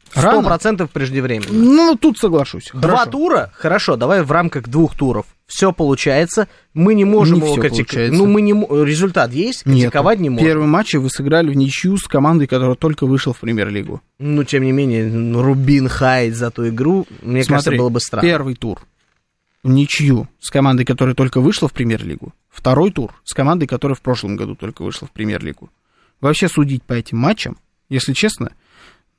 сто 0.09 0.41
процентов 0.41 0.89
преждевременно. 0.89 1.51
Ну, 1.51 1.97
тут 1.99 2.17
соглашусь. 2.17 2.69
Два 2.73 2.99
Хорошо. 2.99 3.11
тура, 3.11 3.51
хорошо, 3.53 3.97
давай 3.97 4.23
в 4.23 4.31
рамках 4.31 4.69
двух 4.69 4.95
туров. 4.95 5.25
Все 5.47 5.73
получается, 5.73 6.47
мы 6.73 6.93
не 6.93 7.03
можем 7.03 7.41
Не 7.41 7.51
его 7.51 7.61
критиковать. 7.61 8.11
Ну, 8.13 8.25
мы 8.25 8.41
не 8.41 8.53
результат 8.85 9.33
есть, 9.33 9.65
Нет. 9.65 9.75
критиковать 9.81 10.21
не 10.21 10.29
можем. 10.29 10.47
Первый 10.47 10.67
матч 10.67 10.93
вы 10.93 11.09
сыграли 11.09 11.49
в 11.51 11.57
ничью 11.57 11.97
с 11.97 12.03
командой, 12.03 12.47
которая 12.47 12.75
только 12.75 13.05
вышла 13.05 13.33
в 13.33 13.39
премьер-лигу. 13.41 14.01
Ну, 14.17 14.45
тем 14.45 14.63
не 14.63 14.71
менее, 14.71 15.07
ну, 15.07 15.43
Рубин 15.43 15.89
хает 15.89 16.37
за 16.37 16.51
ту 16.51 16.69
игру, 16.69 17.05
мне 17.21 17.43
кажется, 17.43 17.63
Смотри, 17.63 17.77
было 17.79 17.89
бы 17.89 17.99
странно. 17.99 18.25
Первый 18.25 18.55
тур 18.55 18.79
ничью 19.63 20.27
с 20.39 20.49
командой, 20.49 20.85
которая 20.85 21.15
только 21.15 21.41
вышла 21.41 21.67
в 21.67 21.73
премьер-лигу. 21.73 22.33
Второй 22.49 22.91
тур 22.91 23.13
с 23.23 23.33
командой, 23.33 23.65
которая 23.65 23.95
в 23.95 24.01
прошлом 24.01 24.35
году 24.35 24.55
только 24.55 24.83
вышла 24.83 25.07
в 25.07 25.11
премьер-лигу. 25.11 25.69
Вообще 26.21 26.47
судить 26.47 26.83
по 26.83 26.93
этим 26.93 27.17
матчам, 27.17 27.57
если 27.89 28.13
честно, 28.13 28.51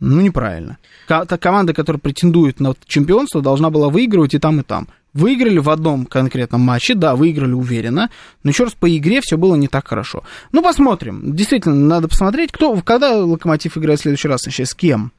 ну 0.01 0.21
неправильно. 0.21 0.79
Та 1.07 1.25
команда, 1.25 1.73
которая 1.73 2.01
претендует 2.01 2.61
на 2.61 2.75
чемпионство, 2.87 3.43
должна 3.43 3.71
была 3.71 3.89
выигрывать 3.89 4.35
и 4.35 4.39
там, 4.39 4.61
и 4.61 4.63
там. 4.63 4.89
Выиграли 5.13 5.59
в 5.59 5.71
одном 5.71 6.07
конкретном 6.07 6.61
матче, 6.61 6.95
да, 6.95 7.15
выиграли 7.15 7.53
уверенно, 7.53 8.11
но 8.43 8.51
еще 8.51 8.65
раз 8.65 8.73
по 8.75 8.95
игре 8.97 9.21
все 9.23 9.37
было 9.37 9.55
не 9.55 9.69
так 9.69 9.87
хорошо. 9.87 10.25
Ну, 10.51 10.61
посмотрим. 10.61 11.37
Действительно, 11.37 11.77
надо 11.77 12.09
посмотреть, 12.09 12.51
кто, 12.51 12.75
когда 12.81 13.25
Локомотив 13.25 13.79
играет 13.79 14.01
в 14.01 14.03
следующий 14.03 14.29
раз, 14.29 14.45
вообще 14.45 14.67
с 14.67 14.75
кем. 14.75 15.13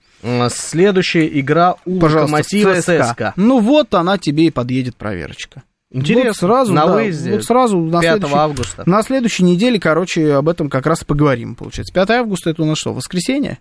Следующая 0.50 1.28
игра 1.40 1.76
у 1.86 2.00
Пожалуйста, 2.00 2.36
Локомотива 2.36 2.82
ЦСКА. 2.82 3.04
ЦСКА. 3.12 3.34
Ну 3.36 3.60
вот 3.60 3.94
она 3.94 4.18
тебе 4.18 4.46
и 4.46 4.50
подъедет 4.52 4.96
проверочка. 4.96 5.64
Интересно. 5.92 6.28
Вот 6.30 6.36
сразу, 6.38 6.74
на 6.74 6.86
да, 6.88 6.94
выезде. 6.94 7.32
вот 7.32 7.44
сразу 7.46 7.80
на 7.80 8.02
5 8.02 8.12
следующей, 8.12 8.36
августа. 8.36 8.84
на 8.86 9.04
следующей 9.04 9.44
неделе, 9.44 9.80
короче, 9.80 10.34
об 10.34 10.50
этом 10.50 10.70
как 10.70 10.86
раз 10.88 11.04
поговорим, 11.04 11.56
получается. 11.56 11.94
5 11.94 12.10
августа 12.10 12.50
это 12.50 12.64
у 12.64 12.66
нас 12.66 12.78
что, 12.78 12.94
воскресенье? 12.94 13.60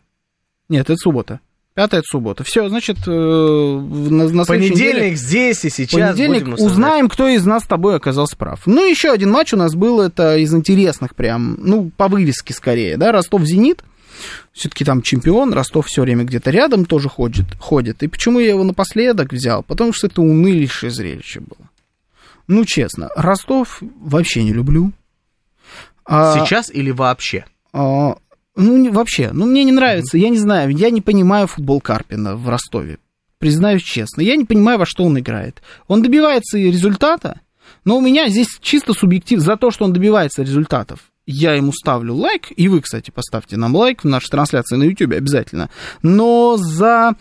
Нет, 0.69 0.90
это 0.90 0.97
суббота. 0.97 1.40
Пятая 1.75 2.01
это 2.01 2.07
суббота. 2.09 2.45
Все, 2.45 2.69
значит, 2.69 2.99
э, 3.07 3.11
на, 3.11 4.29
на 4.29 4.45
следующей 4.45 4.75
неделе- 4.75 4.93
Понедельник 4.93 5.19
здесь 5.19 5.64
и 5.64 5.71
сейчас. 5.71 6.01
понедельник 6.01 6.45
будем 6.45 6.64
узнаем, 6.64 7.09
кто 7.09 7.27
из 7.27 7.45
нас 7.45 7.64
с 7.64 7.67
тобой 7.67 7.97
оказался 7.97 8.37
прав. 8.37 8.61
Ну, 8.67 8.88
еще 8.88 9.11
один 9.11 9.33
матч 9.33 9.53
у 9.55 9.57
нас 9.57 9.75
был, 9.75 10.01
это 10.01 10.37
из 10.37 10.55
интересных 10.55 11.17
прям, 11.17 11.57
ну, 11.61 11.90
по 11.97 12.07
вывеске 12.07 12.55
скорее, 12.55 12.97
да, 12.97 13.11
Ростов-Зенит. 13.11 13.83
Все-таки 14.53 14.85
там 14.85 15.03
чемпион, 15.03 15.53
Ростов 15.53 15.87
все 15.87 16.03
время 16.03 16.24
где-то 16.24 16.50
рядом 16.50 16.85
тоже 16.85 17.09
ходит, 17.09 17.46
ходит. 17.59 18.03
И 18.03 18.09
почему 18.09 18.38
я 18.38 18.50
его 18.50 18.64
напоследок 18.64 19.33
взял? 19.33 19.62
Потому 19.62 19.92
что 19.92 20.07
это 20.07 20.22
унылейшее 20.22 20.90
зрелище 20.90 21.40
было. 21.40 21.68
Ну, 22.46 22.64
честно, 22.64 23.09
Ростов 23.16 23.83
вообще 24.00 24.42
не 24.44 24.53
люблю. 24.53 24.92
А- 26.05 26.38
Сейчас 26.38 26.70
или 26.70 26.90
вообще? 26.90 27.46
а, 27.72 28.16
ну, 28.57 28.77
не- 28.77 28.90
вообще, 28.90 29.31
ну, 29.33 29.46
мне 29.46 29.64
не 29.64 29.72
нравится, 29.72 30.16
я 30.18 30.29
не 30.29 30.38
знаю, 30.38 30.70
я 30.70 30.90
не 30.90 31.00
понимаю 31.00 31.47
футбол 31.47 31.80
Карпина 31.80 32.36
в 32.36 32.49
Ростове. 32.49 32.99
Признаюсь 33.39 33.82
честно, 33.82 34.20
я 34.20 34.36
не 34.36 34.45
понимаю, 34.45 34.78
во 34.78 34.86
что 34.86 35.05
он 35.05 35.18
играет. 35.18 35.62
Он 35.89 36.03
добивается 36.03 36.57
результата, 36.59 37.41
но 37.84 37.99
у 37.99 38.01
меня 38.01 38.28
здесь 38.28 38.49
чисто 38.61 38.93
субъектив 38.95 39.41
за 39.41 39.57
то, 39.57 39.70
что 39.70 39.84
он 39.86 39.93
добивается 39.93 40.43
результатов. 40.43 41.01
Я 41.27 41.55
ему 41.55 41.72
ставлю 41.72 42.14
лайк, 42.14 42.49
и 42.55 42.68
вы, 42.68 42.83
кстати, 42.83 43.11
поставьте 43.11 43.57
нам 43.57 43.75
лайк 43.75 44.05
в 44.05 44.07
нашей 44.07 44.29
трансляции 44.29 44.77
на 44.77 44.83
YouTube 44.85 45.12
обязательно. 45.12 45.70
Но 46.03 46.59
за... 46.59 47.14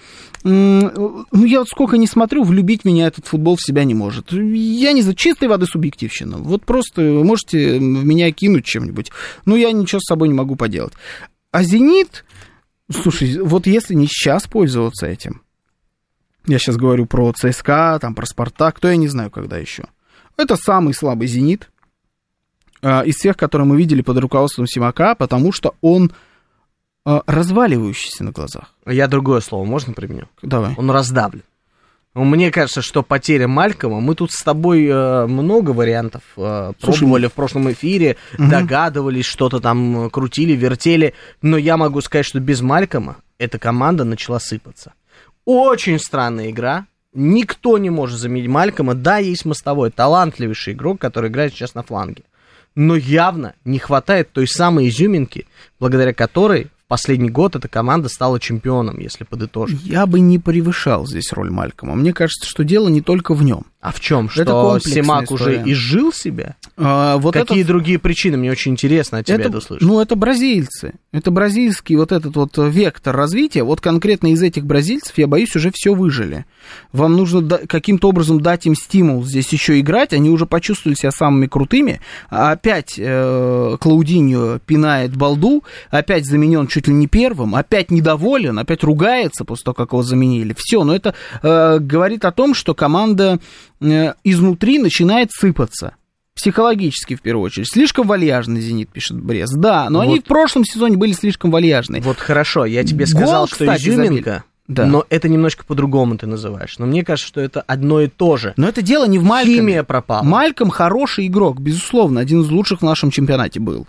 Ну, 0.44 1.26
я 1.32 1.60
вот 1.60 1.70
сколько 1.70 1.98
не 1.98 2.08
смотрю, 2.08 2.44
влюбить 2.44 2.84
меня 2.84 3.08
этот 3.08 3.28
футбол 3.28 3.56
в 3.56 3.62
себя 3.62 3.86
не 3.86 3.94
может. 3.94 4.34
Я 4.34 4.92
не 4.92 5.02
знаю, 5.02 5.16
чистой 5.16 5.48
воды 5.48 5.68
субъективщина. 5.68 6.38
Вот 6.38 6.66
просто 6.66 7.02
можете 7.02 7.78
в 7.78 7.82
меня 7.82 8.30
кинуть 8.34 8.66
чем-нибудь. 8.66 9.12
Ну, 9.46 9.56
я 9.56 9.72
ничего 9.72 10.02
с 10.02 10.08
собой 10.08 10.28
не 10.28 10.34
могу 10.34 10.58
поделать. 10.58 10.94
А 11.52 11.64
«Зенит», 11.64 12.26
слушай, 12.92 13.38
вот 13.40 13.68
если 13.68 13.94
не 13.94 14.08
сейчас 14.08 14.48
пользоваться 14.48 15.08
этим, 15.08 15.44
я 16.46 16.60
сейчас 16.60 16.76
говорю 16.76 17.06
про 17.06 17.32
ЦСКА, 17.32 18.00
там, 18.02 18.16
про 18.16 18.26
«Спартак», 18.26 18.82
то 18.82 18.90
я 18.90 18.98
не 18.98 19.08
знаю, 19.08 19.32
когда 19.32 19.58
еще. 19.58 19.86
Это 20.36 20.58
самый 20.58 20.94
слабый 20.94 21.28
«Зенит» 21.28 21.70
из 22.84 23.16
всех, 23.16 23.38
которые 23.38 23.68
мы 23.68 23.78
видели 23.78 24.02
под 24.02 24.18
руководством 24.18 24.68
Симака, 24.68 25.16
потому 25.16 25.52
что 25.52 25.76
он 25.82 26.12
а, 27.06 27.22
разваливающийся 27.28 28.24
на 28.24 28.32
глазах. 28.32 28.74
Я 28.86 29.08
другое 29.08 29.42
слово 29.42 29.66
можно 29.66 29.94
применю? 29.94 30.28
Давай. 30.42 30.74
Он 30.78 30.90
раздавлен. 30.90 31.44
Мне 32.14 32.52
кажется, 32.52 32.84
что 32.84 33.02
потеря 33.02 33.48
Малькома, 33.48 34.00
мы 34.00 34.14
тут 34.14 34.32
с 34.32 34.44
тобой 34.44 34.86
э, 34.86 35.26
много 35.26 35.72
вариантов 35.72 36.22
э, 36.38 36.74
Слушай, 36.80 37.00
пробовали 37.00 37.28
в 37.28 37.34
прошлом 37.34 37.72
эфире, 37.72 38.18
Мгм. 38.38 38.50
догадывались, 38.52 39.26
что-то 39.26 39.60
там 39.60 40.06
э, 40.06 40.10
крутили, 40.12 40.52
вертели, 40.54 41.16
но 41.42 41.58
я 41.58 41.76
могу 41.76 42.02
сказать, 42.02 42.28
что 42.28 42.40
без 42.40 42.62
Малькома 42.62 43.18
эта 43.40 43.58
команда 43.58 44.04
начала 44.04 44.40
сыпаться. 44.40 44.94
Очень 45.46 45.98
странная 45.98 46.52
игра, 46.52 46.86
никто 47.16 47.80
не 47.80 47.90
может 47.90 48.20
заменить 48.20 48.48
Малькома, 48.48 48.94
да, 48.94 49.18
есть 49.18 49.44
мостовой, 49.46 49.90
талантливейший 49.90 50.74
игрок, 50.74 51.02
который 51.02 51.32
играет 51.32 51.52
сейчас 51.54 51.74
на 51.74 51.82
фланге, 51.82 52.22
но 52.76 52.96
явно 52.96 53.54
не 53.66 53.80
хватает 53.80 54.32
той 54.32 54.48
самой 54.48 54.90
изюминки, 54.90 55.48
благодаря 55.80 56.14
которой 56.14 56.66
в 56.66 56.88
последний 56.88 57.30
год 57.30 57.56
эта 57.56 57.68
команда 57.68 58.10
стала 58.10 58.40
чемпионом, 58.40 59.00
если 59.00 59.24
подытожить. 59.24 59.84
Я 59.84 60.06
бы 60.06 60.20
не 60.20 60.40
превышал 60.40 61.08
здесь 61.08 61.32
роль 61.32 61.50
Малькома. 61.50 61.96
Мне 61.96 62.14
кажется, 62.14 62.48
что 62.48 62.64
дело 62.64 62.90
не 62.90 63.02
только 63.02 63.34
в 63.34 63.44
нем. 63.44 63.66
А 63.84 63.92
в 63.92 64.00
чем? 64.00 64.30
Что 64.30 64.80
Симак 64.80 65.30
уже 65.30 65.62
изжил 65.66 66.14
себя? 66.14 66.56
А, 66.78 67.18
вот 67.18 67.34
Какие 67.34 67.60
это- 67.60 67.68
другие 67.68 68.00
причины? 68.00 68.38
Мне 68.38 68.50
очень 68.50 68.72
интересно 68.72 69.18
от 69.18 69.26
тебя 69.26 69.36
это, 69.36 69.50
это, 69.50 69.58
услышать. 69.58 69.86
ну, 69.86 70.00
это 70.00 70.16
бразильцы. 70.16 70.94
Это 71.12 71.32
бразильский 71.32 71.98
вот 71.98 72.14
этот 72.14 72.34
вот 72.38 72.58
вектор 72.58 73.14
развития. 73.14 73.64
Вот 73.64 73.82
конкретно 73.82 74.28
из 74.32 74.42
этих 74.42 74.66
бразильцев, 74.66 75.18
я 75.18 75.28
боюсь, 75.28 75.54
уже 75.58 75.70
все 75.74 75.94
выжили. 75.94 76.46
Вам 76.94 77.18
нужно 77.18 77.46
каким-то 77.68 78.08
образом 78.08 78.40
дать 78.40 78.66
им 78.66 78.74
стимул 78.74 79.26
здесь 79.26 79.52
еще 79.52 79.78
играть. 79.82 80.14
Они 80.14 80.30
уже 80.30 80.46
почувствовали 80.46 80.96
себя 80.96 81.12
самыми 81.12 81.48
крутыми. 81.48 82.00
А 82.30 82.54
Опять 82.54 82.96
э, 82.98 83.78
Клаудиньо 83.82 84.60
пинает 84.66 85.14
балду. 85.18 85.66
Опять 85.90 86.26
заменен 86.26 86.68
чуть 86.68 86.88
ли 86.88 86.94
не 86.94 87.08
первым. 87.08 87.54
Опять 87.54 87.92
недоволен. 87.92 88.58
Опять 88.58 88.86
ругается 88.86 89.44
после 89.44 89.66
того, 89.66 89.76
как 89.76 89.92
его 89.92 90.04
заменили. 90.04 90.56
Все. 90.58 90.86
Но 90.86 90.96
это 90.96 91.14
э, 91.42 91.80
говорит 91.80 92.24
о 92.24 92.32
том, 92.32 92.54
что 92.54 92.74
команда 92.74 93.40
изнутри 94.24 94.80
начинает 94.80 95.32
сыпаться. 95.32 95.96
Психологически, 96.36 97.16
в 97.16 97.22
первую 97.22 97.46
очередь. 97.46 97.68
Слишком 97.72 98.08
вальяжный 98.08 98.60
«Зенит», 98.60 98.90
пишет 98.90 99.22
Брест. 99.22 99.54
Да, 99.56 99.88
но 99.90 100.00
они 100.00 100.16
Вот. 100.16 100.26
в 100.26 100.28
прошлом 100.28 100.66
сезоне 100.66 100.98
были 100.98 101.12
слишком 101.12 101.52
вальяжные. 101.52 102.02
Вот 102.02 102.18
хорошо, 102.18 102.66
я 102.66 102.84
тебе 102.84 103.06
Гол, 103.06 103.22
сказал, 103.22 103.48
что 103.48 103.58
кстати, 103.58 103.82
изюминка, 103.84 104.06
забили. 104.08 104.44
Да. 104.68 104.86
но 104.88 105.06
это 105.10 105.30
немножко 105.30 105.64
по-другому 105.64 106.18
ты 106.18 106.26
называешь. 106.26 106.80
Но 106.80 106.88
мне 106.88 107.04
кажется, 107.06 107.28
что 107.28 107.40
это 107.40 107.62
одно 107.62 108.02
и 108.02 108.08
то 108.08 108.38
же. 108.38 108.54
Но 108.58 108.68
это 108.68 108.82
дело 108.82 109.06
не 109.06 109.20
в 109.20 109.24
Малькоме. 109.24 109.56
Химия 109.58 109.84
пропала. 109.84 110.24
Мальком 110.24 110.70
хороший 110.72 111.28
игрок, 111.28 111.60
безусловно, 111.60 112.20
один 112.20 112.42
из 112.42 112.50
лучших 112.50 112.80
в 112.80 112.84
нашем 112.84 113.12
чемпионате 113.12 113.60
был. 113.60 113.88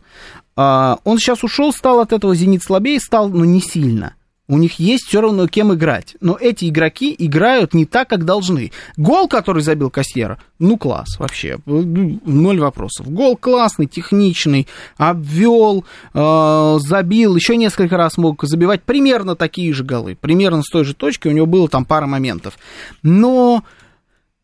А, 0.56 0.98
он 1.04 1.18
сейчас 1.18 1.44
ушел, 1.44 1.72
стал 1.72 2.00
от 2.00 2.12
этого 2.12 2.34
«Зенит» 2.34 2.62
слабее, 2.62 3.00
стал, 3.00 3.28
но 3.30 3.44
не 3.44 3.60
сильно. 3.60 4.14
У 4.46 4.58
них 4.58 4.78
есть 4.78 5.04
все 5.06 5.22
равно 5.22 5.48
кем 5.48 5.72
играть. 5.72 6.16
Но 6.20 6.36
эти 6.38 6.68
игроки 6.68 7.14
играют 7.18 7.72
не 7.72 7.86
так, 7.86 8.10
как 8.10 8.26
должны. 8.26 8.72
Гол, 8.98 9.26
который 9.26 9.62
забил 9.62 9.88
Кассьера, 9.88 10.38
ну 10.58 10.76
класс 10.76 11.18
вообще. 11.18 11.58
Ноль 11.64 12.60
вопросов. 12.60 13.10
Гол 13.10 13.38
классный, 13.38 13.86
техничный, 13.86 14.68
обвел, 14.98 15.86
э, 16.12 16.78
забил, 16.80 17.36
еще 17.36 17.56
несколько 17.56 17.96
раз 17.96 18.18
мог 18.18 18.42
забивать 18.44 18.82
примерно 18.82 19.34
такие 19.34 19.72
же 19.72 19.82
голы. 19.82 20.14
Примерно 20.14 20.62
с 20.62 20.70
той 20.70 20.84
же 20.84 20.94
точки 20.94 21.26
у 21.28 21.32
него 21.32 21.46
было 21.46 21.66
там 21.68 21.86
пара 21.86 22.06
моментов. 22.06 22.58
Но 23.02 23.64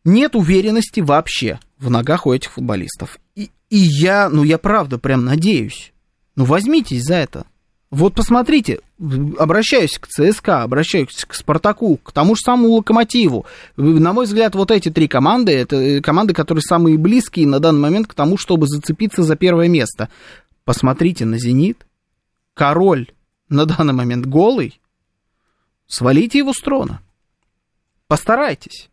нет 0.03 0.35
уверенности 0.35 1.01
вообще 1.01 1.59
в 1.77 1.91
ногах 1.91 2.25
у 2.25 2.33
этих 2.33 2.53
футболистов. 2.53 3.19
И, 3.35 3.51
и 3.69 3.77
я, 3.77 4.29
ну 4.29 4.43
я 4.43 4.57
правда 4.57 4.97
прям 4.97 5.25
надеюсь. 5.25 5.93
Ну 6.35 6.45
возьмитесь 6.45 7.03
за 7.03 7.15
это. 7.15 7.45
Вот 7.91 8.15
посмотрите, 8.15 8.79
обращаюсь 9.39 9.97
к 9.97 10.07
ЦСКА, 10.07 10.63
обращаюсь 10.63 11.25
к 11.25 11.33
Спартаку, 11.33 11.97
к 11.97 12.11
тому 12.11 12.35
же 12.35 12.41
самому 12.41 12.73
Локомотиву. 12.73 13.45
На 13.75 14.13
мой 14.13 14.25
взгляд, 14.25 14.53
вот 14.53 14.69
эти 14.69 14.89
три 14.89 15.07
команды, 15.07 15.53
это 15.53 16.01
команды, 16.01 16.33
которые 16.33 16.61
самые 16.61 16.97
близкие 16.97 17.47
на 17.47 17.59
данный 17.59 17.81
момент 17.81 18.07
к 18.07 18.13
тому, 18.13 18.37
чтобы 18.37 18.67
зацепиться 18.67 19.23
за 19.23 19.35
первое 19.35 19.67
место. 19.67 20.09
Посмотрите 20.65 21.25
на 21.25 21.39
«Зенит». 21.39 21.85
Король 22.53 23.07
на 23.49 23.65
данный 23.65 23.93
момент 23.93 24.27
голый. 24.27 24.79
Свалите 25.87 26.37
его 26.37 26.53
с 26.53 26.59
трона. 26.59 27.01
Постарайтесь. 28.07 28.90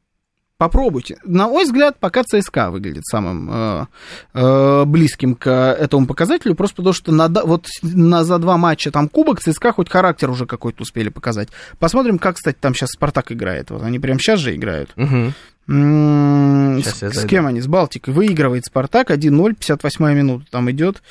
Попробуйте. 0.59 1.19
На 1.23 1.47
мой 1.47 1.65
взгляд, 1.65 1.99
пока 2.01 2.25
ЦСКА 2.25 2.73
выглядит 2.73 3.07
самым 3.07 3.49
э, 3.49 3.87
э, 4.35 4.85
близким 4.87 5.37
к 5.37 5.49
этому 5.49 6.09
показателю, 6.09 6.57
просто 6.57 6.79
потому 6.79 6.93
что 6.93 7.13
на, 7.13 7.29
вот 7.29 7.69
на, 7.83 8.25
за 8.25 8.39
два 8.39 8.57
матча 8.57 8.91
там 8.91 9.09
кубок 9.09 9.39
ЦСКА 9.39 9.73
хоть 9.73 9.89
характер 9.89 10.29
уже 10.29 10.47
какой-то 10.47 10.83
успели 10.83 11.11
показать. 11.11 11.49
Посмотрим, 11.79 12.19
как, 12.19 12.35
кстати, 12.35 12.57
там 12.61 12.75
сейчас 12.75 12.91
Спартак 12.91 13.31
играет. 13.31 13.71
Вот 13.71 13.85
они 13.85 14.01
прямо 14.01 14.19
сейчас 14.19 14.41
же 14.41 14.57
играют. 14.57 14.91
Щас 14.97 16.93
С, 17.03 17.03
с 17.03 17.25
кем 17.27 17.47
они? 17.47 17.61
С 17.61 17.69
Балтикой. 17.69 18.13
Выигрывает 18.13 18.65
Спартак 18.65 19.13
1-0, 19.13 19.55
58 19.55 20.13
минута 20.13 20.45
там 20.51 20.69
идет. 20.73 21.03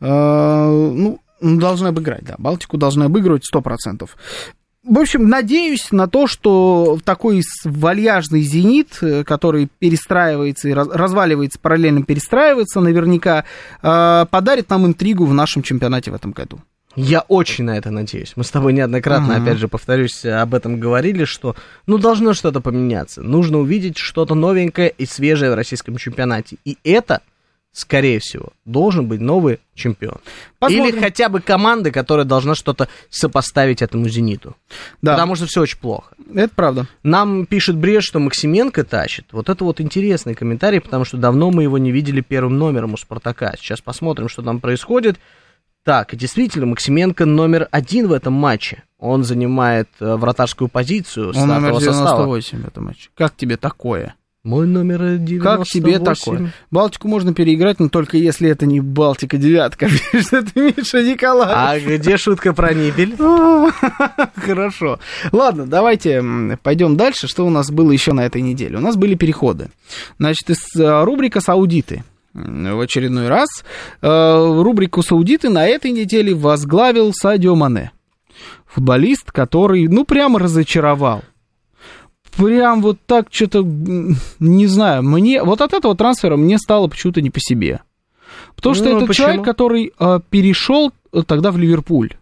Э, 0.00 0.66
ну, 0.66 1.20
должны 1.42 1.88
обыграть, 1.88 2.24
да. 2.24 2.36
Балтику 2.38 2.78
должны 2.78 3.04
обыгрывать 3.04 3.42
100%. 3.52 4.08
В 4.86 4.98
общем, 4.98 5.28
надеюсь 5.28 5.92
на 5.92 6.06
то, 6.08 6.26
что 6.26 6.98
такой 7.04 7.42
вальяжный 7.64 8.42
«Зенит», 8.42 8.98
э, 9.00 9.24
который 9.24 9.68
перестраивается 9.78 10.68
и 10.68 10.72
раз- 10.72 10.88
разваливается, 10.88 11.58
параллельно 11.58 12.02
перестраивается 12.02 12.80
наверняка, 12.80 13.44
э, 13.82 14.26
подарит 14.30 14.68
нам 14.68 14.86
интригу 14.86 15.24
в 15.24 15.32
нашем 15.32 15.62
чемпионате 15.62 16.10
в 16.10 16.14
этом 16.14 16.32
году. 16.32 16.60
Я 16.96 17.20
очень 17.22 17.64
на 17.64 17.76
это 17.78 17.90
надеюсь. 17.90 18.34
Мы 18.36 18.44
с 18.44 18.50
тобой 18.50 18.72
неоднократно, 18.74 19.34
Ага. 19.36 19.42
опять 19.44 19.58
же, 19.58 19.68
повторюсь, 19.68 20.24
об 20.24 20.54
этом 20.54 20.78
говорили, 20.78 21.24
что 21.24 21.56
ну 21.86 21.98
должно 21.98 22.34
что-то 22.34 22.60
поменяться. 22.60 23.20
Нужно 23.22 23.58
увидеть 23.58 23.96
что-то 23.96 24.34
новенькое 24.34 24.90
и 24.96 25.06
свежее 25.06 25.50
в 25.50 25.54
российском 25.54 25.96
чемпионате. 25.96 26.58
И 26.64 26.76
это, 26.84 27.22
скорее 27.74 28.20
всего, 28.20 28.52
должен 28.64 29.06
быть 29.06 29.20
новый 29.20 29.58
чемпион. 29.74 30.18
Посмотрим. 30.60 30.94
Или 30.94 31.00
хотя 31.00 31.28
бы 31.28 31.40
команда, 31.40 31.90
которая 31.90 32.24
должна 32.24 32.54
что-то 32.54 32.88
сопоставить 33.10 33.82
этому 33.82 34.08
«Зениту». 34.08 34.56
Да, 35.02 35.12
Потому 35.12 35.34
что 35.34 35.46
все 35.46 35.60
очень 35.60 35.78
плохо. 35.78 36.14
это 36.34 36.54
правда. 36.54 36.86
Нам 37.02 37.46
пишет 37.46 37.76
Бред, 37.76 38.04
что 38.04 38.20
Максименко 38.20 38.84
тащит. 38.84 39.26
Вот 39.32 39.48
это 39.48 39.64
вот 39.64 39.80
интересный 39.80 40.34
комментарий, 40.34 40.80
потому 40.80 41.04
что 41.04 41.16
давно 41.16 41.50
мы 41.50 41.64
его 41.64 41.76
не 41.76 41.90
видели 41.90 42.20
первым 42.20 42.58
номером 42.58 42.94
у 42.94 42.96
Спартака. 42.96 43.54
Сейчас 43.58 43.80
посмотрим, 43.80 44.28
что 44.28 44.42
там 44.42 44.60
происходит. 44.60 45.18
Так, 45.82 46.14
и 46.14 46.16
действительно, 46.16 46.66
Максименко 46.66 47.26
номер 47.26 47.68
один 47.72 48.06
в 48.06 48.12
этом 48.12 48.32
матче. 48.32 48.84
Он 48.98 49.24
занимает 49.24 49.88
э, 50.00 50.14
вратарскую 50.14 50.68
позицию 50.68 51.32
Он 51.36 51.48
номер 51.48 51.74
стартового 51.74 51.80
состава. 51.80 52.24
98 52.24 52.62
в 52.62 52.68
этом 52.68 52.84
матче. 52.84 53.10
Как 53.14 53.36
тебе 53.36 53.56
такое? 53.58 54.14
Мой 54.44 54.66
номер 54.66 55.16
98. 55.16 55.40
Как 55.40 55.64
тебе 55.64 55.98
такое? 55.98 56.52
Балтику 56.70 57.08
можно 57.08 57.32
переиграть, 57.32 57.80
но 57.80 57.88
только 57.88 58.18
если 58.18 58.50
это 58.50 58.66
не 58.66 58.78
Балтика 58.78 59.38
девятка. 59.38 59.88
Это 60.12 60.60
Миша 60.60 61.02
Николаев. 61.02 61.54
А 61.56 61.80
где 61.80 62.18
шутка 62.18 62.52
про 62.52 62.74
Нибель? 62.74 63.16
Хорошо. 64.36 64.98
Ладно, 65.32 65.66
давайте 65.66 66.22
пойдем 66.62 66.98
дальше. 66.98 67.26
Что 67.26 67.46
у 67.46 67.50
нас 67.50 67.70
было 67.70 67.90
еще 67.90 68.12
на 68.12 68.20
этой 68.20 68.42
неделе? 68.42 68.76
У 68.76 68.82
нас 68.82 68.96
были 68.96 69.14
переходы. 69.14 69.70
Значит, 70.18 70.50
из 70.50 70.76
э, 70.78 71.04
рубрика 71.04 71.40
«Саудиты» 71.40 72.04
в 72.34 72.80
очередной 72.80 73.28
раз. 73.28 73.48
Э, 74.02 74.60
рубрику 74.62 75.02
«Саудиты» 75.02 75.48
на 75.48 75.66
этой 75.66 75.90
неделе 75.90 76.34
возглавил 76.34 77.14
Садио 77.14 77.54
Мане. 77.54 77.92
Футболист, 78.66 79.32
который, 79.32 79.88
ну, 79.88 80.04
прямо 80.04 80.38
разочаровал 80.38 81.22
прям 82.36 82.82
вот 82.82 82.98
так 83.06 83.28
что-то, 83.30 83.62
не 83.64 84.66
знаю, 84.66 85.02
мне, 85.02 85.42
вот 85.42 85.60
от 85.60 85.72
этого 85.72 85.96
трансфера 85.96 86.36
мне 86.36 86.58
стало 86.58 86.88
почему-то 86.88 87.20
не 87.20 87.30
по 87.30 87.40
себе. 87.40 87.80
Потому 88.56 88.74
что 88.74 88.84
Ну, 88.84 88.96
это 88.98 89.06
почему? 89.06 89.26
человек, 89.26 89.44
который 89.44 89.92
э, 89.98 90.20
перешел 90.30 90.92
тогда 91.26 91.50
в 91.50 91.58
Ливерпуль, 91.58 92.14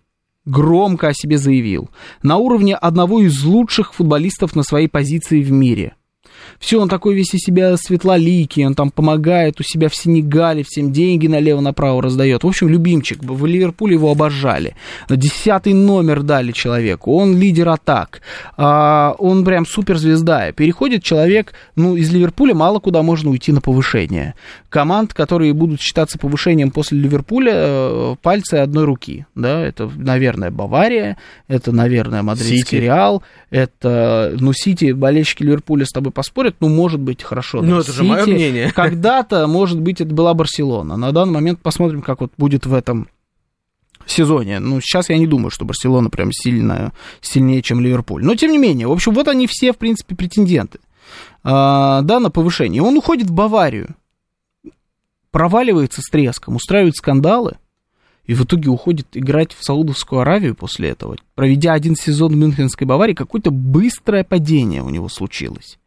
громко 0.45 1.09
о 1.09 1.13
себе 1.15 1.39
заявил, 1.39 1.91
на 2.23 2.37
уровне 2.37 2.75
одного 2.75 3.21
из 3.21 3.43
лучших 3.45 3.95
футболистов 3.95 4.57
на 4.57 4.63
своей 4.63 4.89
позиции 4.89 5.43
в 5.43 5.53
мире. 5.53 5.95
Все, 6.59 6.81
он 6.81 6.89
такой 6.89 7.15
весь 7.15 7.35
из 7.35 7.41
себя 7.41 7.77
светлоликий, 7.77 8.67
он 8.67 8.75
там 8.75 8.91
помогает 8.91 9.61
у 9.61 9.63
себя 9.63 9.89
в 9.89 9.97
Сенегале, 9.97 10.63
всем 10.63 10.93
деньги 10.93 11.27
налево-направо 11.27 12.03
раздает. 12.03 12.45
В 12.45 12.47
общем, 12.47 12.69
любимчик, 12.69 13.19
в 13.23 13.47
Ливерпуле 13.47 13.95
его 13.95 14.11
обожали. 14.11 14.77
Десятый 15.09 15.75
номер 15.75 16.23
дали 16.23 16.53
человеку, 16.53 17.15
он 17.15 17.39
лидер 17.39 17.69
атак, 17.69 18.21
А, 18.57 19.15
он 19.19 19.45
прям 19.45 19.67
суперзвезда. 19.67 20.53
Переходит 20.53 21.03
человек, 21.03 21.53
ну, 21.77 21.97
из 21.97 22.13
Ливерпуля 22.13 22.55
мало 22.55 22.79
куда 22.79 23.03
можно 23.03 23.31
уйти 23.31 23.53
на 23.53 23.61
повышение. 23.61 24.35
Команд, 24.69 25.15
которые 25.15 25.53
будут 25.53 25.81
считаться 25.81 26.19
повышением 26.19 26.71
после 26.71 26.99
Ливерпуля, 26.99 27.53
э, 27.55 28.17
пальцы 28.23 28.55
одной 28.55 28.85
руки, 28.85 29.27
да, 29.35 29.61
это, 29.61 29.91
наверное, 29.95 30.51
Бавария, 30.51 31.17
это, 31.49 31.73
наверное, 31.73 32.23
Мадридский 32.23 32.59
Сити. 32.59 32.75
Реал, 32.77 33.23
это, 33.51 34.35
ну, 34.39 34.53
Сити, 34.53 34.93
болельщики 34.93 35.43
Ливерпуля 35.43 35.85
с 35.85 35.91
тобой 35.91 36.13
поспорят, 36.13 36.32
ну, 36.61 36.69
может 36.69 37.01
быть, 37.01 37.23
хорошо. 37.23 37.63
Ну, 37.63 37.79
это 37.79 37.93
же 37.93 38.05
моё 38.05 38.25
Сити 38.25 38.35
мнение. 38.35 38.73
Когда-то, 38.75 39.47
может 39.47 39.81
быть, 39.81 40.01
это 40.01 40.15
была 40.15 40.35
Барселона. 40.35 40.97
На 40.97 41.13
данный 41.13 41.35
момент 41.35 41.61
посмотрим, 41.61 42.03
как 42.03 42.21
вот 42.21 42.33
будет 42.37 42.67
в 42.67 42.75
этом 42.75 43.09
сезоне. 44.07 44.59
Ну, 44.59 44.81
сейчас 44.81 45.09
я 45.09 45.19
не 45.19 45.27
думаю, 45.27 45.51
что 45.51 45.65
Барселона 45.65 46.11
прям 46.11 46.31
сильно, 46.33 46.93
сильнее, 47.21 47.63
чем 47.63 47.81
Ливерпуль. 47.81 48.25
Но, 48.25 48.35
тем 48.35 48.51
не 48.51 48.59
менее, 48.59 48.87
в 48.87 48.93
общем, 48.93 49.13
вот 49.15 49.29
они 49.29 49.47
все, 49.47 49.73
в 49.73 49.79
принципе, 49.79 50.15
претенденты. 50.15 50.81
А, 51.43 52.03
да, 52.03 52.21
на 52.21 52.31
повышение. 52.31 52.83
Он 52.83 52.97
уходит 52.97 53.29
в 53.29 53.33
Баварию, 53.33 53.95
проваливается 55.31 56.01
с 56.03 56.09
треском, 56.11 56.57
устраивает 56.57 56.97
скандалы, 56.97 57.57
и 58.25 58.35
в 58.35 58.45
итоге 58.45 58.71
уходит 58.71 59.09
играть 59.15 59.53
в 59.53 59.65
Саудовскую 59.65 60.21
Аравию 60.21 60.55
после 60.55 60.91
этого. 60.91 61.17
Проведя 61.35 61.73
один 61.73 61.97
сезон 61.97 62.33
в 62.33 62.37
Мюнхенской 62.37 62.87
Баварии, 62.87 63.15
какое-то 63.15 63.51
быстрое 63.51 64.23
падение 64.23 64.83
у 64.83 64.91
него 64.91 65.09
случилось. 65.09 65.79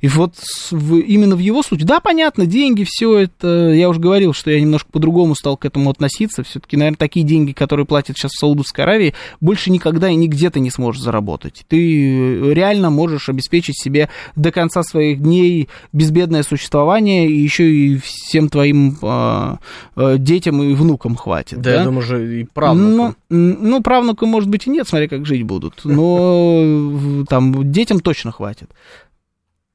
И 0.00 0.08
вот 0.08 0.34
в- 0.70 0.98
именно 0.98 1.36
в 1.36 1.38
его 1.40 1.62
случае, 1.62 1.86
да, 1.86 2.00
понятно, 2.00 2.46
деньги, 2.46 2.84
все 2.86 3.18
это, 3.18 3.70
я 3.72 3.88
уже 3.88 4.00
говорил, 4.00 4.32
что 4.32 4.50
я 4.50 4.60
немножко 4.60 4.90
по-другому 4.90 5.34
стал 5.34 5.56
к 5.56 5.64
этому 5.64 5.90
относиться. 5.90 6.42
Все-таки, 6.42 6.76
наверное, 6.76 6.96
такие 6.98 7.24
деньги, 7.24 7.52
которые 7.52 7.86
платят 7.86 8.16
сейчас 8.16 8.32
в 8.32 8.38
Саудовской 8.38 8.84
Аравии, 8.84 9.14
больше 9.40 9.70
никогда 9.70 10.08
и 10.10 10.14
нигде 10.14 10.50
ты 10.50 10.60
не 10.60 10.70
сможешь 10.70 11.02
заработать. 11.02 11.64
Ты 11.68 12.52
реально 12.52 12.90
можешь 12.90 13.28
обеспечить 13.28 13.80
себе 13.80 14.08
до 14.36 14.52
конца 14.52 14.82
своих 14.82 15.20
дней 15.20 15.68
безбедное 15.92 16.42
существование, 16.42 17.28
и 17.28 17.38
еще 17.38 17.70
и 17.70 17.96
всем 17.98 18.48
твоим 18.48 18.96
а, 19.02 19.58
а, 19.96 20.16
детям 20.18 20.62
и 20.62 20.74
внукам 20.74 21.16
хватит. 21.16 21.60
Да, 21.60 21.70
я 21.74 21.84
думаю, 21.84 22.02
же 22.02 22.40
и 22.40 22.44
правнукам. 22.44 23.16
Ну, 23.28 23.56
ну, 23.60 23.82
правнукам, 23.82 24.28
может 24.28 24.48
быть, 24.48 24.66
и 24.66 24.70
нет, 24.70 24.88
смотря 24.88 25.08
как 25.08 25.26
жить 25.26 25.42
будут. 25.42 25.80
Но 25.84 26.62
в- 26.62 27.26
там 27.26 27.70
детям 27.72 28.00
точно 28.00 28.32
хватит. 28.32 28.70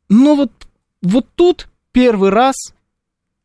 Но 0.10 0.36
вот, 0.36 0.52
вот 1.02 1.28
тут 1.36 1.70
первый 1.92 2.30
раз, 2.30 2.56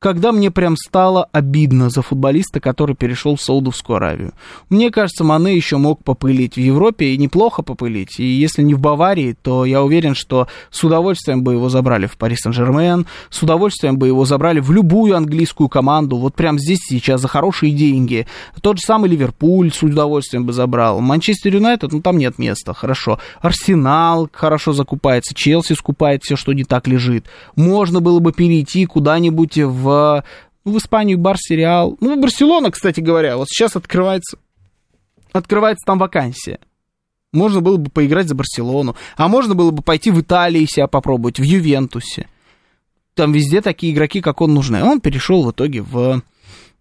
когда 0.00 0.32
мне 0.32 0.50
прям 0.50 0.76
стало 0.76 1.28
обидно 1.30 1.90
за 1.90 2.00
футболиста, 2.00 2.58
который 2.58 2.96
перешел 2.96 3.36
в 3.36 3.42
Саудовскую 3.42 3.96
Аравию. 3.96 4.32
Мне 4.70 4.90
кажется, 4.90 5.24
Мане 5.24 5.54
еще 5.54 5.76
мог 5.76 6.02
попылить 6.02 6.54
в 6.54 6.60
Европе 6.60 7.10
и 7.10 7.18
неплохо 7.18 7.60
попылить. 7.60 8.18
И 8.18 8.24
если 8.24 8.62
не 8.62 8.72
в 8.72 8.80
Баварии, 8.80 9.36
то 9.42 9.66
я 9.66 9.82
уверен, 9.82 10.14
что 10.14 10.48
с 10.70 10.82
удовольствием 10.82 11.42
бы 11.42 11.52
его 11.52 11.68
забрали 11.68 12.06
в 12.06 12.16
Пари 12.16 12.34
Сен-Жермен, 12.34 13.06
с 13.28 13.42
удовольствием 13.42 13.98
бы 13.98 14.06
его 14.06 14.24
забрали 14.24 14.60
в 14.60 14.72
любую 14.72 15.14
английскую 15.14 15.68
команду, 15.68 16.16
вот 16.16 16.34
прям 16.34 16.58
здесь 16.58 16.80
сейчас 16.80 17.20
за 17.20 17.28
хорошие 17.28 17.72
деньги. 17.72 18.26
Тот 18.62 18.78
же 18.78 18.82
самый 18.86 19.10
Ливерпуль 19.10 19.70
с 19.70 19.82
удовольствием 19.82 20.46
бы 20.46 20.54
забрал. 20.54 21.00
Манчестер 21.00 21.54
Юнайтед, 21.54 21.92
ну 21.92 22.00
там 22.00 22.16
нет 22.16 22.38
места, 22.38 22.72
хорошо. 22.72 23.18
Арсенал 23.42 24.30
хорошо 24.32 24.72
закупается, 24.72 25.34
Челси 25.34 25.74
скупает 25.74 26.22
все, 26.24 26.36
что 26.36 26.54
не 26.54 26.64
так 26.64 26.88
лежит. 26.88 27.26
Можно 27.54 28.00
было 28.00 28.18
бы 28.20 28.32
перейти 28.32 28.86
куда-нибудь 28.86 29.58
в, 29.58 29.89
ну, 30.64 30.72
в 30.72 30.78
Испанию, 30.78 31.18
Барси, 31.18 31.54
Реал. 31.54 31.96
Ну, 32.00 32.20
Барселона, 32.20 32.70
кстати 32.70 33.00
говоря, 33.00 33.36
вот 33.36 33.48
сейчас 33.48 33.76
открывается, 33.76 34.38
открывается 35.32 35.84
там 35.86 35.98
вакансия. 35.98 36.58
Можно 37.32 37.60
было 37.60 37.76
бы 37.76 37.90
поиграть 37.90 38.28
за 38.28 38.34
Барселону, 38.34 38.96
а 39.16 39.28
можно 39.28 39.54
было 39.54 39.70
бы 39.70 39.82
пойти 39.82 40.10
в 40.10 40.20
Италии 40.20 40.66
себя 40.66 40.88
попробовать, 40.88 41.38
в 41.38 41.44
Ювентусе. 41.44 42.26
Там 43.14 43.32
везде 43.32 43.60
такие 43.60 43.92
игроки, 43.92 44.20
как 44.20 44.40
он, 44.40 44.54
нужны. 44.54 44.82
Он 44.82 45.00
перешел 45.00 45.44
в 45.44 45.50
итоге 45.50 45.82
в 45.82 46.22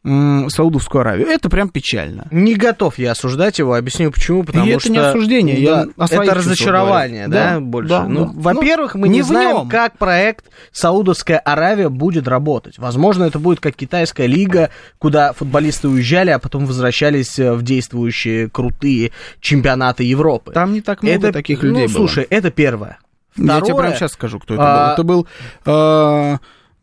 Саудовскую 0.03 1.01
Аравию. 1.01 1.27
Это 1.27 1.49
прям 1.49 1.67
печально. 1.69 2.27
Не 2.31 2.55
готов 2.55 2.97
я 2.97 3.11
осуждать 3.11 3.59
его, 3.59 3.73
объясню 3.73 4.11
почему, 4.11 4.43
потому 4.43 4.65
это 4.65 4.79
что... 4.79 4.89
не 4.91 4.97
осуждение, 4.97 5.61
я 5.61 5.87
Да, 5.97 6.05
это 6.09 6.33
разочарование, 6.33 7.27
да, 7.27 7.55
Да, 7.55 7.59
больше? 7.59 7.89
да, 7.89 8.07
ну, 8.07 8.25
да. 8.27 8.31
во-первых, 8.33 8.95
Ну, 8.95 9.01
мы 9.01 9.09
не, 9.09 9.15
не 9.15 9.21
знаем, 9.23 9.57
нем. 9.57 9.69
как 9.69 9.97
проект 9.97 10.45
Саудовская 10.71 11.37
Аравия 11.39 11.89
будет 11.89 12.29
работать. 12.29 12.77
Возможно, 12.77 13.25
это 13.25 13.39
будет 13.39 13.59
как 13.59 13.75
китайская 13.75 14.25
лига, 14.27 14.69
куда 14.99 15.33
футболисты 15.33 15.89
уезжали, 15.89 16.29
а 16.29 16.39
потом 16.39 16.65
возвращались 16.65 17.37
э, 17.37 17.51
в 17.53 17.61
действующие 17.63 18.49
крутые 18.49 19.11
чемпионаты 19.41 20.03
Европы. 20.05 20.53
Там 20.53 20.71
не 20.73 20.81
так 20.81 21.03
много 21.03 21.27
это, 21.27 21.33
таких 21.33 21.61
людей 21.61 21.87
Ну, 21.87 21.93
было. 21.93 21.97
слушай, 21.97 22.25
это 22.29 22.51
первое. 22.51 22.99
Я 23.35 23.43
тебе 23.43 23.53
Второе, 23.57 23.75
прямо 23.75 23.95
сейчас 23.95 24.13
скажу, 24.13 24.39
кто 24.39 24.53
это 24.55 24.63
а, 24.63 24.87
был. 24.87 24.93
Это 24.93 25.03
был 25.03 25.27
э, 25.65 26.37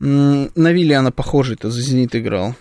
м, 0.04 0.50
на 0.54 0.72
Виллиана 0.72 1.12
похожий-то 1.12 1.70
за 1.70 1.80
«Зенит» 1.80 2.14
играл. 2.14 2.54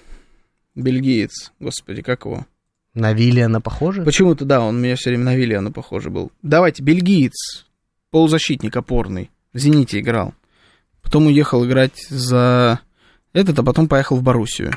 Бельгиец. 0.76 1.52
Господи, 1.60 2.02
как 2.02 2.26
его? 2.26 2.46
На 2.94 3.14
Виллиана 3.14 3.60
похоже? 3.62 4.04
Почему-то, 4.04 4.46
да, 4.46 4.62
он 4.62 4.76
у 4.78 4.80
меня 4.80 4.96
все 4.96 5.10
время 5.10 5.24
на 5.26 5.36
Виллиана 5.36 5.72
похожий 5.72 6.12
был. 6.12 6.32
Давайте, 6.42 6.82
бельгиец, 6.84 7.66
полузащитник 8.12 8.76
опорный, 8.76 9.32
в 9.54 9.58
«Зените» 9.58 10.00
играл. 10.00 10.34
Потом 11.02 11.28
уехал 11.28 11.66
играть 11.66 12.08
за 12.10 12.80
этот, 13.34 13.60
а 13.60 13.64
потом 13.64 13.88
поехал 13.88 14.16
в 14.16 14.24
Боруссию. 14.24 14.72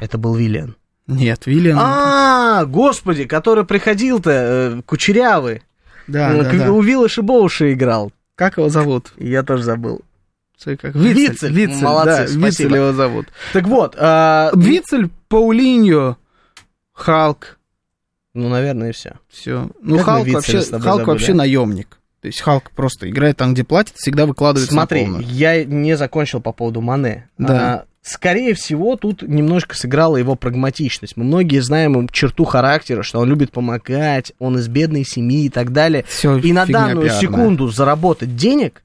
Это 0.00 0.18
был 0.18 0.34
Виллиан. 0.34 0.76
Нет, 1.06 1.46
Виллиан... 1.46 1.78
А, 1.80 2.64
господи, 2.66 3.24
который 3.24 3.64
приходил-то, 3.64 4.30
э, 4.30 4.82
кучерявый. 4.86 5.62
да, 6.06 6.34
Э, 6.34 6.42
да, 6.42 6.50
да. 6.66 6.72
У 6.72 6.82
Виллаша 6.82 7.22
Боуши 7.22 7.72
играл. 7.72 8.12
Как 8.36 8.58
его 8.58 8.68
зовут? 8.68 9.12
Я 9.16 9.42
тоже 9.42 9.62
забыл. 9.62 10.02
Как? 10.62 10.94
Вицель. 10.94 11.30
Вицель. 11.30 11.52
Вицель, 11.52 11.82
Молодцы, 11.84 12.06
да, 12.10 12.26
спасибо. 12.28 12.46
Вицель 12.46 12.74
его 12.76 12.92
зовут. 12.92 13.26
Так 13.52 13.66
вот, 13.66 13.96
а, 13.98 14.50
Вицель, 14.54 15.10
Паулиньо, 15.28 16.16
Халк. 16.92 17.58
ну, 18.34 18.48
наверное, 18.48 18.90
и 18.90 18.92
все. 18.92 19.14
Все. 19.28 19.68
Ну, 19.82 19.96
Как 19.96 20.06
Халк 20.06 20.28
вообще, 20.28 20.60
Халк 20.62 20.82
забыли, 20.82 21.04
вообще 21.04 21.34
наемник. 21.34 21.98
То 22.20 22.28
есть 22.28 22.40
Халк 22.40 22.70
просто 22.70 23.10
играет 23.10 23.36
там, 23.36 23.52
где 23.52 23.64
платит, 23.64 23.96
всегда 23.96 24.24
выкладывается 24.24 24.72
Смотри, 24.72 25.06
я 25.20 25.62
не 25.64 25.94
закончил 25.96 26.40
по 26.40 26.52
поводу 26.52 26.80
Мане. 26.80 27.28
Да. 27.36 27.74
А, 27.74 27.84
скорее 28.00 28.54
всего, 28.54 28.96
тут 28.96 29.20
немножко 29.20 29.76
сыграла 29.76 30.16
его 30.16 30.34
прагматичность. 30.34 31.18
Мы 31.18 31.24
многие 31.24 31.58
знаем 31.58 31.92
ему 31.98 32.08
черту 32.08 32.44
характера, 32.44 33.02
что 33.02 33.18
он 33.20 33.28
любит 33.28 33.52
помогать, 33.52 34.32
он 34.38 34.56
из 34.58 34.68
бедной 34.68 35.04
семьи 35.04 35.44
и 35.44 35.50
так 35.50 35.72
далее. 35.72 36.04
Всё 36.08 36.38
и 36.38 36.52
на 36.54 36.64
данную 36.64 37.08
пиарная. 37.08 37.20
секунду 37.20 37.68
заработать 37.68 38.36
денег 38.36 38.82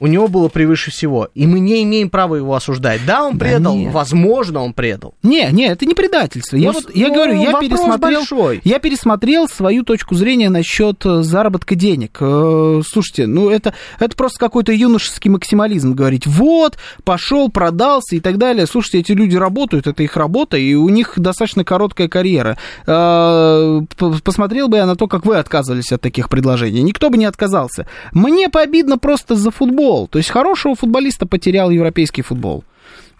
У 0.00 0.06
него 0.06 0.28
было 0.28 0.48
превыше 0.48 0.90
всего. 0.90 1.28
И 1.34 1.46
мы 1.46 1.60
не 1.60 1.82
имеем 1.84 2.10
права 2.10 2.34
его 2.36 2.54
осуждать. 2.54 3.00
Да, 3.06 3.24
он 3.24 3.38
Да 3.38 3.44
предал, 3.46 3.76
нет. 3.76 3.92
возможно, 3.92 4.60
он 4.62 4.72
предал. 4.72 5.14
Не, 5.22 5.48
не, 5.52 5.66
это 5.68 5.86
не 5.86 5.94
предательство. 5.94 6.56
Я, 6.56 6.72
Ну, 6.72 6.80
вот, 6.80 6.94
я 6.94 7.08
ну, 7.08 7.14
говорю, 7.14 7.40
я 7.40 7.58
пересмотрел, 7.60 8.20
большой. 8.20 8.60
я 8.64 8.78
пересмотрел 8.80 9.48
свою 9.48 9.84
точку 9.84 10.14
зрения 10.16 10.50
насчет 10.50 11.04
э, 11.06 11.22
заработка 11.22 11.74
денег. 11.76 12.16
Э, 12.20 12.80
Слушайте, 12.86 13.26
ну 13.26 13.48
это, 13.48 13.74
это 14.00 14.16
просто 14.16 14.38
какой-то 14.40 14.72
юношеский 14.72 15.30
максимализм 15.30 15.92
говорить. 15.94 16.26
Вот, 16.26 16.76
пошел, 17.04 17.48
продался 17.48 18.16
и 18.16 18.20
так 18.20 18.38
далее. 18.38 18.66
Слушайте, 18.66 18.98
эти 19.00 19.12
люди 19.12 19.36
работают, 19.36 19.86
это 19.86 20.02
их 20.02 20.16
работа, 20.16 20.56
и 20.56 20.74
у 20.74 20.88
них 20.88 21.12
достаточно 21.16 21.64
короткая 21.64 22.08
карьера. 22.08 22.58
Э, 22.86 23.80
Посмотрел 24.24 24.68
бы 24.68 24.76
я 24.78 24.86
на 24.86 24.96
то, 24.96 25.06
как 25.06 25.24
вы 25.26 25.36
отказывались 25.36 25.92
от 25.92 26.00
таких 26.00 26.28
предложений. 26.28 26.82
Никто 26.82 27.10
бы 27.10 27.16
не 27.18 27.24
отказался. 27.24 27.86
Мне 28.12 28.48
пообидно 28.48 28.98
просто 28.98 29.36
за 29.44 29.50
футбол. 29.50 30.08
То 30.08 30.18
есть 30.18 30.30
хорошего 30.30 30.74
футболиста 30.74 31.26
потерял 31.26 31.70
европейский 31.70 32.22
футбол. 32.22 32.64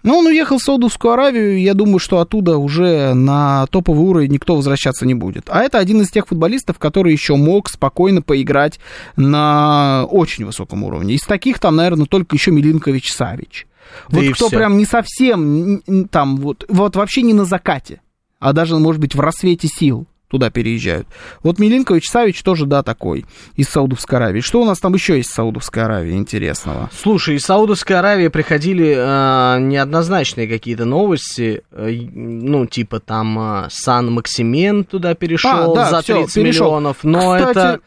Но 0.03 0.19
он 0.19 0.27
уехал 0.27 0.59
в 0.59 0.61
Саудовскую 0.61 1.13
Аравию, 1.13 1.57
и 1.57 1.61
я 1.61 1.73
думаю, 1.73 1.97
что 1.97 2.19
оттуда 2.19 2.57
уже 2.57 3.15
на 3.15 3.65
топовый 3.67 4.05
уровень 4.05 4.33
никто 4.33 4.55
возвращаться 4.55 5.03
не 5.03 5.15
будет. 5.15 5.45
А 5.47 5.63
это 5.63 5.79
один 5.79 6.01
из 6.01 6.11
тех 6.11 6.27
футболистов, 6.27 6.77
который 6.77 7.11
еще 7.11 7.35
мог 7.35 7.69
спокойно 7.69 8.21
поиграть 8.21 8.79
на 9.15 10.05
очень 10.11 10.45
высоком 10.45 10.83
уровне. 10.83 11.15
Из 11.15 11.23
таких 11.23 11.57
там, 11.57 11.77
наверное, 11.77 12.05
только 12.05 12.35
еще 12.35 12.51
Милинкович 12.51 13.11
Савич. 13.13 13.65
Да 14.09 14.19
вот 14.19 14.35
кто 14.35 14.47
всё. 14.47 14.57
прям 14.57 14.77
не 14.77 14.85
совсем 14.85 15.81
там 16.11 16.37
вот, 16.37 16.65
вот 16.69 16.95
вообще 16.95 17.23
не 17.23 17.33
на 17.33 17.45
закате, 17.45 18.01
а 18.39 18.53
даже, 18.53 18.77
может 18.77 19.01
быть, 19.01 19.15
в 19.15 19.19
рассвете 19.19 19.67
сил 19.67 20.05
туда 20.29 20.49
переезжают. 20.49 21.07
Вот 21.43 21.59
Милинкович 21.59 22.05
Савич 22.09 22.41
тоже, 22.43 22.65
да, 22.65 22.83
такой, 22.83 23.25
из 23.55 23.67
Саудовской 23.69 24.17
Аравии. 24.17 24.41
Что 24.41 24.61
у 24.61 24.65
нас 24.65 24.79
там 24.79 24.93
еще 24.93 25.17
есть 25.17 25.29
из 25.29 25.33
Саудовской 25.33 25.83
Аравии 25.83 26.13
интересного? 26.13 26.89
Слушай, 26.93 27.35
из 27.35 27.43
Саудовской 27.43 27.97
Аравии 27.97 28.27
приходили 28.27 28.95
э, 28.97 29.59
неоднозначные 29.59 30.47
какие-то 30.47 30.85
новости, 30.85 31.63
э, 31.71 31.91
ну, 32.13 32.65
типа 32.65 32.99
там 32.99 33.65
э, 33.65 33.67
Сан 33.69 34.11
Максимен 34.11 34.83
туда 34.83 35.13
перешел 35.15 35.73
А, 35.73 35.75
да, 35.75 35.89
за 35.89 36.01
всё, 36.01 36.15
30 36.21 36.33
перешел. 36.35 36.65
миллионов, 36.65 36.97
но 37.03 37.35
Кстати, 37.37 37.51
это... 37.51 37.79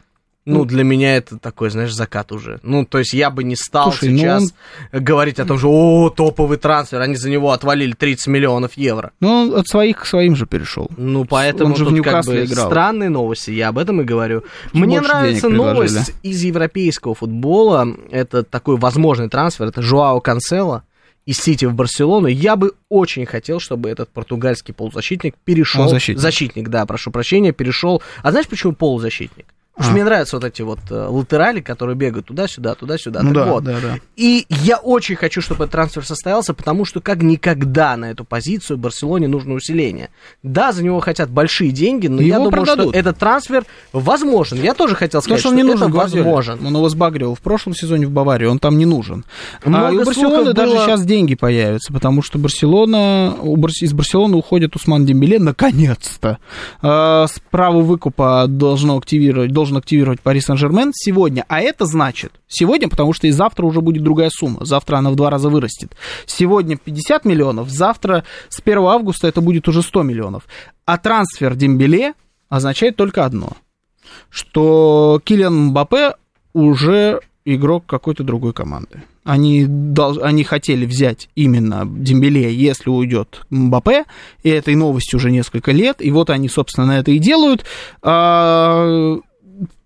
Ну, 0.48 0.64
для 0.64 0.82
меня 0.82 1.16
это 1.16 1.38
такой, 1.38 1.70
знаешь, 1.70 1.92
закат 1.92 2.32
уже. 2.32 2.58
Ну, 2.62 2.84
то 2.84 2.98
есть 2.98 3.12
я 3.12 3.30
бы 3.30 3.44
не 3.44 3.54
стал 3.56 3.92
Слушай, 3.92 4.10
ну 4.10 4.18
сейчас 4.18 4.54
говорить 4.92 5.38
о 5.40 5.44
том, 5.44 5.58
что 5.58 5.70
о, 5.70 6.10
топовый 6.10 6.56
трансфер, 6.56 7.00
они 7.00 7.16
за 7.16 7.28
него 7.28 7.52
отвалили 7.52 7.92
30 7.92 8.26
миллионов 8.28 8.72
евро. 8.74 9.12
Ну, 9.20 9.28
он 9.28 9.54
от 9.54 9.68
своих 9.68 9.98
к 9.98 10.06
своим 10.06 10.36
же 10.36 10.46
перешел. 10.46 10.90
Ну, 10.96 11.24
поэтому 11.24 11.72
Он 11.72 11.76
же 11.76 11.84
в 11.84 11.88
тут 11.90 12.04
как 12.04 12.24
бы 12.24 12.44
играл. 12.44 12.66
странные 12.66 13.10
новости, 13.10 13.50
я 13.50 13.68
об 13.68 13.78
этом 13.78 14.00
и 14.00 14.04
говорю. 14.04 14.42
Мне 14.72 15.00
больше 15.00 15.12
нравится 15.12 15.48
новость 15.48 16.12
из 16.22 16.42
европейского 16.42 17.14
футбола. 17.14 17.86
Это 18.10 18.42
такой 18.42 18.76
возможный 18.76 19.28
трансфер. 19.28 19.66
Это 19.66 19.82
Жуао 19.82 20.20
Канцело 20.20 20.84
из 21.26 21.38
Сити 21.38 21.66
в 21.66 21.74
Барселону. 21.74 22.26
Я 22.28 22.56
бы 22.56 22.72
очень 22.88 23.26
хотел, 23.26 23.60
чтобы 23.60 23.90
этот 23.90 24.08
португальский 24.08 24.72
полузащитник 24.72 25.34
перешел... 25.44 25.82
Он 25.82 25.90
защитник. 25.90 26.22
Защитник, 26.22 26.68
да, 26.70 26.86
прошу 26.86 27.10
прощения, 27.10 27.52
перешел... 27.52 28.02
А 28.22 28.30
знаешь, 28.30 28.48
почему 28.48 28.72
полузащитник? 28.72 29.44
Потому 29.78 29.84
что 29.84 29.90
А. 29.92 29.94
мне 29.94 30.04
нравятся 30.04 30.36
вот 30.36 30.44
эти 30.44 30.62
вот 30.62 30.80
э, 30.90 31.06
латерали, 31.08 31.60
которые 31.60 31.94
бегают 31.94 32.26
туда-сюда, 32.26 32.74
туда-сюда. 32.74 33.22
Ну 33.22 33.32
Так 33.32 33.44
да, 33.44 33.52
вот. 33.52 33.64
да, 33.64 33.76
да. 33.80 33.96
И 34.16 34.44
я 34.48 34.76
очень 34.78 35.14
хочу, 35.14 35.40
чтобы 35.40 35.64
этот 35.64 35.72
трансфер 35.72 36.04
состоялся, 36.04 36.52
потому 36.52 36.84
что 36.84 37.00
как 37.00 37.22
никогда 37.22 37.96
на 37.96 38.06
эту 38.10 38.24
позицию 38.24 38.76
Барселоне 38.78 39.28
нужно 39.28 39.54
усиление. 39.54 40.10
Да, 40.42 40.72
за 40.72 40.82
него 40.82 40.98
хотят 40.98 41.30
большие 41.30 41.70
деньги, 41.70 42.08
но 42.08 42.20
я 42.20 42.34
Его 42.34 42.46
думаю, 42.46 42.50
продадут. 42.64 42.88
что 42.90 42.98
этот 42.98 43.18
трансфер 43.18 43.64
возможен. 43.92 44.60
Я 44.60 44.74
тоже 44.74 44.96
хотел 44.96 45.20
Потому 45.20 45.38
сказать, 45.38 45.40
что 45.40 45.48
он 45.50 45.56
не 45.56 45.62
нужен 45.62 45.92
возможен. 45.92 46.66
Он 46.66 46.74
его 46.74 46.88
сбагривал 46.88 47.34
в 47.36 47.40
прошлом 47.40 47.74
сезоне 47.74 48.06
в 48.06 48.10
Баварии, 48.10 48.46
он 48.46 48.58
там 48.58 48.78
не 48.78 48.84
нужен. 48.86 49.24
а 49.64 49.68
Много 49.68 49.94
и 49.94 49.98
у 49.98 50.04
Барселоны 50.04 50.52
даже 50.54 50.72
было- 50.74 50.84
сейчас 50.86 51.04
деньги 51.04 51.36
появятся, 51.36 51.92
потому 51.92 52.20
что 52.22 52.38
Барселона, 52.38 53.36
у 53.40 53.56
Барс- 53.56 53.82
из 53.82 53.92
Барселоны 53.92 54.36
уходит 54.36 54.74
Усман 54.74 55.06
Дембеле 55.06 55.38
наконец-то. 55.38 56.38
А, 56.82 57.26
с 57.28 57.40
права 57.50 57.80
выкупа 57.80 58.46
должно 58.48 58.96
активировать, 58.96 59.52
должен 59.68 59.76
активировать 59.76 60.20
Пари 60.20 60.40
Сен-Жермен 60.40 60.92
сегодня. 60.94 61.44
А 61.48 61.60
это 61.60 61.84
значит, 61.84 62.32
сегодня, 62.48 62.88
потому 62.88 63.12
что 63.12 63.26
и 63.26 63.30
завтра 63.30 63.66
уже 63.66 63.80
будет 63.80 64.02
другая 64.02 64.30
сумма. 64.30 64.64
Завтра 64.64 64.96
она 64.96 65.10
в 65.10 65.16
два 65.16 65.30
раза 65.30 65.50
вырастет. 65.50 65.92
Сегодня 66.26 66.76
50 66.76 67.24
миллионов, 67.24 67.68
завтра 67.68 68.24
с 68.48 68.60
1 68.60 68.78
августа 68.78 69.28
это 69.28 69.40
будет 69.40 69.68
уже 69.68 69.82
100 69.82 70.02
миллионов. 70.02 70.44
А 70.86 70.96
трансфер 70.96 71.54
Дембеле 71.54 72.14
означает 72.48 72.96
только 72.96 73.24
одно– 73.24 73.52
что 74.30 75.20
Килиан 75.22 75.66
Мбаппе 75.66 76.14
уже 76.54 77.20
игрок 77.44 77.84
какой-то 77.86 78.24
другой 78.24 78.52
команды. 78.52 79.02
Они, 79.24 79.66
дол- 79.66 80.22
они 80.22 80.44
хотели 80.44 80.86
взять 80.86 81.28
именно 81.34 81.84
Дембеле, 81.86 82.54
если 82.54 82.90
уйдет 82.90 83.42
Мбаппе, 83.50 84.04
и 84.42 84.48
этой 84.48 84.74
новости 84.74 85.16
уже 85.16 85.30
несколько 85.30 85.72
лет, 85.72 85.96
и 86.00 86.10
вот 86.10 86.30
они, 86.30 86.48
собственно, 86.48 86.92
это 86.92 87.10
и 87.10 87.18
делают. 87.18 87.64
А, 88.02 89.18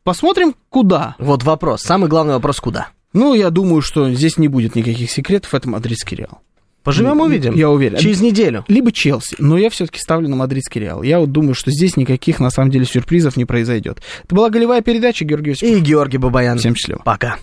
посмотрим, 0.04 0.54
куда. 0.68 1.16
Вот 1.18 1.42
вопрос. 1.44 1.82
Самый 1.82 2.08
главный 2.08 2.34
вопрос, 2.34 2.60
куда? 2.60 2.88
Ну, 3.12 3.34
я 3.34 3.50
думаю, 3.50 3.82
что 3.82 4.10
здесь 4.12 4.38
не 4.38 4.48
будет 4.48 4.74
никаких 4.74 5.10
секретов, 5.10 5.54
это 5.54 5.68
мадридский 5.68 6.16
Реал. 6.16 6.40
Поживем, 6.82 7.18
Ну, 7.18 7.24
увидим. 7.24 7.54
я 7.54 7.70
уверен. 7.70 7.96
Через 7.98 8.20
неделю. 8.20 8.64
Либо 8.66 8.90
Челси, 8.90 9.36
но 9.38 9.56
я 9.56 9.70
все-таки 9.70 10.00
ставлю 10.00 10.28
на 10.28 10.34
мадридский 10.34 10.80
Реал. 10.80 11.02
Я 11.04 11.20
вот 11.20 11.30
думаю, 11.30 11.54
что 11.54 11.70
здесь 11.70 11.96
никаких, 11.96 12.40
на 12.40 12.50
самом 12.50 12.70
деле, 12.72 12.84
сюрпризов 12.86 13.36
не 13.36 13.44
произойдет. 13.44 14.02
Это 14.24 14.34
была 14.34 14.50
голевая 14.50 14.80
передача, 14.82 15.24
Георгий 15.24 15.52
Осипов. 15.52 15.76
И 15.76 15.80
Георгий 15.80 16.18
Бабаян. 16.18 16.58
Всем 16.58 16.74
счастливо. 16.74 17.00
Пока. 17.04 17.36